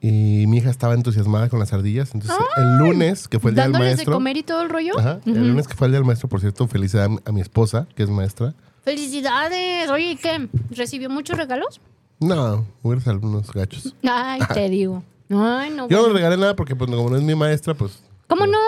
Y 0.00 0.44
mi 0.48 0.56
hija 0.56 0.70
estaba 0.70 0.94
entusiasmada 0.94 1.48
con 1.48 1.60
las 1.60 1.72
ardillas. 1.72 2.12
Entonces, 2.14 2.36
el 2.56 2.78
lunes, 2.78 3.28
que 3.28 3.38
fue 3.38 3.50
el 3.50 3.54
día 3.54 3.64
del 3.64 3.72
Dándoles 3.74 3.92
de 3.92 3.96
maestro. 3.98 4.14
comer 4.14 4.36
y 4.38 4.42
todo 4.42 4.62
el 4.62 4.70
rollo. 4.70 4.98
Ajá, 4.98 5.20
el 5.24 5.48
lunes 5.50 5.68
que 5.68 5.74
fue 5.74 5.86
el 5.86 5.92
día 5.92 6.00
del 6.00 6.06
maestro, 6.06 6.28
por 6.28 6.40
cierto, 6.40 6.66
felicidad 6.66 7.08
a, 7.24 7.30
mi 7.30 7.40
esposa, 7.40 7.86
que 7.94 8.02
es 8.02 8.10
maestra. 8.10 8.54
¡Felicidades! 8.82 9.88
Oye, 9.88 10.10
¿y 10.10 10.16
¿qué? 10.16 10.48
¿Recibió 10.70 11.08
muchos 11.08 11.36
regalos? 11.38 11.80
No, 12.18 12.66
hubiera 12.82 13.00
salido 13.04 13.28
unos 13.28 13.52
gachos. 13.52 13.94
Ay, 14.02 14.40
te 14.52 14.68
digo. 14.68 15.04
Ay, 15.28 15.70
no. 15.70 15.86
Yo 15.88 15.98
no 15.98 16.02
bueno. 16.02 16.08
le 16.08 16.14
regalé 16.14 16.36
nada 16.38 16.56
porque, 16.56 16.74
pues, 16.74 16.90
como 16.90 17.08
no 17.08 17.16
es 17.16 17.22
mi 17.22 17.36
maestra, 17.36 17.74
pues 17.74 18.02
¿Cómo 18.26 18.46
no? 18.48 18.58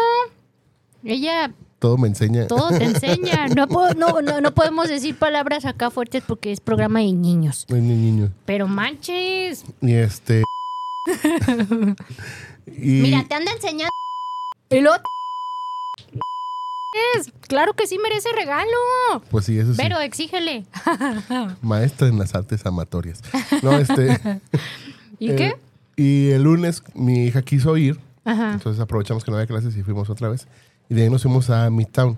Ella 1.02 1.52
todo 1.82 1.98
me 1.98 2.06
enseña. 2.06 2.46
todo 2.46 2.68
te 2.70 2.84
enseña. 2.92 3.48
No, 3.48 3.66
puedo- 3.66 3.92
no, 3.94 4.22
no, 4.22 4.40
no 4.40 4.54
podemos 4.54 4.88
decir 4.88 5.16
palabras 5.16 5.64
acá 5.66 5.90
fuertes 5.90 6.22
porque 6.24 6.52
es 6.52 6.60
programa 6.60 7.00
de 7.00 7.12
niños. 7.12 7.66
No 7.68 7.76
es 7.76 7.82
ni 7.82 7.96
niño. 7.96 8.30
Pero 8.46 8.68
manches. 8.68 9.64
Y 9.80 9.92
este. 9.94 10.44
y 12.66 13.00
Mira, 13.02 13.24
te 13.28 13.34
anda 13.34 13.50
enseñando. 13.52 13.90
Te- 14.68 14.78
Es, 17.16 17.32
Claro 17.48 17.72
que 17.74 17.86
sí 17.88 17.98
merece 17.98 18.28
regalo. 18.32 18.68
pues 19.30 19.46
sí, 19.46 19.58
eso 19.58 19.72
sí. 19.72 19.78
Pero 19.82 19.98
exígele. 20.00 20.64
Maestra 21.62 22.06
en 22.08 22.18
las 22.18 22.34
artes 22.36 22.64
amatorias. 22.64 23.20
No, 23.62 23.72
este. 23.72 24.18
¿Y 25.18 25.32
eh, 25.32 25.36
qué? 25.36 25.56
Y 25.96 26.30
el 26.30 26.44
lunes 26.44 26.82
mi 26.94 27.24
hija 27.26 27.42
quiso 27.42 27.76
ir. 27.76 27.98
Ajá. 28.24 28.52
Entonces 28.52 28.80
aprovechamos 28.80 29.24
que 29.24 29.32
no 29.32 29.36
había 29.36 29.48
clases 29.48 29.76
y 29.76 29.82
fuimos 29.82 30.08
otra 30.08 30.28
vez. 30.28 30.46
Y 30.88 30.94
de 30.94 31.02
ahí 31.04 31.10
nos 31.10 31.22
fuimos 31.22 31.48
a 31.50 31.68
Midtown. 31.70 32.16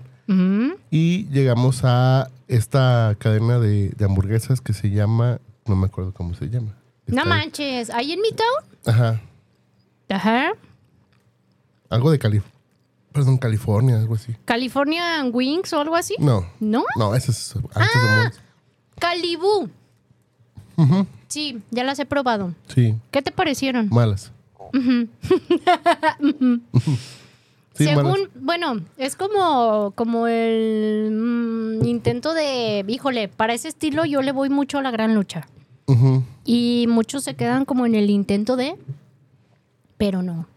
Y 0.91 1.27
llegamos 1.29 1.81
a 1.83 2.29
esta 2.47 3.15
cadena 3.19 3.59
de, 3.59 3.89
de 3.89 4.05
hamburguesas 4.05 4.61
que 4.61 4.73
se 4.73 4.89
llama. 4.89 5.39
No 5.65 5.75
me 5.75 5.85
acuerdo 5.87 6.13
cómo 6.13 6.33
se 6.35 6.49
llama. 6.49 6.73
No 7.07 7.25
manches. 7.25 7.89
¿Ahí 7.91 8.11
en 8.13 8.21
Midtown? 8.21 8.63
Ajá. 8.85 9.21
Ajá. 10.09 10.51
Algo 11.89 12.11
de 12.11 12.19
Cali. 12.19 12.41
Perdón, 13.11 13.37
California, 13.37 13.97
algo 13.97 14.15
así. 14.15 14.35
California 14.45 15.23
Wings 15.31 15.71
o 15.73 15.79
algo 15.79 15.95
así. 15.95 16.15
No. 16.19 16.45
¿No? 16.59 16.83
No, 16.97 17.15
ese 17.15 17.31
es 17.31 17.55
antes 17.55 17.73
de 17.73 18.09
Ah. 18.09 18.31
Calibú. 18.99 19.69
Sí, 21.29 21.61
ya 21.71 21.83
las 21.83 21.97
he 21.99 22.05
probado. 22.05 22.53
Sí, 22.73 22.95
¿Qué 23.11 23.21
te 23.21 23.31
parecieron? 23.31 23.87
malas. 23.89 24.31
sí, 27.75 27.85
Según, 27.85 28.29
bueno, 28.39 28.81
es 28.97 29.15
como, 29.15 29.91
como 29.95 30.27
el 30.27 31.11
mm, 31.11 31.85
intento 31.85 32.33
de, 32.33 32.83
híjole, 32.87 33.27
para 33.27 33.53
ese 33.53 33.67
estilo 33.67 34.05
yo 34.05 34.21
le 34.21 34.31
voy 34.31 34.49
mucho 34.49 34.79
a 34.79 34.81
la 34.81 34.91
gran 34.91 35.15
lucha. 35.15 35.47
Y 36.43 36.87
muchos 36.89 37.23
se 37.23 37.35
quedan 37.35 37.63
como 37.63 37.85
en 37.85 37.93
el 37.93 38.09
intento 38.09 38.55
de, 38.55 38.75
pero 39.97 40.23
no. 40.23 40.47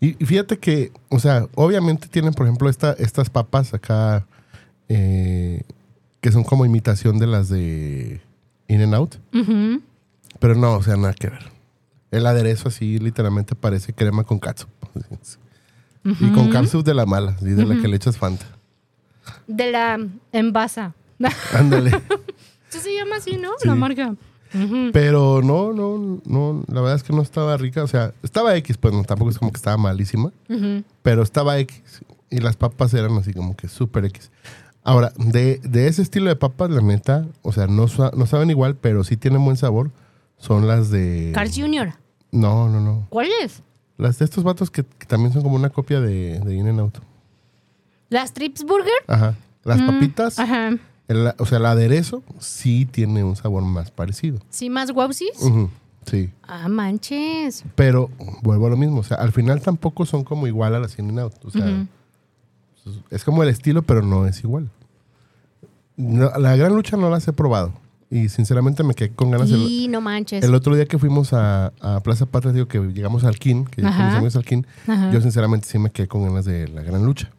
Y 0.00 0.16
y 0.22 0.24
fíjate 0.24 0.58
que, 0.58 0.92
o 1.08 1.18
sea, 1.18 1.48
obviamente 1.56 2.06
tienen, 2.06 2.32
por 2.32 2.46
ejemplo, 2.46 2.70
esta, 2.70 2.92
estas 2.92 3.30
papas 3.30 3.74
acá 3.74 4.26
eh, 4.88 5.62
que 6.20 6.32
son 6.32 6.44
como 6.44 6.64
imitación 6.64 7.18
de 7.18 7.26
las 7.26 7.48
de 7.48 8.20
In 8.68 8.82
and 8.82 8.94
Out. 8.94 9.16
Pero 10.38 10.54
no, 10.54 10.74
o 10.74 10.82
sea, 10.82 10.96
nada 10.96 11.14
que 11.14 11.28
ver. 11.28 11.50
El 12.10 12.26
aderezo 12.26 12.68
así 12.68 12.98
literalmente 12.98 13.54
parece 13.54 13.92
crema 13.92 14.24
con 14.24 14.38
catsup. 14.38 14.68
Y 16.04 16.30
con 16.32 16.48
catsup 16.50 16.84
de 16.84 16.94
la 16.94 17.06
mala, 17.06 17.36
y 17.40 17.50
de 17.50 17.66
la 17.66 17.80
que 17.80 17.88
le 17.88 17.96
echas 17.96 18.16
Fanta. 18.16 18.46
De 19.46 19.70
la 19.70 19.98
envasa. 20.32 20.94
Ándale. 21.54 21.90
Sí 22.70 22.78
se 22.78 22.94
llama 22.94 23.16
así, 23.16 23.36
¿no? 23.36 23.50
Sí. 23.58 23.68
La 23.68 23.74
marca. 23.74 24.14
Pero 24.92 25.42
no, 25.42 25.72
no, 25.72 26.20
no, 26.24 26.64
la 26.66 26.80
verdad 26.80 26.96
es 26.96 27.02
que 27.02 27.12
no 27.12 27.22
estaba 27.22 27.56
rica. 27.56 27.84
O 27.84 27.86
sea, 27.86 28.12
estaba 28.22 28.56
X, 28.56 28.76
pues 28.78 28.92
no, 28.92 29.04
tampoco 29.04 29.30
es 29.30 29.38
como 29.38 29.52
que 29.52 29.56
estaba 29.56 29.76
malísima. 29.76 30.32
Pero 31.02 31.22
estaba 31.22 31.58
X. 31.58 32.02
Y 32.30 32.38
las 32.38 32.56
papas 32.56 32.94
eran 32.94 33.16
así 33.16 33.32
como 33.32 33.56
que 33.56 33.68
súper 33.68 34.04
X. 34.06 34.30
Ahora, 34.82 35.12
de, 35.16 35.60
de 35.62 35.88
ese 35.88 36.02
estilo 36.02 36.28
de 36.28 36.36
papas, 36.36 36.70
la 36.70 36.80
neta, 36.80 37.26
o 37.42 37.52
sea, 37.52 37.66
no, 37.66 37.86
no 38.16 38.26
saben 38.26 38.50
igual, 38.50 38.76
pero 38.76 39.04
sí 39.04 39.16
tienen 39.16 39.44
buen 39.44 39.56
sabor. 39.56 39.90
Son 40.38 40.66
las 40.66 40.90
de. 40.90 41.32
Carl's 41.34 41.56
Jr. 41.56 41.92
No, 42.32 42.68
no, 42.68 42.80
no. 42.80 43.06
¿Cuál 43.10 43.28
es? 43.42 43.62
Las 44.00 44.18
de 44.18 44.24
estos 44.24 44.44
vatos 44.44 44.70
que, 44.70 44.84
que 44.84 45.06
también 45.06 45.32
son 45.32 45.42
como 45.42 45.56
una 45.56 45.70
copia 45.70 46.00
de, 46.00 46.40
de 46.40 46.54
In 46.54 46.66
and 46.68 46.80
Out. 46.80 46.98
¿Las 48.08 48.32
Trips 48.32 48.64
Burger? 48.64 48.92
Ajá. 49.06 49.34
Las 49.62 49.82
papitas, 49.82 50.38
Mm, 50.38 50.42
Ajá. 50.42 50.68
el- 51.08 51.32
o 51.38 51.46
sea, 51.46 51.58
el 51.58 51.66
aderezo 51.66 52.22
sí 52.38 52.86
tiene 52.86 53.22
un 53.22 53.36
sabor 53.36 53.62
más 53.62 53.90
parecido. 53.90 54.38
¿Sí 54.48 54.70
más? 54.70 54.90
Ujú, 54.90 55.68
Sí. 56.06 56.30
Ah, 56.42 56.66
manches. 56.68 57.62
Pero 57.74 58.10
vuelvo 58.42 58.66
a 58.66 58.70
lo 58.70 58.76
mismo. 58.78 59.00
O 59.00 59.04
sea, 59.04 59.18
al 59.18 59.32
final 59.32 59.60
tampoco 59.60 60.06
son 60.06 60.24
como 60.24 60.46
igual 60.46 60.74
a 60.74 60.80
las 60.80 60.98
In 60.98 61.10
and 61.10 61.18
Out. 61.20 61.34
O 61.44 61.50
sea, 61.50 61.66
Ujú. 61.66 63.00
es 63.10 63.22
como 63.22 63.42
el 63.42 63.50
estilo, 63.50 63.82
pero 63.82 64.00
no 64.02 64.26
es 64.26 64.42
igual. 64.42 64.70
No, 65.96 66.30
la 66.38 66.56
gran 66.56 66.74
lucha 66.74 66.96
no 66.96 67.10
las 67.10 67.28
he 67.28 67.32
probado. 67.34 67.72
Y 68.10 68.28
sinceramente 68.28 68.82
me 68.82 68.94
quedé 68.94 69.10
con 69.10 69.30
ganas. 69.30 69.50
el- 69.50 69.60
Y 69.62 69.88
no 69.88 70.00
manches. 70.00 70.42
El 70.44 70.54
otro 70.54 70.74
día 70.74 70.86
que 70.86 70.98
fuimos 70.98 71.32
a, 71.32 71.72
a 71.80 72.00
Plaza 72.00 72.26
Patria, 72.26 72.52
digo 72.52 72.66
que 72.66 72.78
llegamos 72.80 73.24
al 73.24 73.38
Kin, 73.38 73.64
que 73.64 73.84
Ajá. 73.86 74.06
mis 74.06 74.14
amigos 74.16 74.36
al 74.36 74.44
Kin, 74.44 74.66
Ajá. 74.86 75.10
yo 75.12 75.20
sinceramente 75.20 75.66
sí 75.68 75.78
me 75.78 75.90
quedé 75.90 76.08
con 76.08 76.24
ganas 76.24 76.44
de 76.44 76.68
la 76.68 76.82
gran 76.82 77.04
lucha. 77.04 77.30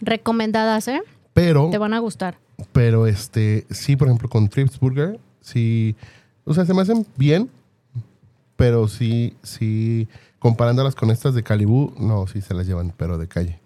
Recomendadas, 0.00 0.88
¿eh? 0.88 1.02
Pero, 1.34 1.68
Te 1.70 1.78
van 1.78 1.92
a 1.94 1.98
gustar. 1.98 2.38
pero 2.72 3.06
este, 3.06 3.66
sí, 3.70 3.96
por 3.96 4.08
ejemplo, 4.08 4.28
con 4.28 4.48
Trips 4.48 4.78
Burger, 4.80 5.18
sí, 5.40 5.94
o 6.44 6.54
sea, 6.54 6.64
se 6.64 6.72
me 6.74 6.80
hacen 6.82 7.06
bien, 7.16 7.50
pero 8.56 8.88
sí, 8.88 9.34
sí, 9.42 10.08
comparándolas 10.38 10.94
con 10.94 11.10
estas 11.10 11.34
de 11.34 11.42
Calibú, 11.42 11.92
no, 11.98 12.26
sí 12.26 12.40
se 12.40 12.54
las 12.54 12.66
llevan, 12.66 12.92
pero 12.96 13.18
de 13.18 13.28
calle. 13.28 13.60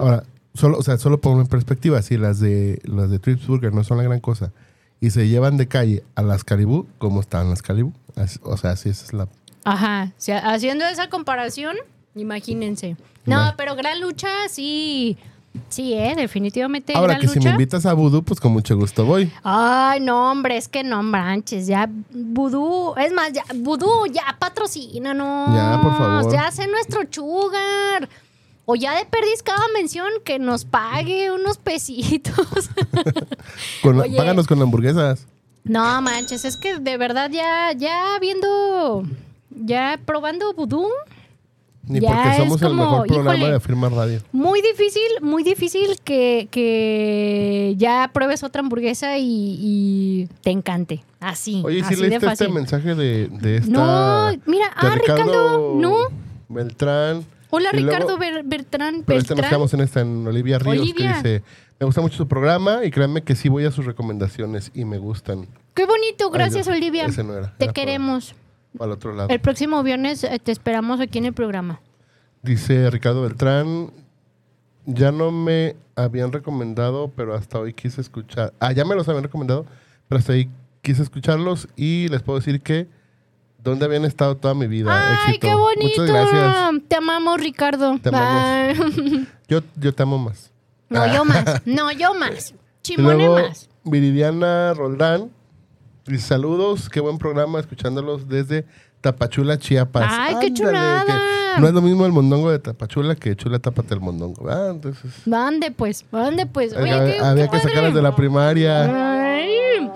Ahora, 0.00 0.24
solo, 0.54 0.78
o 0.78 0.82
sea, 0.82 0.98
solo 0.98 1.20
pongo 1.20 1.40
en 1.40 1.46
perspectiva, 1.46 2.02
si 2.02 2.16
las 2.18 2.40
de 2.40 2.80
las 2.84 3.08
de 3.10 3.18
Trips 3.18 3.46
Burger 3.46 3.72
no 3.72 3.84
son 3.84 3.98
la 3.98 4.04
gran 4.04 4.20
cosa 4.20 4.52
y 5.00 5.10
se 5.10 5.28
llevan 5.28 5.56
de 5.56 5.68
calle 5.68 6.04
a 6.14 6.22
las 6.22 6.44
Calibú, 6.44 6.86
¿cómo 6.98 7.20
están 7.20 7.50
las 7.50 7.62
Calibú? 7.62 7.92
Así- 8.16 8.38
O 8.42 8.56
sea, 8.56 8.76
sí, 8.76 8.88
esa 8.90 9.04
es 9.04 9.12
la 9.12 9.28
Ajá. 9.64 10.12
O 10.16 10.20
sea, 10.20 10.38
haciendo 10.52 10.84
esa 10.86 11.08
comparación, 11.08 11.76
imagínense. 12.14 12.96
No, 13.24 13.54
pero 13.56 13.74
Gran 13.74 14.00
Lucha 14.00 14.28
sí. 14.48 15.16
Sí, 15.70 15.94
¿eh? 15.94 16.12
Definitivamente 16.14 16.92
Ahora 16.94 17.14
Gran 17.14 17.22
que 17.22 17.28
si 17.28 17.40
me 17.40 17.50
invitas 17.50 17.86
a 17.86 17.94
Voodoo, 17.94 18.22
pues 18.22 18.38
con 18.38 18.52
mucho 18.52 18.76
gusto 18.76 19.06
voy. 19.06 19.32
Ay, 19.42 20.00
no, 20.00 20.30
hombre, 20.30 20.58
es 20.58 20.68
que 20.68 20.84
no 20.84 21.02
manches, 21.02 21.66
ya 21.66 21.88
Vudú, 22.10 22.94
es 22.98 23.10
más, 23.12 23.32
ya 23.32 23.42
Vudú, 23.54 24.06
ya 24.12 24.36
patrocínanos. 24.38 25.56
Ya, 25.56 25.80
por 25.82 25.96
favor. 25.96 26.32
Ya 26.32 26.50
sé 26.50 26.66
nuestro 26.68 27.04
chugar. 27.04 28.08
O 28.68 28.74
ya 28.74 28.96
de 28.96 29.04
perdis 29.06 29.42
cada 29.44 29.62
mención 29.74 30.08
que 30.24 30.38
nos 30.40 30.64
pague 30.64 31.30
unos 31.30 31.56
pesitos. 31.56 32.34
Con, 33.82 34.00
Oye. 34.00 34.16
páganos 34.16 34.46
con 34.48 34.60
hamburguesas. 34.60 35.26
no 35.64 36.02
manches, 36.02 36.44
es 36.44 36.56
que 36.56 36.78
de 36.78 36.96
verdad 36.98 37.30
ya, 37.30 37.72
ya 37.72 38.18
viendo, 38.20 39.04
ya 39.50 39.98
probando 40.04 40.52
Vudú, 40.52 40.88
Ni 41.84 42.00
Ya 42.00 42.08
porque 42.10 42.28
es 42.30 42.36
somos 42.38 42.62
el 42.62 42.68
como, 42.68 42.82
mejor 42.82 43.06
programa 43.06 43.36
híjole. 43.36 43.50
de 43.52 43.56
Afirma 43.56 43.88
Radio. 43.88 44.20
muy 44.32 44.60
difícil, 44.62 45.08
muy 45.22 45.44
difícil 45.44 45.98
que, 46.02 46.48
que 46.50 47.74
ya 47.78 48.10
pruebes 48.12 48.42
otra 48.42 48.60
hamburguesa 48.62 49.16
y, 49.18 49.56
y 49.60 50.28
te 50.42 50.50
encante. 50.50 51.04
Así. 51.20 51.62
Oye, 51.64 51.78
¿y 51.78 51.80
así 51.82 51.94
si 51.94 52.02
de 52.02 52.08
leíste 52.08 52.26
este 52.32 52.48
mensaje 52.48 52.96
de, 52.96 53.28
de 53.28 53.56
esta. 53.58 53.70
No, 53.70 54.36
mira, 54.46 54.66
de 54.66 54.88
ah, 54.88 54.94
Ricardo, 54.96 55.74
no. 55.76 55.96
Beltrán. 56.48 57.24
Hola 57.50 57.70
Y 57.72 57.80
luego- 57.80 57.90
Ricardo 57.98 58.18
Ber- 58.18 58.42
Bertrán. 58.44 59.02
Pero 59.06 59.18
este 59.20 59.34
nos 59.34 59.46
quedamos 59.46 59.72
en 59.74 59.80
esta, 59.80 60.00
en 60.00 60.26
Olivia 60.26 60.58
Ríos, 60.58 60.78
Olivia. 60.82 61.20
que 61.22 61.28
dice: 61.28 61.42
Me 61.78 61.86
gusta 61.86 62.00
mucho 62.00 62.16
su 62.16 62.26
programa 62.28 62.84
y 62.84 62.90
créanme 62.90 63.22
que 63.22 63.34
sí 63.36 63.48
voy 63.48 63.64
a 63.64 63.70
sus 63.70 63.84
recomendaciones 63.86 64.70
y 64.74 64.84
me 64.84 64.98
gustan. 64.98 65.46
Qué 65.74 65.84
bonito, 65.86 66.30
gracias 66.30 66.66
Ay, 66.68 66.72
no, 66.72 66.76
Olivia. 66.78 67.04
ese 67.06 67.22
no 67.24 67.34
era, 67.34 67.54
Te 67.56 67.64
era 67.64 67.72
queremos. 67.72 68.34
Al 68.78 68.90
otro 68.90 69.14
lado. 69.14 69.28
El 69.30 69.40
próximo 69.40 69.82
viernes 69.82 70.22
eh, 70.24 70.38
te 70.42 70.52
esperamos 70.52 71.00
aquí 71.00 71.18
en 71.18 71.26
el 71.26 71.32
programa. 71.32 71.80
Dice 72.42 72.90
Ricardo 72.90 73.22
Beltrán: 73.22 73.90
Ya 74.84 75.12
no 75.12 75.30
me 75.30 75.76
habían 75.94 76.32
recomendado, 76.32 77.10
pero 77.16 77.34
hasta 77.34 77.58
hoy 77.58 77.72
quise 77.72 78.00
escuchar. 78.00 78.52
Ah, 78.60 78.72
ya 78.72 78.84
me 78.84 78.94
los 78.94 79.08
habían 79.08 79.24
recomendado, 79.24 79.66
pero 80.08 80.18
hasta 80.18 80.32
hoy 80.32 80.48
quise 80.82 81.02
escucharlos 81.02 81.68
y 81.76 82.08
les 82.08 82.22
puedo 82.22 82.38
decir 82.38 82.60
que. 82.60 82.88
¿Dónde 83.64 83.84
habían 83.84 84.04
estado 84.04 84.36
toda 84.36 84.54
mi 84.54 84.68
vida? 84.68 84.92
Ay, 85.26 85.30
Éxito. 85.34 85.48
qué 85.48 85.54
bonito. 85.54 86.00
Muchas 86.02 86.06
gracias. 86.06 86.75
Te 86.88 86.96
amamos, 86.96 87.40
Ricardo. 87.40 87.98
Te 88.02 88.08
amamos. 88.08 88.42
Ay. 88.44 89.28
Yo, 89.48 89.60
yo 89.76 89.94
te 89.94 90.02
amo 90.02 90.18
más. 90.18 90.50
No, 90.88 91.12
yo 91.12 91.24
más. 91.24 91.44
No, 91.66 91.90
yo 91.92 92.14
más. 92.14 92.54
Chimone 92.82 93.16
luego, 93.16 93.34
más. 93.48 93.68
Viridiana 93.84 94.72
Roldán 94.74 95.30
Saludos, 96.18 96.88
qué 96.88 97.00
buen 97.00 97.18
programa, 97.18 97.58
escuchándolos 97.58 98.28
desde 98.28 98.64
Tapachula, 99.00 99.58
Chiapas. 99.58 100.06
Ay, 100.08 100.36
qué 100.40 100.52
chulada. 100.54 101.04
que 101.04 101.60
no 101.60 101.66
es 101.66 101.74
lo 101.74 101.82
mismo 101.82 102.06
el 102.06 102.12
mondongo 102.12 102.50
de 102.52 102.60
Tapachula 102.60 103.16
que 103.16 103.34
Chula 103.34 103.58
Tápate 103.58 103.94
el 103.94 104.00
mondongo. 104.00 104.44
¿verdad? 104.44 104.70
Entonces, 104.70 105.10
¿Dónde 105.24 105.72
pues? 105.72 106.04
¿Dónde 106.12 106.46
pues? 106.46 106.72
Oye, 106.76 106.92
había, 106.92 107.12
qué- 107.16 107.18
había 107.24 107.48
qué 107.48 107.56
que 107.56 107.62
sacarlas 107.64 107.92
de 107.94 108.02
la 108.02 108.14
primaria. 108.14 109.24
Ay. 109.32 109.90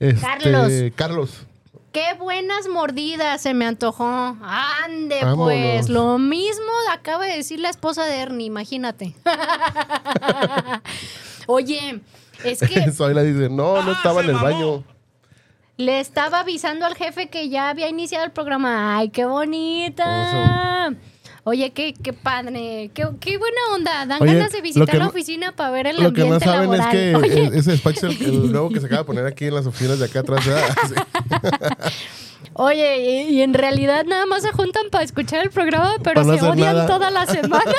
Este, 0.00 0.20
Carlos. 0.22 0.72
Carlos. 0.94 1.46
Qué 1.92 2.14
buenas 2.18 2.68
mordidas 2.68 3.40
se 3.40 3.54
me 3.54 3.64
antojó. 3.66 4.36
Ande, 4.42 5.20
Vámonos. 5.22 5.46
pues. 5.46 5.88
Lo 5.88 6.18
mismo 6.18 6.70
acaba 6.92 7.24
de 7.26 7.36
decir 7.36 7.60
la 7.60 7.70
esposa 7.70 8.04
de 8.04 8.16
Ernie, 8.18 8.46
imagínate. 8.46 9.14
Oye, 11.46 12.00
es 12.44 12.60
que 12.60 12.90
Zoila 12.92 13.22
dice: 13.22 13.48
No, 13.48 13.82
no 13.82 13.92
estaba 13.92 14.20
en 14.22 14.30
el 14.30 14.36
baño. 14.36 14.84
le 15.76 16.00
estaba 16.00 16.40
avisando 16.40 16.86
al 16.86 16.94
jefe 16.94 17.28
que 17.28 17.48
ya 17.48 17.70
había 17.70 17.88
iniciado 17.88 18.24
el 18.24 18.32
programa. 18.32 18.96
¡Ay, 18.98 19.08
qué 19.10 19.24
bonita! 19.24 20.92
Oye, 21.48 21.72
qué, 21.72 21.94
qué 21.94 22.12
padre, 22.12 22.90
qué, 22.92 23.08
qué 23.20 23.38
buena 23.38 23.56
onda. 23.74 24.04
Dan 24.04 24.20
Oye, 24.22 24.34
ganas 24.34 24.52
de 24.52 24.60
visitar 24.60 24.94
la 24.96 25.04
no- 25.04 25.08
oficina 25.10 25.56
para 25.56 25.70
ver 25.70 25.86
el 25.86 25.96
Lo 26.02 26.12
que 26.12 26.20
ambiente 26.22 26.44
no 26.46 26.52
saben 26.52 26.70
laboral. 26.70 26.94
es 26.94 26.94
que 26.94 27.16
Oye, 27.16 27.50
ese 27.58 27.70
despacho 27.70 28.08
es 28.08 28.20
el, 28.20 28.26
el 28.26 28.52
nuevo 28.52 28.68
que 28.68 28.80
se 28.80 28.86
acaba 28.86 29.00
de 29.00 29.04
poner 29.06 29.24
aquí 29.26 29.46
en 29.46 29.54
las 29.54 29.66
oficinas 29.66 29.98
de 29.98 30.04
acá 30.04 30.20
atrás. 30.20 30.44
Oye, 32.52 33.22
y, 33.28 33.36
y 33.36 33.42
en 33.42 33.54
realidad 33.54 34.04
nada 34.04 34.26
más 34.26 34.42
se 34.42 34.52
juntan 34.52 34.90
para 34.90 35.04
escuchar 35.04 35.42
el 35.42 35.50
programa, 35.50 35.94
pero 36.04 36.22
no 36.24 36.34
se 36.36 36.44
odian 36.44 36.74
nada. 36.74 36.86
toda 36.86 37.10
la 37.10 37.24
semana. 37.26 37.64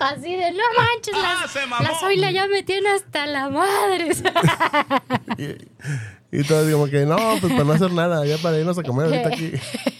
Así 0.00 0.34
de, 0.34 0.52
no 0.52 0.62
manches, 0.76 1.14
la, 1.14 1.46
la 1.82 1.98
Zoila 1.98 2.30
ya 2.30 2.46
me 2.46 2.62
tiene 2.62 2.88
hasta 2.90 3.26
la 3.26 3.48
madre. 3.50 4.10
Y 6.32 6.44
todos 6.44 6.70
como 6.70 6.86
que, 6.86 7.04
no, 7.06 7.16
pues 7.40 7.52
para 7.52 7.64
no 7.64 7.72
hacer 7.72 7.90
nada, 7.92 8.24
ya 8.24 8.38
para 8.38 8.58
irnos 8.58 8.78
a 8.78 8.82
comer 8.84 9.06
ahorita 9.06 9.28
aquí. 9.30 9.52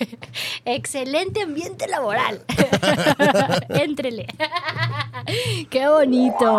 Excelente 0.64 1.42
ambiente 1.42 1.88
laboral. 1.88 2.42
Éntrele. 3.70 4.26
qué 5.70 5.88
bonito. 5.88 6.58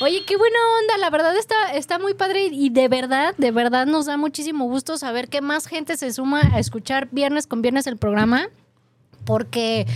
Oye, 0.00 0.24
qué 0.26 0.36
buena 0.38 0.58
onda. 0.80 0.96
La 0.98 1.10
verdad 1.10 1.36
está, 1.36 1.74
está 1.74 1.98
muy 1.98 2.14
padre 2.14 2.46
y 2.50 2.70
de 2.70 2.88
verdad, 2.88 3.34
de 3.36 3.50
verdad 3.50 3.86
nos 3.86 4.06
da 4.06 4.16
muchísimo 4.16 4.64
gusto 4.66 4.96
saber 4.96 5.28
que 5.28 5.40
más 5.42 5.66
gente 5.66 5.96
se 5.98 6.10
suma 6.12 6.40
a 6.54 6.58
escuchar 6.58 7.08
viernes 7.12 7.46
con 7.46 7.60
viernes 7.62 7.86
el 7.86 7.98
programa. 7.98 8.48
Porque 9.26 9.86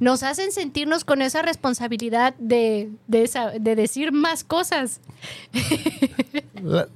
nos 0.00 0.24
hacen 0.24 0.50
sentirnos 0.50 1.04
con 1.04 1.22
esa 1.22 1.42
responsabilidad 1.42 2.34
de, 2.38 2.90
de, 3.06 3.22
esa- 3.22 3.50
de 3.52 3.76
decir 3.76 4.10
más 4.10 4.42
cosas. 4.42 5.00
La- 6.60 6.88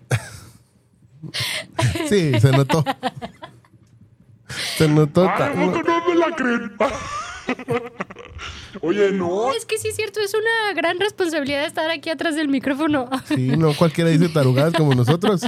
Sí, 2.08 2.38
se 2.40 2.50
notó. 2.52 2.84
Se 4.76 4.88
notó. 4.88 5.28
¿A 5.28 5.36
ta- 5.36 5.52
poco 5.52 5.82
no 5.82 6.08
me 6.08 6.14
la 6.14 6.34
creen? 6.36 6.72
Oye, 8.80 9.10
no. 9.12 9.52
Es 9.52 9.64
que 9.66 9.78
sí 9.78 9.88
es 9.88 9.96
cierto, 9.96 10.20
es 10.20 10.34
una 10.34 10.72
gran 10.74 10.98
responsabilidad 10.98 11.64
estar 11.64 11.90
aquí 11.90 12.10
atrás 12.10 12.34
del 12.36 12.48
micrófono. 12.48 13.08
Sí, 13.26 13.48
no 13.56 13.74
cualquiera 13.74 14.10
dice 14.10 14.28
tarugadas 14.28 14.74
como 14.74 14.94
nosotros. 14.94 15.42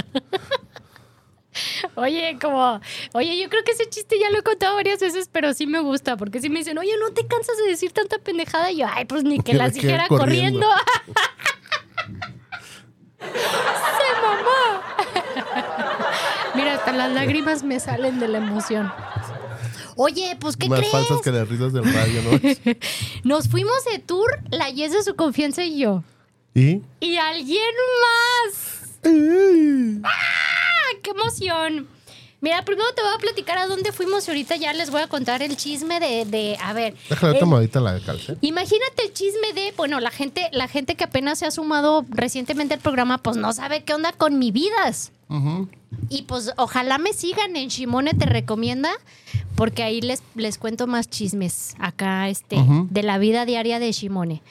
Oye, 1.95 2.37
como, 2.39 2.79
oye, 3.13 3.41
yo 3.41 3.49
creo 3.49 3.63
que 3.63 3.71
ese 3.71 3.89
chiste 3.89 4.19
ya 4.19 4.29
lo 4.29 4.37
he 4.37 4.43
contado 4.43 4.75
varias 4.75 4.99
veces, 4.99 5.27
pero 5.31 5.53
sí 5.55 5.65
me 5.65 5.79
gusta, 5.79 6.15
porque 6.15 6.39
sí 6.39 6.49
me 6.49 6.59
dicen, 6.59 6.77
oye, 6.77 6.91
¿no 6.99 7.11
te 7.13 7.25
cansas 7.25 7.57
de 7.57 7.67
decir 7.67 7.91
tanta 7.91 8.19
pendejada? 8.19 8.71
Y 8.71 8.77
yo, 8.77 8.85
ay, 8.87 9.05
pues 9.05 9.23
ni 9.23 9.39
que 9.39 9.55
las 9.55 9.73
dijera 9.73 10.07
corriendo. 10.07 10.67
corriendo. 10.67 12.27
Se 13.19 14.21
mamó. 14.21 14.83
Mira, 16.67 16.79
hasta 16.79 16.91
las 16.91 17.11
lágrimas 17.13 17.63
me 17.63 17.79
salen 17.79 18.19
de 18.19 18.27
la 18.27 18.39
emoción. 18.39 18.91
Oye, 19.95 20.35
pues, 20.37 20.57
¿qué 20.57 20.67
Más 20.67 20.79
crees? 20.79 20.91
falsas 20.91 21.21
que 21.21 21.31
las 21.31 21.47
risas 21.47 21.71
del 21.71 21.85
radio, 21.85 22.21
¿no? 22.23 22.73
Nos 23.23 23.47
fuimos 23.47 23.85
de 23.89 23.99
tour, 23.99 24.39
la 24.51 24.69
Yes 24.69 24.91
de 24.91 25.01
su 25.01 25.15
confianza 25.15 25.63
y 25.63 25.79
yo. 25.79 26.03
¿Y? 26.53 26.81
Y 26.99 27.15
alguien 27.15 27.61
más. 28.51 28.99
¡Ah! 30.03 30.97
¡Qué 31.01 31.11
emoción! 31.11 31.87
Mira, 32.41 32.63
primero 32.65 32.87
te 32.93 33.01
voy 33.01 33.11
a 33.15 33.17
platicar 33.17 33.57
a 33.59 33.65
dónde 33.65 33.91
fuimos 33.93 34.27
y 34.27 34.31
ahorita 34.31 34.57
ya 34.57 34.73
les 34.73 34.91
voy 34.91 35.01
a 35.01 35.07
contar 35.07 35.41
el 35.41 35.55
chisme 35.55 35.99
de, 36.01 36.25
de 36.25 36.57
a 36.61 36.73
ver. 36.73 36.95
Déjale 37.09 37.33
el- 37.33 37.39
tomar 37.39 37.59
ahorita 37.59 37.79
la 37.79 37.97
calce. 38.01 38.35
Imagínate 38.41 39.05
el 39.05 39.13
chisme 39.13 39.53
de, 39.53 39.73
bueno, 39.77 39.99
la 40.01 40.11
gente, 40.11 40.49
la 40.51 40.67
gente 40.67 40.95
que 40.95 41.05
apenas 41.05 41.39
se 41.39 41.45
ha 41.45 41.51
sumado 41.51 42.05
recientemente 42.09 42.73
al 42.75 42.81
programa, 42.81 43.19
pues 43.19 43.37
no 43.37 43.53
sabe 43.53 43.83
qué 43.85 43.93
onda 43.93 44.11
con 44.11 44.37
mi 44.37 44.51
vidas. 44.51 45.13
Y 46.09 46.21
pues 46.23 46.53
ojalá 46.57 46.97
me 46.97 47.11
sigan 47.13 47.55
en 47.55 47.67
Shimone 47.67 48.13
te 48.13 48.25
recomienda, 48.25 48.91
porque 49.55 49.83
ahí 49.83 50.01
les, 50.01 50.23
les 50.35 50.57
cuento 50.57 50.87
más 50.87 51.09
chismes 51.09 51.75
acá, 51.79 52.29
este, 52.29 52.57
de 52.89 53.03
la 53.03 53.17
vida 53.17 53.45
diaria 53.45 53.79
de 53.79 53.91
Shimone. 53.91 54.41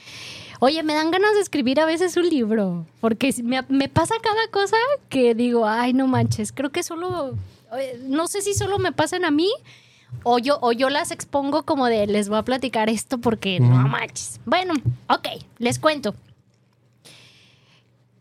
Oye, 0.61 0.83
me 0.83 0.95
dan 0.95 1.11
ganas 1.11 1.35
de 1.35 1.41
escribir 1.41 1.81
a 1.81 1.87
veces 1.87 2.17
un 2.17 2.29
libro, 2.29 2.87
porque 3.01 3.35
me, 3.43 3.63
me 3.69 3.89
pasa 3.89 4.15
cada 4.23 4.49
cosa 4.51 4.77
que 5.09 5.35
digo, 5.35 5.67
ay, 5.67 5.93
no 5.93 6.07
manches, 6.07 6.53
creo 6.53 6.71
que 6.71 6.83
solo, 6.83 7.35
no 8.07 8.27
sé 8.27 8.43
si 8.43 8.55
solo 8.55 8.79
me 8.79 8.93
pasan 8.93 9.25
a 9.25 9.31
mí 9.31 9.51
o 10.23 10.39
yo, 10.39 10.59
o 10.61 10.73
yo 10.73 10.89
las 10.89 11.11
expongo 11.11 11.65
como 11.65 11.87
de, 11.87 12.07
les 12.07 12.29
voy 12.29 12.39
a 12.39 12.43
platicar 12.43 12.89
esto 12.89 13.19
porque 13.19 13.61
no 13.61 13.89
manches. 13.89 14.41
Bueno, 14.45 14.75
ok, 15.09 15.29
les 15.59 15.79
cuento. 15.79 16.15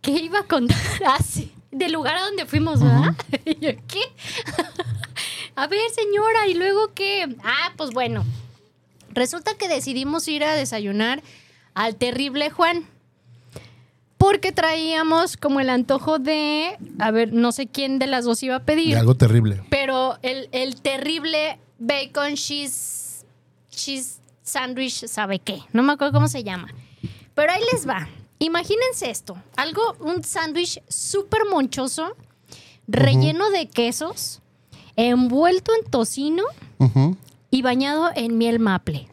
¿qué 0.05 0.11
iba 0.11 0.39
a 0.39 0.43
contar? 0.43 0.77
Ah, 1.05 1.17
sí, 1.23 1.51
del 1.77 1.91
lugar 1.91 2.15
a 2.15 2.21
donde 2.25 2.45
fuimos, 2.45 2.81
¿verdad? 2.81 3.15
Y 3.45 3.53
yo, 3.59 3.71
¿Qué? 3.87 4.01
a 5.55 5.67
ver, 5.67 5.79
señora, 5.93 6.47
¿y 6.47 6.53
luego 6.53 6.93
qué? 6.93 7.27
Ah, 7.43 7.73
pues 7.77 7.91
bueno. 7.91 8.23
Resulta 9.13 9.55
que 9.55 9.67
decidimos 9.67 10.27
ir 10.27 10.43
a 10.43 10.55
desayunar 10.55 11.21
al 11.73 11.95
terrible 11.95 12.49
Juan. 12.49 12.85
Porque 14.17 14.51
traíamos 14.51 15.37
como 15.37 15.59
el 15.59 15.69
antojo 15.69 16.19
de, 16.19 16.77
a 16.99 17.11
ver, 17.11 17.33
no 17.33 17.51
sé 17.51 17.67
quién 17.67 17.99
de 17.99 18.07
las 18.07 18.23
dos 18.25 18.41
iba 18.43 18.55
a 18.55 18.63
pedir, 18.63 18.97
algo 18.97 19.15
terrible. 19.15 19.61
pero 19.69 20.17
el, 20.21 20.47
el 20.53 20.81
terrible 20.81 21.59
bacon 21.79 22.35
cheese, 22.35 23.25
cheese 23.69 24.19
sandwich, 24.41 25.05
¿sabe 25.07 25.39
qué? 25.39 25.59
No 25.73 25.83
me 25.83 25.93
acuerdo 25.93 26.13
cómo 26.13 26.27
se 26.29 26.43
llama. 26.43 26.69
Pero 27.35 27.51
ahí 27.51 27.61
les 27.73 27.87
va. 27.87 28.07
Imagínense 28.39 29.09
esto, 29.09 29.37
algo, 29.55 29.95
un 29.99 30.23
sándwich 30.23 30.81
súper 30.87 31.41
monchoso, 31.49 32.15
relleno 32.87 33.49
de 33.49 33.67
quesos, 33.67 34.41
envuelto 34.95 35.71
en 35.73 35.89
tocino 35.89 36.43
y 37.49 37.61
bañado 37.61 38.09
en 38.15 38.37
miel 38.37 38.59
maple. 38.59 39.07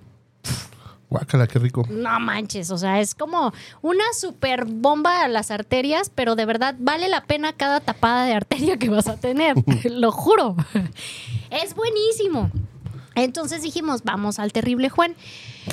Guácala, 1.09 1.47
qué 1.47 1.59
rico. 1.59 1.87
No 1.91 2.18
manches, 2.20 2.70
o 2.70 2.79
sea, 2.79 2.99
es 2.99 3.14
como 3.14 3.53
una 3.83 4.05
super 4.18 4.64
bomba 4.64 5.23
a 5.23 5.29
las 5.29 5.51
arterias, 5.51 6.11
pero 6.12 6.37
de 6.37 6.47
verdad 6.47 6.75
vale 6.79 7.07
la 7.11 7.25
pena 7.25 7.53
cada 7.53 7.81
tapada 7.81 8.25
de 8.25 8.33
arteria 8.33 8.79
que 8.79 8.89
vas 8.89 9.09
a 9.09 9.18
tener, 9.18 9.55
lo 9.85 10.11
juro. 10.11 10.57
Es 11.51 11.75
buenísimo. 11.75 12.51
Entonces 13.15 13.63
dijimos, 13.63 14.03
vamos 14.05 14.39
al 14.39 14.53
terrible 14.53 14.89
Juan. 14.89 15.15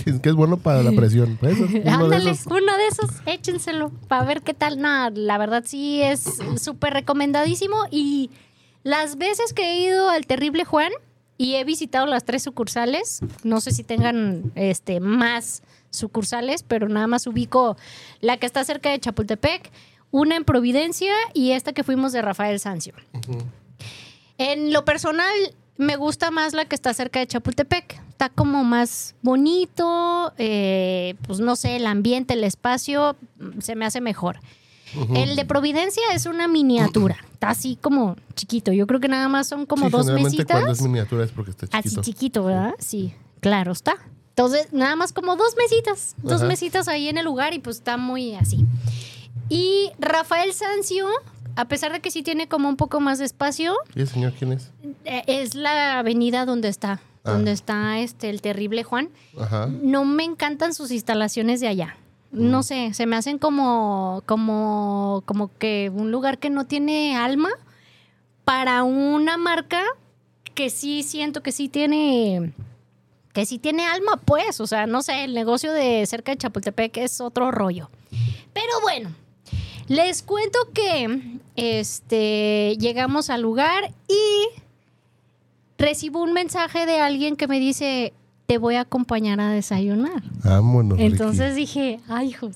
Que, 0.04 0.20
que 0.22 0.30
es 0.30 0.36
bueno 0.36 0.58
para 0.58 0.84
la 0.84 0.92
presión. 0.92 1.40
Eso, 1.42 1.64
uno 1.64 1.80
de 1.84 1.90
Ándale, 1.90 2.32
esos. 2.32 2.48
uno 2.48 2.78
de 2.78 2.88
esos, 2.88 3.10
échenselo 3.26 3.92
para 4.08 4.26
ver 4.26 4.42
qué 4.42 4.54
tal. 4.54 4.80
No, 4.80 5.10
la 5.10 5.38
verdad 5.38 5.64
sí 5.66 6.02
es 6.02 6.24
súper 6.62 6.94
recomendadísimo. 6.94 7.78
Y 7.92 8.30
las 8.84 9.18
veces 9.18 9.54
que 9.54 9.64
he 9.72 9.82
ido 9.82 10.10
al 10.10 10.26
Terrible 10.26 10.66
Juan 10.66 10.92
y 11.38 11.56
he 11.56 11.64
visitado 11.64 12.06
las 12.06 12.26
tres 12.26 12.44
sucursales, 12.44 13.22
no 13.44 13.62
sé 13.62 13.72
si 13.72 13.84
tengan 13.84 14.52
este 14.56 15.00
más 15.00 15.64
sucursales, 15.90 16.64
pero 16.64 16.88
nada 16.90 17.08
más 17.08 17.26
ubico 17.28 17.78
la 18.22 18.38
que 18.38 18.46
está 18.46 18.64
cerca 18.64 18.90
de 18.92 19.00
Chapultepec, 19.00 19.72
una 20.12 20.36
en 20.36 20.44
Providencia 20.44 21.14
y 21.34 21.52
esta 21.52 21.72
que 21.74 21.84
fuimos 21.84 22.12
de 22.12 22.22
Rafael 22.22 22.60
Sancio. 22.60 22.94
En 24.38 24.72
lo 24.74 24.86
personal, 24.86 25.34
me 25.80 25.96
gusta 25.96 26.30
más 26.30 26.54
la 26.54 26.66
que 26.66 26.76
está 26.76 26.94
cerca 26.94 27.20
de 27.20 27.28
Chapultepec. 27.28 28.02
Está 28.10 28.28
como 28.30 28.64
más 28.66 29.16
bonito, 29.22 30.34
eh, 30.38 31.16
pues 31.26 31.40
no 31.40 31.56
sé, 31.56 31.78
el 31.78 31.88
ambiente, 31.88 32.34
el 32.34 32.44
espacio, 32.44 33.16
mm, 33.40 33.62
se 33.62 33.76
me 33.76 33.86
hace 33.86 34.02
mejor. 34.02 34.40
El 35.16 35.36
de 35.36 35.46
Providencia 35.46 36.02
es 36.14 36.26
una 36.26 36.48
miniatura. 36.48 37.16
Está 37.34 37.52
así 37.52 37.78
como 37.80 38.16
chiquito. 38.36 38.74
Yo 38.74 38.88
creo 38.88 39.00
que 39.00 39.08
nada 39.08 39.28
más 39.30 39.48
son 39.48 39.66
como 39.66 39.86
Sí, 39.86 39.92
dos 39.92 40.08
generalmente 40.08 40.46
cuando 40.46 40.66
es 40.66 40.70
mesitas. 40.72 40.88
miniatura 40.90 41.24
es 41.24 41.32
porque 41.32 41.52
está 41.52 41.66
Así 41.78 41.90
chiquito. 41.90 42.02
chiquito, 42.04 42.44
¿verdad? 42.44 42.74
Sí, 42.80 43.14
claro 43.40 43.72
está. 43.72 43.94
Entonces, 44.30 44.74
nada 44.74 44.96
más 44.98 45.14
como 45.14 45.36
dos 45.38 45.56
mesitas. 45.58 46.16
Dos 46.24 46.42
Ajá. 46.42 46.48
mesitas 46.48 46.88
ahí 46.90 47.08
en 47.08 47.18
el 47.20 47.26
lugar 47.26 47.54
y 47.54 47.60
pues 47.60 47.78
está 47.78 47.96
muy 47.98 48.36
así. 48.36 48.66
Y 49.48 49.92
Rafael 50.00 50.54
Sancio, 50.54 51.08
a 51.60 51.66
pesar 51.68 51.92
de 51.92 52.00
que 52.00 52.12
sí 52.12 52.24
tiene 52.24 52.48
como 52.48 52.70
un 52.70 52.76
poco 52.78 53.00
más 53.00 53.20
de 53.20 53.26
espacio, 53.26 53.76
¿Y 53.96 54.02
el 54.02 54.08
señor 54.08 54.34
quién 54.38 54.54
es? 54.54 54.72
eh, 55.06 55.24
es 55.28 55.56
la 55.56 56.00
avenida 56.00 56.46
donde 56.46 56.68
está, 56.70 57.02
Ah. 57.24 57.32
donde 57.34 57.52
está 57.52 58.00
este 58.00 58.30
el 58.30 58.42
terrible 58.42 58.84
Juan. 58.84 59.10
Ajá. 59.38 59.68
No 59.68 60.06
me 60.06 60.24
encantan 60.24 60.74
sus 60.74 60.90
instalaciones 60.92 61.60
de 61.60 61.68
allá. 61.68 61.98
Mm. 62.32 62.50
No 62.50 62.64
sé, 62.64 62.94
se 62.94 63.06
me 63.06 63.16
hacen 63.18 63.40
como, 63.40 64.24
como, 64.26 65.24
como 65.26 65.52
que 65.58 65.92
un 65.94 66.12
lugar 66.12 66.38
que 66.38 66.50
no 66.50 66.66
tiene 66.66 67.18
alma 67.18 67.50
para 68.46 68.84
una 68.84 69.38
marca 69.38 69.82
que 70.56 70.70
sí 70.70 71.04
siento 71.04 71.42
que 71.44 71.52
sí 71.52 71.70
tiene, 71.70 72.54
que 73.34 73.46
sí 73.46 73.60
tiene 73.60 73.86
alma, 73.86 74.18
pues. 74.24 74.60
O 74.62 74.68
sea, 74.68 74.88
no 74.88 75.02
sé, 75.02 75.24
el 75.26 75.34
negocio 75.34 75.72
de 75.74 76.06
cerca 76.06 76.32
de 76.32 76.38
Chapultepec 76.38 76.98
es 76.98 77.20
otro 77.22 77.52
rollo. 77.52 77.90
Pero 78.54 78.82
bueno, 78.82 79.12
les 79.90 80.22
cuento 80.22 80.60
que 80.74 81.40
este 81.56 82.78
llegamos 82.80 83.30
al 83.30 83.42
lugar 83.42 83.92
y 84.08 84.62
recibo 85.78 86.22
un 86.22 86.32
mensaje 86.32 86.86
de 86.86 87.00
alguien 87.00 87.36
que 87.36 87.48
me 87.48 87.60
dice, 87.60 88.14
te 88.46 88.58
voy 88.58 88.76
a 88.76 88.82
acompañar 88.82 89.40
a 89.40 89.50
desayunar. 89.50 90.22
Vámonos, 90.44 90.98
Ricky. 90.98 91.12
Entonces 91.12 91.56
dije, 91.56 92.00
ay, 92.08 92.30
hijos, 92.30 92.56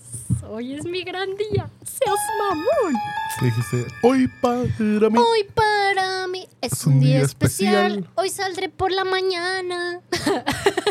hoy 0.49 0.73
es 0.73 0.85
mi 0.85 1.03
gran 1.03 1.29
día. 1.35 1.69
Seas 1.83 2.19
mamón. 2.39 2.93
Le 3.41 3.47
dijiste, 3.47 3.85
hoy 4.03 4.29
para 4.41 4.63
mí. 5.09 5.17
Hoy 5.17 5.43
para 5.55 6.27
mí 6.27 6.47
es, 6.61 6.85
un 6.85 6.99
día, 6.99 7.21
especial. 7.21 8.07
Hoy 8.15 8.29
saldré 8.29 8.69
por 8.69 8.91
la 8.91 9.05
mañana. 9.05 10.01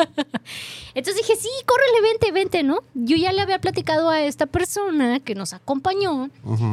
Entonces 0.94 1.26
dije, 1.26 1.36
sí, 1.40 1.48
córrele, 1.66 2.00
vente, 2.02 2.32
vente, 2.32 2.62
¿no? 2.62 2.80
Yo 2.94 3.16
ya 3.16 3.32
le 3.32 3.42
había 3.42 3.60
platicado 3.60 4.10
a 4.10 4.20
esta 4.22 4.46
persona 4.46 5.20
que 5.20 5.34
nos 5.34 5.52
acompañó 5.52 6.30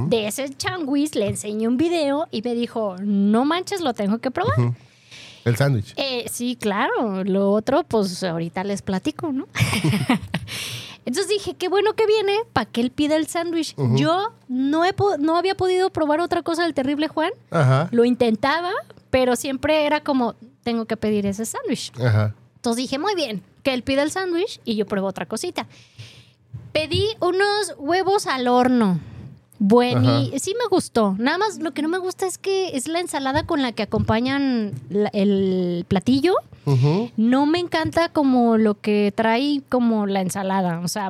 de 0.08 0.28
ese 0.28 0.50
changuis, 0.50 1.16
le 1.16 1.28
enseñé 1.28 1.68
un 1.68 1.78
video 1.78 2.28
y 2.32 2.42
me 2.42 2.54
dijo, 2.54 2.96
no 3.00 3.46
manches, 3.46 3.82
lo 3.82 3.94
tengo 3.94 4.20
que 4.20 4.32
probar. 4.32 4.56
El 5.46 5.56
sándwich. 5.56 5.94
Eh, 5.96 6.26
sí, 6.30 6.58
claro. 6.60 7.24
Lo 7.24 7.52
otro, 7.52 7.84
pues 7.84 8.22
ahorita 8.22 8.66
les 8.66 8.82
platico, 8.82 9.32
¿no? 9.32 9.48
Entonces 11.06 11.30
dije, 11.30 11.54
qué 11.54 11.70
bueno 11.70 11.94
que 11.94 12.06
viene 12.06 12.34
para 12.52 12.66
que 12.66 12.82
él 12.82 12.92
pida 12.92 13.16
el 13.16 13.28
sándwich. 13.28 13.74
Yo 13.96 14.34
no, 14.50 14.84
he 14.84 14.94
no 15.20 15.38
había 15.38 15.56
podido 15.56 15.90
probar 15.90 16.20
otra 16.20 16.44
cosa 16.44 16.64
del 16.64 16.74
terrible 16.74 17.08
Juan. 17.08 17.32
Ajá. 17.50 17.88
Lo 17.92 18.04
intentaba, 18.04 18.72
pero 19.10 19.38
siempre 19.38 19.86
era 19.86 20.02
como, 20.04 20.36
tengo 20.64 20.84
que 20.84 20.98
pedir 20.98 21.26
ese 21.26 21.46
sándwich. 21.46 21.94
Ajá. 21.98 22.36
Entonces 22.68 22.84
dije, 22.84 23.00
muy 23.00 23.16
bien, 23.16 23.42
que 23.64 23.74
él 23.74 23.82
pida 23.82 24.04
el 24.04 24.12
sándwich 24.12 24.60
y 24.66 24.76
yo 24.76 24.86
pruebo 24.86 25.08
otra 25.08 25.26
cosita. 25.26 25.68
Pedí 26.74 27.06
unos 27.22 27.76
huevos 27.78 28.28
al 28.28 28.48
horno. 28.50 29.00
Bueno, 29.60 30.02
y 30.36 30.38
sí 30.40 30.54
me 30.60 30.68
gustó. 30.70 31.16
Nada 31.18 31.38
más 31.38 31.60
lo 31.60 31.72
que 31.74 31.82
no 31.82 31.88
me 31.88 31.98
gusta 31.98 32.28
es 32.28 32.38
que 32.38 32.76
es 32.76 32.88
la 32.90 33.00
ensalada 33.00 33.44
con 33.44 33.62
la 33.62 33.72
que 33.72 33.84
acompañan 33.84 34.74
la- 34.90 35.10
el 35.14 35.86
platillo. 35.88 36.36
No 37.16 37.46
me 37.46 37.60
encanta 37.60 38.10
como 38.10 38.58
lo 38.58 38.80
que 38.82 39.14
trae 39.16 39.62
como 39.70 40.06
la 40.06 40.20
ensalada. 40.22 40.82
O 40.84 40.90
sea, 40.90 41.10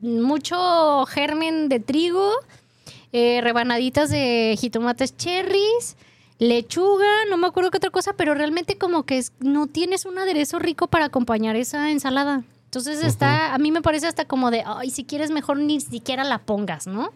mucho 0.00 1.06
germen 1.06 1.68
de 1.68 1.80
trigo, 1.80 2.30
eh, 3.12 3.40
rebanaditas 3.42 4.10
de 4.10 4.56
jitomates 4.60 5.16
cherries, 5.16 5.96
lechuga, 6.38 7.06
no 7.30 7.36
me 7.36 7.46
acuerdo 7.46 7.70
qué 7.70 7.78
otra 7.78 7.90
cosa, 7.90 8.12
pero 8.14 8.34
realmente 8.34 8.76
como 8.78 9.04
que 9.04 9.18
es- 9.18 9.32
no 9.40 9.66
tienes 9.66 10.04
un 10.04 10.18
aderezo 10.18 10.58
rico 10.58 10.86
para 10.86 11.06
acompañar 11.06 11.56
esa 11.56 11.90
ensalada. 11.90 12.44
Entonces 12.66 13.02
está, 13.02 13.54
a 13.54 13.58
mí 13.58 13.72
me 13.72 13.80
parece 13.82 14.06
hasta 14.06 14.26
como 14.26 14.50
de, 14.50 14.62
ay, 14.66 14.90
si 14.90 15.04
quieres 15.04 15.30
mejor 15.30 15.58
ni 15.58 15.80
siquiera 15.80 16.22
la 16.24 16.38
pongas, 16.38 16.86
¿no? 16.86 17.10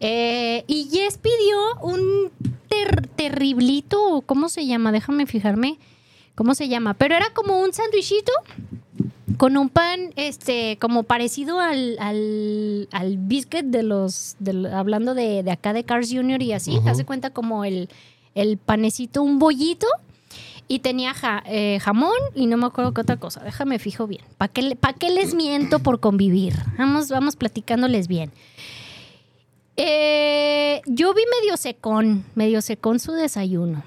Eh, 0.00 0.64
y 0.66 0.88
Jess 0.92 1.16
pidió 1.16 1.76
un 1.82 2.30
ter- 2.68 3.06
terriblito, 3.16 4.22
¿cómo 4.26 4.50
se 4.50 4.66
llama? 4.66 4.92
Déjame 4.92 5.26
fijarme 5.26 5.78
cómo 6.34 6.54
se 6.54 6.68
llama. 6.68 6.92
Pero 6.92 7.14
era 7.16 7.30
como 7.32 7.60
un 7.60 7.72
sándwichito 7.72 8.30
con 9.38 9.56
un 9.56 9.70
pan, 9.70 10.12
este, 10.16 10.76
como 10.78 11.02
parecido 11.04 11.58
al, 11.60 11.96
al, 11.98 12.88
al 12.92 13.16
biscuit 13.16 13.64
de 13.64 13.82
los, 13.82 14.36
de 14.38 14.70
hablando 14.74 15.14
de, 15.14 15.42
de 15.42 15.50
acá 15.50 15.72
de 15.72 15.84
Cars 15.84 16.10
Jr. 16.12 16.42
y 16.42 16.52
así. 16.52 16.78
Hace 16.86 17.06
cuenta 17.06 17.30
como 17.30 17.64
el, 17.64 17.88
el 18.36 18.56
panecito, 18.58 19.22
un 19.24 19.40
bollito. 19.40 19.88
Y 20.68 20.80
tenía 20.80 21.14
ja- 21.14 21.44
eh, 21.46 21.78
jamón 21.80 22.16
y 22.34 22.46
no 22.46 22.56
me 22.56 22.66
acuerdo 22.66 22.92
qué 22.92 23.00
otra 23.00 23.16
cosa. 23.18 23.40
Déjame 23.44 23.78
fijo 23.78 24.08
bien. 24.08 24.24
¿Para 24.36 24.52
qué, 24.52 24.62
le- 24.62 24.74
pa' 24.76 24.94
qué 24.94 25.10
les 25.10 25.32
miento 25.34 25.78
por 25.78 26.00
convivir? 26.00 26.54
Vamos, 26.76 27.08
vamos 27.08 27.36
platicándoles 27.36 28.08
bien. 28.08 28.32
Eh, 29.76 30.80
yo 30.86 31.12
vi 31.14 31.22
medio 31.40 31.56
secón, 31.56 32.24
medio 32.34 32.62
secón 32.62 32.98
su 32.98 33.12
desayuno. 33.12 33.84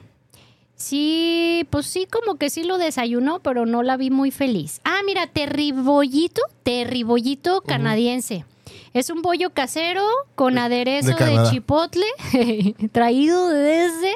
Sí, 0.75 1.67
pues 1.71 1.87
sí, 1.87 2.07
como 2.09 2.37
que 2.37 2.49
sí 2.49 2.63
lo 2.63 2.77
desayunó, 2.77 3.39
pero 3.39 3.65
no 3.65 3.83
la 3.83 3.97
vi 3.97 4.09
muy 4.11 4.31
feliz. 4.31 4.79
Ah, 4.85 5.01
mira, 5.05 5.27
terribollito, 5.27 6.41
terribollito 6.63 7.61
canadiense. 7.61 8.45
Es 8.93 9.09
un 9.09 9.21
bollo 9.21 9.49
casero 9.49 10.05
con 10.35 10.57
aderezo 10.57 11.15
de 11.17 11.25
de, 11.37 11.49
chipotle, 11.49 12.05
traído 12.93 13.49
desde, 13.49 14.13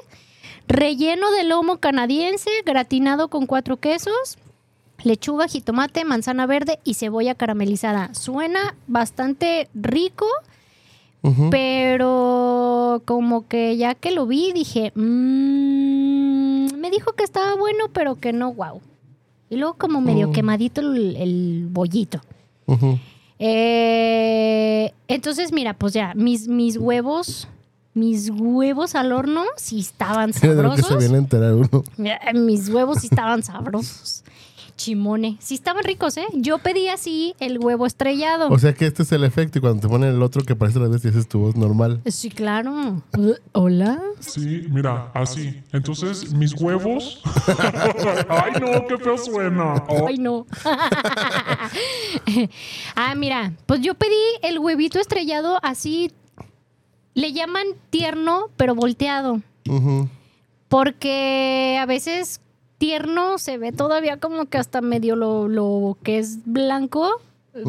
relleno 0.68 1.30
de 1.32 1.44
lomo 1.44 1.78
canadiense, 1.78 2.50
gratinado 2.66 3.28
con 3.30 3.46
cuatro 3.46 3.78
quesos, 3.78 4.38
lechuga, 5.04 5.48
jitomate, 5.48 6.06
manzana 6.06 6.46
verde 6.46 6.80
y 6.84 6.94
cebolla 6.96 7.36
caramelizada. 7.36 8.14
Suena 8.14 8.76
bastante 8.88 9.70
rico, 9.74 10.26
pero 11.52 13.02
como 13.06 13.48
que 13.48 13.78
ya 13.78 13.96
que 13.96 14.12
lo 14.12 14.26
vi 14.28 14.52
dije, 14.54 14.92
"Mm", 14.96 16.76
me 16.78 16.90
dijo 16.92 17.14
que 17.14 17.24
estaba 17.24 17.56
bueno, 17.56 17.86
pero 17.94 18.20
que 18.20 18.34
no, 18.34 18.54
wow. 18.54 18.82
Y 19.50 19.56
luego 19.58 19.76
como 19.76 20.02
medio 20.02 20.30
Mm. 20.30 20.32
quemadito 20.34 20.82
el, 20.82 21.16
el 21.16 21.68
bollito. 21.70 22.22
Eh, 23.40 24.94
entonces, 25.08 25.52
mira, 25.52 25.74
pues 25.74 25.94
ya, 25.94 26.14
mis, 26.16 26.48
mis 26.48 26.78
huevos, 26.78 27.48
mis 27.94 28.30
huevos 28.32 28.96
al 28.96 29.12
horno 29.12 29.44
sí 29.56 29.80
estaban 29.80 30.32
Era 30.42 30.56
de 30.56 30.64
lo 30.64 30.72
que 30.72 30.78
se 30.78 30.82
sabrosos. 30.84 30.98
viene 31.00 31.16
a 31.16 31.20
enterar 31.20 31.54
uno. 31.54 31.84
Mira, 31.98 32.20
Mis 32.34 32.70
huevos 32.70 33.00
sí 33.02 33.08
estaban 33.12 33.44
sabrosos. 33.44 34.24
Chimone. 34.76 35.38
Sí 35.40 35.54
estaban 35.54 35.84
ricos, 35.84 36.18
¿eh? 36.18 36.26
Yo 36.34 36.58
pedí 36.58 36.88
así 36.88 37.36
el 37.40 37.60
huevo 37.60 37.86
estrellado. 37.86 38.50
O 38.50 38.58
sea 38.58 38.74
que 38.74 38.88
este 38.88 39.04
es 39.04 39.12
el 39.12 39.24
efecto 39.24 39.60
y 39.60 39.62
cuando 39.62 39.82
te 39.82 39.88
ponen 39.88 40.10
el 40.16 40.22
otro 40.24 40.44
que 40.44 40.56
parece 40.56 40.80
la 40.80 40.88
bestia, 40.88 41.12
ese 41.12 41.20
es 41.20 41.28
tu 41.28 41.38
voz 41.40 41.56
normal. 41.56 42.02
sí, 42.08 42.32
claro. 42.32 43.04
Hola. 43.52 44.02
Sí, 44.20 44.66
mira, 44.72 45.12
así. 45.14 45.62
Entonces, 45.72 46.34
mis 46.34 46.60
huevos. 46.60 47.22
Ay, 48.30 48.54
no, 48.60 48.88
qué 48.88 48.98
feo 48.98 49.16
suena. 49.20 49.76
Oh, 49.88 50.08
Ay, 50.08 50.18
no. 50.18 50.48
ah, 52.96 53.14
mira, 53.16 53.54
pues 53.68 53.82
yo 53.82 53.94
pedí 53.94 54.16
el 54.42 54.58
huevito 54.60 55.00
estrellado 55.00 55.60
así. 55.62 56.12
Le 57.14 57.34
llaman 57.34 57.66
tierno, 57.90 58.50
pero 58.58 58.76
volteado. 58.76 59.42
Porque 60.68 61.78
a 61.80 61.86
veces 61.86 62.42
tierno 62.78 63.38
se 63.38 63.58
ve 63.58 63.72
todavía 63.72 64.18
como 64.18 64.46
que 64.46 64.58
hasta 64.58 64.82
medio 64.82 65.16
lo, 65.16 65.48
lo 65.48 65.98
que 66.04 66.18
es 66.20 66.40
blanco, 66.46 67.22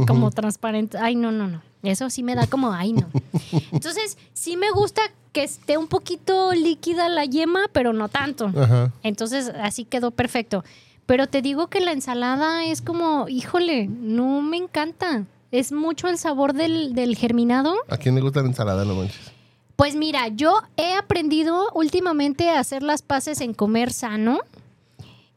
como 0.06 0.30
transparente. 0.30 0.98
Ay, 0.98 1.14
no, 1.14 1.30
no, 1.30 1.46
no. 1.46 1.62
Eso 1.82 2.08
sí 2.08 2.22
me 2.22 2.34
da 2.34 2.46
como, 2.46 2.72
ay, 2.72 2.94
no. 2.94 3.08
Entonces, 3.72 4.16
sí 4.32 4.56
me 4.56 4.70
gusta 4.70 5.02
que 5.32 5.44
esté 5.44 5.76
un 5.76 5.88
poquito 5.88 6.52
líquida 6.52 7.08
la 7.08 7.24
yema, 7.26 7.66
pero 7.72 7.92
no 7.92 8.08
tanto. 8.08 8.46
Ajá. 8.56 8.92
Entonces, 9.02 9.52
así 9.60 9.84
quedó 9.84 10.10
perfecto. 10.10 10.64
Pero 11.06 11.26
te 11.26 11.42
digo 11.42 11.66
que 11.66 11.80
la 11.80 11.92
ensalada 11.92 12.64
es 12.64 12.80
como, 12.80 13.28
híjole, 13.28 13.88
no 13.88 14.40
me 14.40 14.56
encanta. 14.56 15.24
Es 15.50 15.70
mucho 15.70 16.08
el 16.08 16.16
sabor 16.16 16.54
del, 16.54 16.94
del 16.94 17.16
germinado. 17.16 17.74
¿A 17.88 17.98
quién 17.98 18.14
le 18.14 18.22
gusta 18.22 18.40
la 18.40 18.48
ensalada, 18.48 18.84
no 18.84 18.94
manches? 18.94 19.33
Pues 19.76 19.96
mira, 19.96 20.28
yo 20.28 20.62
he 20.76 20.94
aprendido 20.94 21.68
últimamente 21.74 22.50
a 22.50 22.60
hacer 22.60 22.82
las 22.82 23.02
paces 23.02 23.40
en 23.40 23.54
comer 23.54 23.92
sano. 23.92 24.38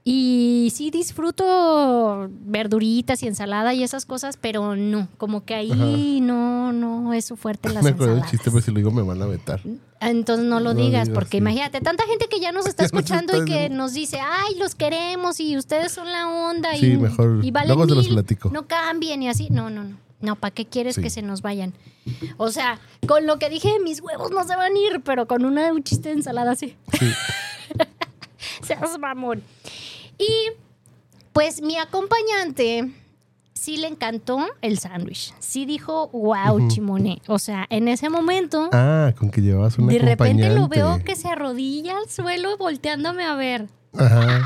Y 0.09 0.71
sí 0.73 0.89
disfruto 0.89 2.29
verduritas 2.29 3.21
y 3.23 3.27
ensalada 3.27 3.73
y 3.73 3.83
esas 3.83 4.05
cosas, 4.05 4.37
pero 4.39 4.77
no, 4.77 5.09
como 5.17 5.43
que 5.43 5.53
ahí 5.53 6.21
no, 6.21 6.71
no 6.71 7.11
es 7.13 7.25
su 7.25 7.35
fuerte 7.35 7.67
las 7.69 7.83
me 7.83 7.89
acuerdo 7.89 8.13
del 8.13 8.23
ensaladas. 8.23 8.31
chiste, 8.31 8.49
pero 8.49 8.61
si 8.63 8.71
lo 8.71 8.77
digo 8.77 8.91
me 8.91 9.01
van 9.01 9.21
a 9.21 9.25
vetar. 9.25 9.59
Entonces 9.99 10.45
no 10.45 10.61
lo 10.61 10.73
No 10.73 10.79
digas, 10.79 11.07
digas, 11.07 11.09
porque 11.09 11.31
sí. 11.31 11.37
imagínate, 11.39 11.81
tanta 11.81 12.05
gente 12.05 12.27
que 12.29 12.39
ya 12.39 12.53
nos 12.53 12.65
está 12.67 12.85
escuchando 12.85 13.35
y 13.35 13.43
que 13.43 13.69
nos 13.69 13.93
dice, 13.93 14.19
ay, 14.21 14.55
los 14.57 14.75
queremos 14.75 15.41
y 15.41 15.57
ustedes 15.57 15.91
son 15.91 16.09
la 16.09 16.29
onda 16.29 16.73
Sí, 16.77 16.93
y, 16.93 16.97
mejor, 16.97 17.43
y 17.43 17.51
valen 17.51 17.67
luego 17.67 17.89
se 17.89 17.95
los 17.95 18.05
mil, 18.05 18.13
platico. 18.13 18.49
no 18.49 18.65
cambien 18.65 19.23
y 19.23 19.27
así. 19.27 19.49
No, 19.49 19.69
no, 19.69 19.83
no. 19.83 19.97
No, 20.19 20.35
¿para 20.35 20.53
qué 20.53 20.65
quieres 20.65 20.95
Sí. 20.95 21.01
que 21.01 21.09
se 21.09 21.21
nos 21.21 21.41
vayan? 21.41 21.73
O 22.37 22.49
sea, 22.51 22.79
con 23.07 23.27
lo 23.27 23.37
que 23.39 23.49
dije, 23.49 23.79
mis 23.83 24.01
huevos 24.01 24.31
no 24.31 24.43
se 24.45 24.55
van 24.55 24.73
a 24.73 24.79
ir, 24.79 25.01
pero 25.03 25.27
con 25.27 25.45
una, 25.45 25.71
un 25.71 25.83
chiste 25.83 26.09
de 26.09 26.15
ensalada 26.15 26.51
así. 26.51 26.75
Sí. 26.99 27.11
Seas 28.63 28.97
mamón. 28.99 29.43
Y 30.17 30.49
pues 31.33 31.61
mi 31.61 31.77
acompañante 31.77 32.91
sí 33.53 33.77
le 33.77 33.87
encantó 33.87 34.45
el 34.61 34.79
sándwich. 34.79 35.33
Sí 35.39 35.65
dijo, 35.65 36.07
wow, 36.09 36.67
chimone. 36.67 37.21
O 37.27 37.37
sea, 37.39 37.65
en 37.69 37.87
ese 37.87 38.09
momento, 38.09 38.69
Ah, 38.73 39.13
con 39.17 39.29
que 39.29 39.41
llevabas 39.41 39.77
una 39.77 39.91
de 39.93 39.99
repente 39.99 40.49
lo 40.55 40.67
veo 40.67 41.03
que 41.03 41.15
se 41.15 41.27
arrodilla 41.27 41.97
al 41.97 42.09
suelo 42.09 42.57
volteándome 42.57 43.23
a 43.25 43.35
ver. 43.35 43.67
Ajá. 43.97 44.43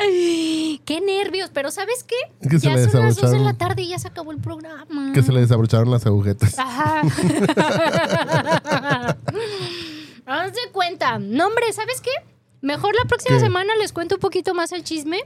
¡Ay! 0.00 0.49
¡Qué 0.90 1.00
nervios! 1.00 1.50
Pero 1.54 1.70
¿sabes 1.70 2.02
qué? 2.02 2.16
Que 2.48 2.58
se 2.58 2.66
ya 2.66 2.74
le 2.74 2.90
son 2.90 3.04
las 3.04 3.14
2 3.14 3.30
de 3.30 3.38
la 3.38 3.54
tarde 3.54 3.82
y 3.82 3.90
ya 3.90 3.98
se 4.00 4.08
acabó 4.08 4.32
el 4.32 4.40
programa. 4.40 5.12
Que 5.14 5.22
se 5.22 5.30
le 5.30 5.38
desabrocharon 5.38 5.88
las 5.88 6.04
agujetas. 6.04 6.58
Ajá. 6.58 7.02
Haz 10.26 10.52
de 10.52 10.72
cuenta. 10.72 11.20
No, 11.20 11.46
hombre, 11.46 11.72
¿sabes 11.72 12.00
qué? 12.00 12.10
Mejor 12.60 12.92
la 12.96 13.04
próxima 13.04 13.36
¿Qué? 13.36 13.44
semana 13.44 13.76
les 13.76 13.92
cuento 13.92 14.16
un 14.16 14.20
poquito 14.20 14.52
más 14.52 14.72
el 14.72 14.82
chisme 14.82 15.20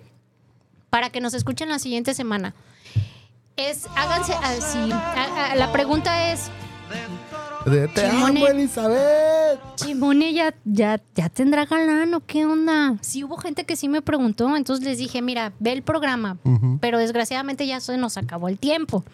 para 0.90 1.08
que 1.08 1.22
nos 1.22 1.32
escuchen 1.32 1.70
la 1.70 1.78
siguiente 1.78 2.12
semana. 2.12 2.54
Es, 3.56 3.86
háganse 3.96 4.34
así. 4.34 4.90
la 5.56 5.72
pregunta 5.72 6.30
es, 6.30 6.50
De, 7.66 7.88
Te 7.88 8.10
Chimone. 8.10 8.40
amo, 8.40 8.48
Elizabeth. 8.48 9.60
Chimone 9.76 10.32
ya, 10.34 10.54
ya, 10.64 11.00
ya 11.14 11.28
tendrá 11.30 11.64
galán 11.64 12.12
o 12.14 12.20
qué 12.20 12.44
onda. 12.44 12.96
Sí 13.00 13.24
hubo 13.24 13.36
gente 13.38 13.64
que 13.64 13.76
sí 13.76 13.88
me 13.88 14.02
preguntó, 14.02 14.54
entonces 14.56 14.84
les 14.84 14.98
dije, 14.98 15.22
mira, 15.22 15.52
ve 15.60 15.72
el 15.72 15.82
programa, 15.82 16.36
pero 16.80 16.98
desgraciadamente 16.98 17.66
ya 17.66 17.80
se 17.80 17.96
nos 17.96 18.16
acabó 18.18 18.48
el 18.48 18.58
tiempo. 18.58 19.04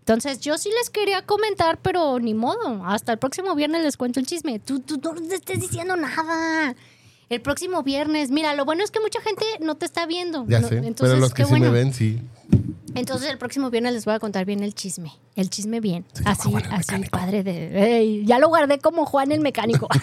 Entonces 0.00 0.40
yo 0.40 0.56
sí 0.56 0.70
les 0.78 0.88
quería 0.90 1.22
comentar, 1.26 1.78
pero 1.82 2.18
ni 2.18 2.32
modo. 2.34 2.82
Hasta 2.86 3.12
el 3.12 3.18
próximo 3.18 3.54
viernes 3.54 3.82
les 3.82 3.96
cuento 3.98 4.20
el 4.20 4.26
chisme. 4.26 4.58
Tú, 4.58 4.80
tú 4.80 4.98
no 5.02 5.12
les 5.14 5.32
estés 5.32 5.60
diciendo 5.60 5.96
nada. 5.96 6.74
El 7.28 7.42
próximo 7.42 7.82
viernes. 7.82 8.30
Mira, 8.30 8.54
lo 8.54 8.64
bueno 8.64 8.82
es 8.82 8.90
que 8.90 9.00
mucha 9.00 9.20
gente 9.20 9.44
no 9.60 9.74
te 9.74 9.84
está 9.84 10.06
viendo. 10.06 10.46
Ya 10.48 10.60
No, 10.60 10.68
sé. 10.68 10.76
Entonces, 10.78 11.00
pero 11.10 11.16
los 11.16 11.34
que 11.34 11.44
sí 11.44 11.50
bueno. 11.50 11.66
me 11.66 11.72
ven, 11.72 11.92
sí. 11.92 12.22
Entonces 12.98 13.30
el 13.30 13.38
próximo 13.38 13.70
viernes 13.70 13.92
les 13.94 14.04
voy 14.04 14.14
a 14.14 14.18
contar 14.18 14.44
bien 14.44 14.62
el 14.62 14.74
chisme. 14.74 15.12
El 15.36 15.50
chisme 15.50 15.80
bien. 15.80 16.04
así, 16.24 16.52
así, 16.70 17.04
padre 17.10 17.42
de... 17.42 18.22
Ya 18.24 18.38
lo 18.38 18.48
guardé 18.48 18.78
como 18.78 19.06
Juan 19.06 19.30
el 19.32 19.40
mecánico. 19.40 19.88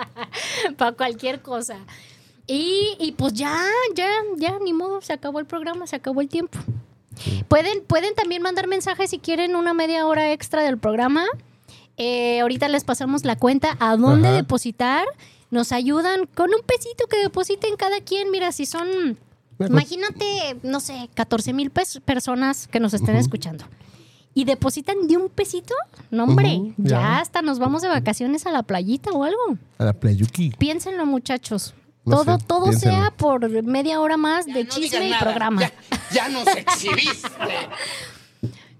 Para 0.78 0.92
cualquier 0.92 1.42
cosa. 1.42 1.76
Y, 2.46 2.96
y 2.98 3.12
pues 3.12 3.34
ya, 3.34 3.62
ya, 3.94 4.08
ya, 4.36 4.58
ni 4.58 4.72
modo, 4.72 5.00
se 5.02 5.12
acabó 5.12 5.38
el 5.38 5.46
programa, 5.46 5.86
se 5.86 5.96
acabó 5.96 6.20
el 6.20 6.28
tiempo. 6.28 6.58
Pueden, 7.48 7.82
pueden 7.84 8.14
también 8.14 8.42
mandar 8.42 8.66
mensajes 8.66 9.10
si 9.10 9.18
quieren 9.18 9.54
una 9.54 9.74
media 9.74 10.06
hora 10.06 10.32
extra 10.32 10.62
del 10.62 10.78
programa. 10.78 11.26
Eh, 11.96 12.40
ahorita 12.40 12.68
les 12.68 12.84
pasamos 12.84 13.24
la 13.24 13.36
cuenta 13.36 13.76
a 13.78 13.96
dónde 13.96 14.28
Ajá. 14.28 14.36
depositar. 14.38 15.06
Nos 15.50 15.72
ayudan 15.72 16.26
con 16.34 16.54
un 16.54 16.62
pesito 16.62 17.06
que 17.08 17.18
depositen 17.18 17.76
cada 17.76 18.00
quien. 18.00 18.30
Mira, 18.30 18.52
si 18.52 18.64
son 18.64 19.18
Bueno. 19.60 19.74
Imagínate, 19.74 20.56
no 20.62 20.80
sé, 20.80 21.10
14 21.12 21.52
mil 21.52 21.70
personas 21.70 22.66
que 22.66 22.80
nos 22.80 22.94
estén 22.94 23.16
escuchando. 23.16 23.66
Y 24.32 24.46
depositan 24.46 25.06
de 25.06 25.18
un 25.18 25.28
pesito, 25.28 25.74
no 26.10 26.24
hombre, 26.24 26.72
ya. 26.78 26.88
ya. 26.88 27.18
hasta 27.18 27.42
nos 27.42 27.58
vamos 27.58 27.82
de 27.82 27.88
vacaciones 27.88 28.46
a 28.46 28.52
la 28.52 28.62
playita 28.62 29.10
o 29.10 29.22
algo. 29.22 29.58
A 29.76 29.84
la 29.84 29.92
Playuki. 29.92 30.52
Piénsenlo, 30.56 31.04
muchachos. 31.04 31.74
No 32.06 32.24
todo 32.24 32.38
sé, 32.38 32.44
todo 32.46 32.72
sea 32.72 33.12
por 33.14 33.62
media 33.62 34.00
hora 34.00 34.16
más 34.16 34.46
de 34.46 34.66
chisme 34.66 35.10
y 35.10 35.14
programa. 35.20 35.70
Ya 36.10 36.30
nos 36.30 36.46
exhibiste. 36.46 37.28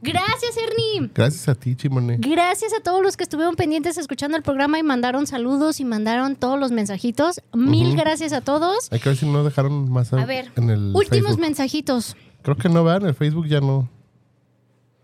Gracias, 0.02 0.56
Ernie. 0.56 1.10
Gracias 1.14 1.48
a 1.48 1.54
ti, 1.54 1.76
Chimone. 1.76 2.16
Gracias 2.18 2.72
a 2.72 2.82
todos 2.82 3.02
los 3.02 3.16
que 3.16 3.24
estuvieron 3.24 3.54
pendientes 3.56 3.98
escuchando 3.98 4.36
el 4.36 4.42
programa 4.42 4.78
y 4.78 4.82
mandaron 4.82 5.26
saludos 5.26 5.78
y 5.80 5.84
mandaron 5.84 6.36
todos 6.36 6.58
los 6.58 6.72
mensajitos. 6.72 7.40
Mil 7.52 7.94
gracias 7.96 8.32
a 8.32 8.40
todos. 8.40 8.90
Hay 8.92 9.00
que 9.00 9.10
ver 9.10 9.18
si 9.18 9.26
no 9.26 9.44
dejaron 9.44 9.90
más 9.90 10.12
A 10.12 10.24
ver, 10.24 10.50
en 10.56 10.70
el 10.70 10.92
últimos 10.94 11.08
Facebook. 11.28 11.40
mensajitos. 11.40 12.16
Creo 12.42 12.56
que 12.56 12.68
no, 12.70 12.82
¿verdad? 12.82 13.02
En 13.02 13.08
el 13.08 13.14
Facebook 13.14 13.46
ya 13.46 13.60
no. 13.60 13.88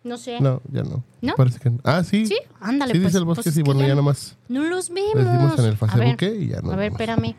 No 0.02 0.16
sé. 0.16 0.40
No, 0.40 0.62
ya 0.72 0.82
no. 0.82 1.02
¿No? 1.20 1.34
Parece 1.34 1.58
que 1.58 1.68
no. 1.68 1.78
Ah, 1.84 2.02
sí. 2.04 2.26
Sí, 2.26 2.36
ándale, 2.60 2.92
Sí, 2.94 3.00
pues. 3.00 3.08
dice 3.12 3.18
el 3.18 3.24
bosque, 3.24 3.42
pues 3.42 3.54
sí. 3.56 3.62
Bueno, 3.62 3.80
ya 3.80 3.88
ya 3.88 3.94
no- 3.94 4.02
nomás. 4.02 4.36
No 4.48 4.62
los 4.62 4.88
vemos. 4.88 5.14
Les 5.16 5.32
dimos 5.32 5.58
en 5.58 5.64
el 5.66 5.72
A 5.72 5.76
Facebook 5.76 6.16
ver, 6.20 6.40
y 6.42 6.48
ya 6.48 6.60
no. 6.62 6.70
A 6.72 6.76
ver, 6.76 6.92
espérame. 6.92 7.34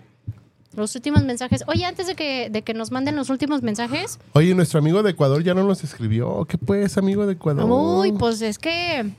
Los 0.78 0.96
últimos 0.96 1.24
mensajes. 1.24 1.64
Oye, 1.66 1.86
antes 1.86 2.06
de 2.06 2.14
que, 2.14 2.52
de 2.52 2.62
que 2.62 2.76
nos 2.76 2.92
manden 2.92 3.16
los 3.16 3.32
últimos 3.32 3.64
mensajes. 3.64 4.20
Oye, 4.34 4.54
nuestro 4.54 4.78
amigo 4.78 5.02
de 5.02 5.10
Ecuador 5.10 5.44
ya 5.44 5.56
no 5.56 5.64
nos 5.64 5.84
escribió. 5.84 6.46
¿Qué 6.48 6.60
pues, 6.60 7.00
amigo 7.00 7.26
de 7.26 7.34
Ecuador? 7.34 7.66
Uy, 7.68 8.12
pues 8.12 8.44
es 8.44 8.60
que. 8.60 9.12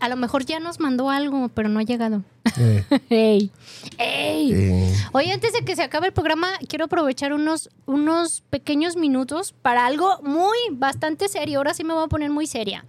a 0.00 0.08
lo 0.10 0.16
mejor 0.16 0.44
ya 0.44 0.60
nos 0.60 0.80
mandó 0.80 1.08
algo, 1.08 1.48
pero 1.48 1.70
no 1.70 1.80
ha 1.80 1.82
llegado. 1.82 2.22
Eh, 2.58 2.84
¡Ey! 3.08 3.50
¡Ey! 3.96 4.52
eh, 4.52 4.94
Oye, 5.12 5.32
antes 5.32 5.54
de 5.54 5.64
que 5.64 5.76
se 5.76 5.82
acabe 5.82 6.08
el 6.08 6.12
programa, 6.12 6.48
quiero 6.68 6.84
aprovechar 6.84 7.32
unos, 7.32 7.70
unos 7.86 8.42
pequeños 8.50 8.96
minutos 8.98 9.54
para 9.62 9.86
algo 9.86 10.20
muy, 10.22 10.58
bastante 10.72 11.28
serio. 11.28 11.58
Ahora 11.60 11.72
sí 11.72 11.84
me 11.84 11.94
voy 11.94 12.04
a 12.04 12.08
poner 12.08 12.28
muy 12.28 12.46
seria. 12.46 12.84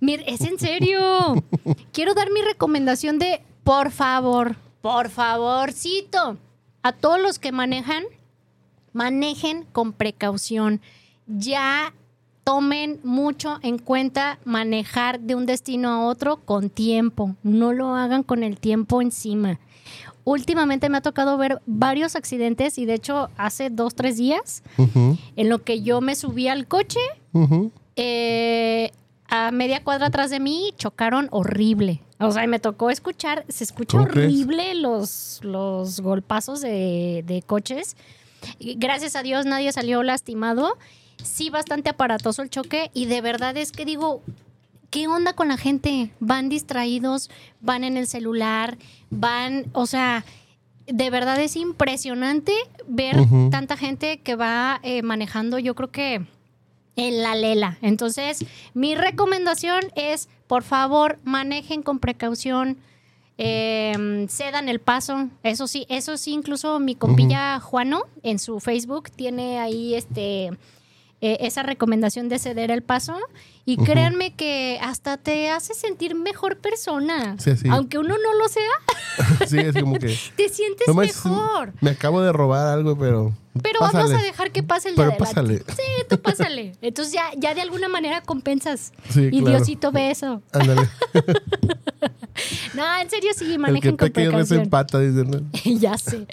Mir- 0.00 0.22
es 0.28 0.42
en 0.42 0.60
serio. 0.60 1.34
quiero 1.92 2.14
dar 2.14 2.30
mi 2.30 2.40
recomendación 2.40 3.18
de, 3.18 3.42
por 3.64 3.90
favor, 3.90 4.54
por 4.80 5.08
favorcito, 5.08 6.36
a 6.84 6.92
todos 6.92 7.18
los 7.18 7.38
que 7.38 7.50
manejan, 7.50 8.04
manejen 8.92 9.64
con 9.72 9.94
precaución. 9.94 10.82
Ya 11.26 11.94
tomen 12.44 13.00
mucho 13.02 13.58
en 13.62 13.78
cuenta 13.78 14.38
manejar 14.44 15.18
de 15.18 15.34
un 15.34 15.46
destino 15.46 15.88
a 15.88 16.04
otro 16.04 16.36
con 16.44 16.68
tiempo. 16.68 17.36
No 17.42 17.72
lo 17.72 17.96
hagan 17.96 18.22
con 18.22 18.42
el 18.44 18.60
tiempo 18.60 19.00
encima. 19.00 19.58
Últimamente 20.24 20.90
me 20.90 20.98
ha 20.98 21.00
tocado 21.00 21.38
ver 21.38 21.62
varios 21.64 22.16
accidentes 22.16 22.76
y 22.76 22.84
de 22.84 22.94
hecho 22.94 23.30
hace 23.38 23.70
dos, 23.70 23.94
tres 23.94 24.18
días 24.18 24.62
en 25.36 25.48
lo 25.48 25.62
que 25.62 25.80
yo 25.80 26.02
me 26.02 26.14
subí 26.14 26.48
al 26.48 26.66
coche, 26.66 27.00
eh, 27.96 28.90
a 29.26 29.50
media 29.52 29.82
cuadra 29.82 30.06
atrás 30.06 30.30
de 30.30 30.40
mí 30.40 30.74
chocaron 30.76 31.28
horrible. 31.30 32.02
O 32.26 32.32
sea, 32.32 32.46
me 32.46 32.58
tocó 32.58 32.90
escuchar, 32.90 33.44
se 33.48 33.64
escucha 33.64 34.00
horrible 34.00 34.74
los, 34.74 35.40
los 35.42 36.00
golpazos 36.00 36.60
de, 36.60 37.24
de 37.26 37.42
coches. 37.42 37.96
Gracias 38.60 39.16
a 39.16 39.22
Dios 39.22 39.46
nadie 39.46 39.72
salió 39.72 40.02
lastimado. 40.02 40.76
sí 41.22 41.50
bastante 41.50 41.90
aparatoso 41.90 42.42
el 42.42 42.50
choque 42.50 42.90
y 42.94 43.06
de 43.06 43.20
verdad 43.20 43.56
es 43.56 43.72
que 43.72 43.84
digo, 43.84 44.22
¿qué 44.90 45.08
onda 45.08 45.32
con 45.32 45.48
la 45.48 45.56
gente? 45.56 46.10
Van 46.20 46.48
distraídos, 46.48 47.30
van 47.60 47.84
en 47.84 47.96
el 47.96 48.06
celular, 48.06 48.78
van, 49.10 49.66
o 49.72 49.86
sea, 49.86 50.24
de 50.86 51.10
verdad 51.10 51.40
es 51.40 51.56
impresionante 51.56 52.52
ver 52.86 53.16
tanta 53.50 53.76
gente 53.76 54.18
que 54.18 54.36
va 54.36 54.80
eh, 54.82 55.02
manejando, 55.02 55.58
yo 55.58 55.74
creo 55.74 55.90
que 55.90 56.26
en 56.96 57.22
la 57.22 57.34
lela. 57.34 57.78
Entonces, 57.82 58.44
mi 58.74 58.94
recomendación 58.94 59.82
es, 59.96 60.28
por 60.46 60.62
favor, 60.62 61.18
manejen 61.24 61.82
con 61.82 61.98
precaución. 61.98 62.78
eh, 63.36 64.26
cedan 64.28 64.68
el 64.68 64.78
paso, 64.78 65.28
eso 65.42 65.66
sí, 65.66 65.86
eso 65.88 66.16
sí, 66.16 66.32
incluso 66.32 66.78
mi 66.78 66.94
compilla 66.94 67.58
Juano 67.58 68.04
en 68.22 68.38
su 68.38 68.60
Facebook 68.60 69.10
tiene 69.10 69.58
ahí 69.58 69.94
este 69.96 70.50
eh, 71.20 71.38
esa 71.40 71.62
recomendación 71.62 72.28
de 72.28 72.38
ceder 72.38 72.70
el 72.70 72.82
paso 72.82 73.16
y 73.66 73.76
créanme 73.78 74.34
que 74.34 74.78
hasta 74.82 75.16
te 75.16 75.48
hace 75.50 75.72
sentir 75.74 76.14
mejor 76.14 76.58
persona, 76.58 77.36
Sí, 77.38 77.56
sí. 77.56 77.68
aunque 77.70 77.98
uno 77.98 78.14
no 78.18 78.34
lo 78.38 78.48
sea, 78.48 78.70
Sí, 79.48 79.58
es 79.58 79.74
como 79.74 79.98
que. 79.98 80.08
te 80.36 80.48
sientes 80.48 80.86
no 80.86 80.94
mejor. 80.94 81.72
Me 81.80 81.90
acabo 81.90 82.20
de 82.20 82.32
robar 82.32 82.66
algo, 82.66 82.96
pero. 82.98 83.32
Pero 83.62 83.78
pásale. 83.78 84.04
vamos 84.04 84.20
a 84.20 84.24
dejar 84.24 84.50
que 84.50 84.64
pase 84.64 84.88
el 84.88 84.96
de 84.96 85.04
Pero 85.04 85.16
pásale. 85.16 85.58
Sí, 85.58 86.04
tú 86.10 86.20
pásale. 86.20 86.72
Entonces 86.82 87.14
ya, 87.14 87.30
ya 87.38 87.54
de 87.54 87.60
alguna 87.60 87.86
manera 87.88 88.20
compensas. 88.20 88.92
Sí, 89.10 89.28
y 89.30 89.40
claro. 89.40 89.58
Diosito 89.58 89.92
ve 89.92 90.10
eso. 90.10 90.42
Ándale. 90.52 90.88
No, 92.74 92.82
en 93.00 93.08
serio 93.08 93.30
sí, 93.36 93.44
El 93.44 93.52
que 93.52 93.58
manejen 93.58 93.96
con 93.96 94.10
precaución. 94.10 94.60
empata, 94.62 94.98
dicen. 94.98 95.30
¿no? 95.30 95.40
ya 95.78 95.96
sé. 95.96 96.26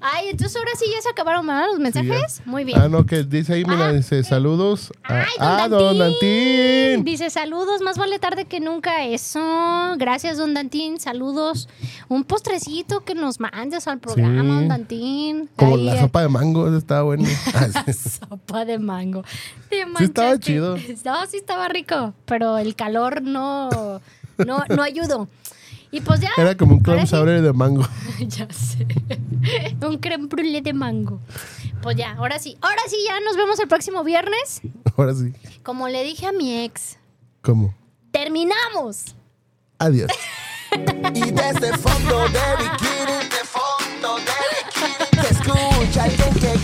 Ay, 0.00 0.28
entonces 0.30 0.56
ahora 0.56 0.70
sí 0.78 0.86
ya 0.90 1.02
se 1.02 1.10
acabaron 1.10 1.46
¿verdad, 1.46 1.66
los 1.70 1.78
mensajes. 1.78 2.32
Sí. 2.36 2.42
Muy 2.46 2.64
bien. 2.64 2.80
Ah, 2.80 2.88
no, 2.88 3.04
que 3.04 3.22
dice 3.22 3.52
ahí, 3.52 3.64
mira, 3.66 3.88
Ah, 3.88 3.92
dice 3.92 4.24
saludos. 4.24 4.92
a- 5.04 5.18
Ay, 5.20 5.26
don 5.38 5.46
ah, 5.46 5.68
don 5.68 5.98
Dantín. 5.98 6.71
Dantín. 6.72 7.04
Dice 7.04 7.30
saludos, 7.30 7.80
más 7.82 7.98
vale 7.98 8.18
tarde 8.18 8.44
que 8.44 8.60
nunca. 8.60 9.04
Eso. 9.04 9.40
Gracias, 9.96 10.38
don 10.38 10.54
Dantín. 10.54 11.00
Saludos. 11.00 11.68
Un 12.08 12.24
postrecito 12.24 13.04
que 13.04 13.14
nos 13.14 13.40
mandes 13.40 13.86
al 13.88 13.98
programa, 13.98 14.42
Sí. 14.42 14.48
don 14.48 14.68
Dantín. 14.68 15.48
Como 15.56 15.76
la 15.76 16.00
sopa 16.00 16.22
de 16.22 16.28
mango, 16.28 16.68
esa 16.68 16.78
estaba 16.78 17.02
buena. 17.02 17.28
Ah, 17.54 17.92
sopa 17.92 18.64
de 18.64 18.78
mango. 18.78 19.22
Te 19.68 19.84
Sí 19.98 20.04
estaba 20.04 20.38
chido. 20.38 20.76
No, 21.04 21.26
sí 21.26 21.36
estaba 21.36 21.68
rico, 21.68 22.14
pero 22.24 22.58
el 22.58 22.74
calor 22.74 23.22
no, 23.22 23.68
no, 24.38 24.64
no 24.68 24.82
ayudó. 24.82 25.28
Y 25.90 26.00
pues 26.00 26.20
ya. 26.20 26.30
Era 26.38 26.56
como 26.56 26.76
un 26.76 26.84
sí. 27.00 27.06
sour 27.06 27.28
de 27.28 27.52
mango. 27.52 27.86
ya 28.20 28.48
sé. 28.50 28.86
un 29.86 29.98
creme 29.98 30.26
brûlée 30.26 30.62
de 30.62 30.72
mango. 30.72 31.20
Pues 31.82 31.96
ya, 31.96 32.12
ahora 32.12 32.38
sí. 32.38 32.56
Ahora 32.62 32.80
sí, 32.88 32.96
ya 33.06 33.20
nos 33.20 33.36
vemos 33.36 33.58
el 33.60 33.68
próximo 33.68 34.02
viernes. 34.02 34.62
Ahora 34.96 35.14
sí. 35.14 35.32
Como 35.62 35.88
le 35.88 36.02
dije 36.04 36.26
a 36.26 36.32
mi 36.32 36.64
ex, 36.64 36.98
¿Cómo? 37.42 37.74
terminamos. 38.10 39.14
Adiós. 39.78 40.10
Y 41.14 41.30
desde 41.32 41.76
fondo 41.76 42.26
de 42.30 42.40
bikini, 42.56 43.28
de 43.28 43.44
fondo 43.44 44.16
de 44.16 44.32
bikini, 44.56 45.22
se 45.22 45.34
escucha 45.34 46.04
alguien 46.04 46.34
que 46.40 46.58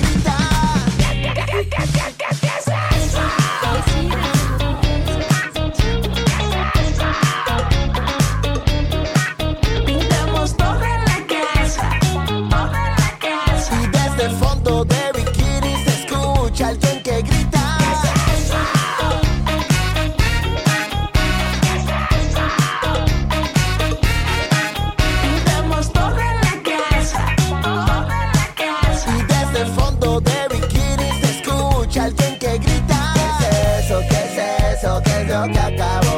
lo 35.38 35.52
que 35.52 35.58
acabo 35.58 36.17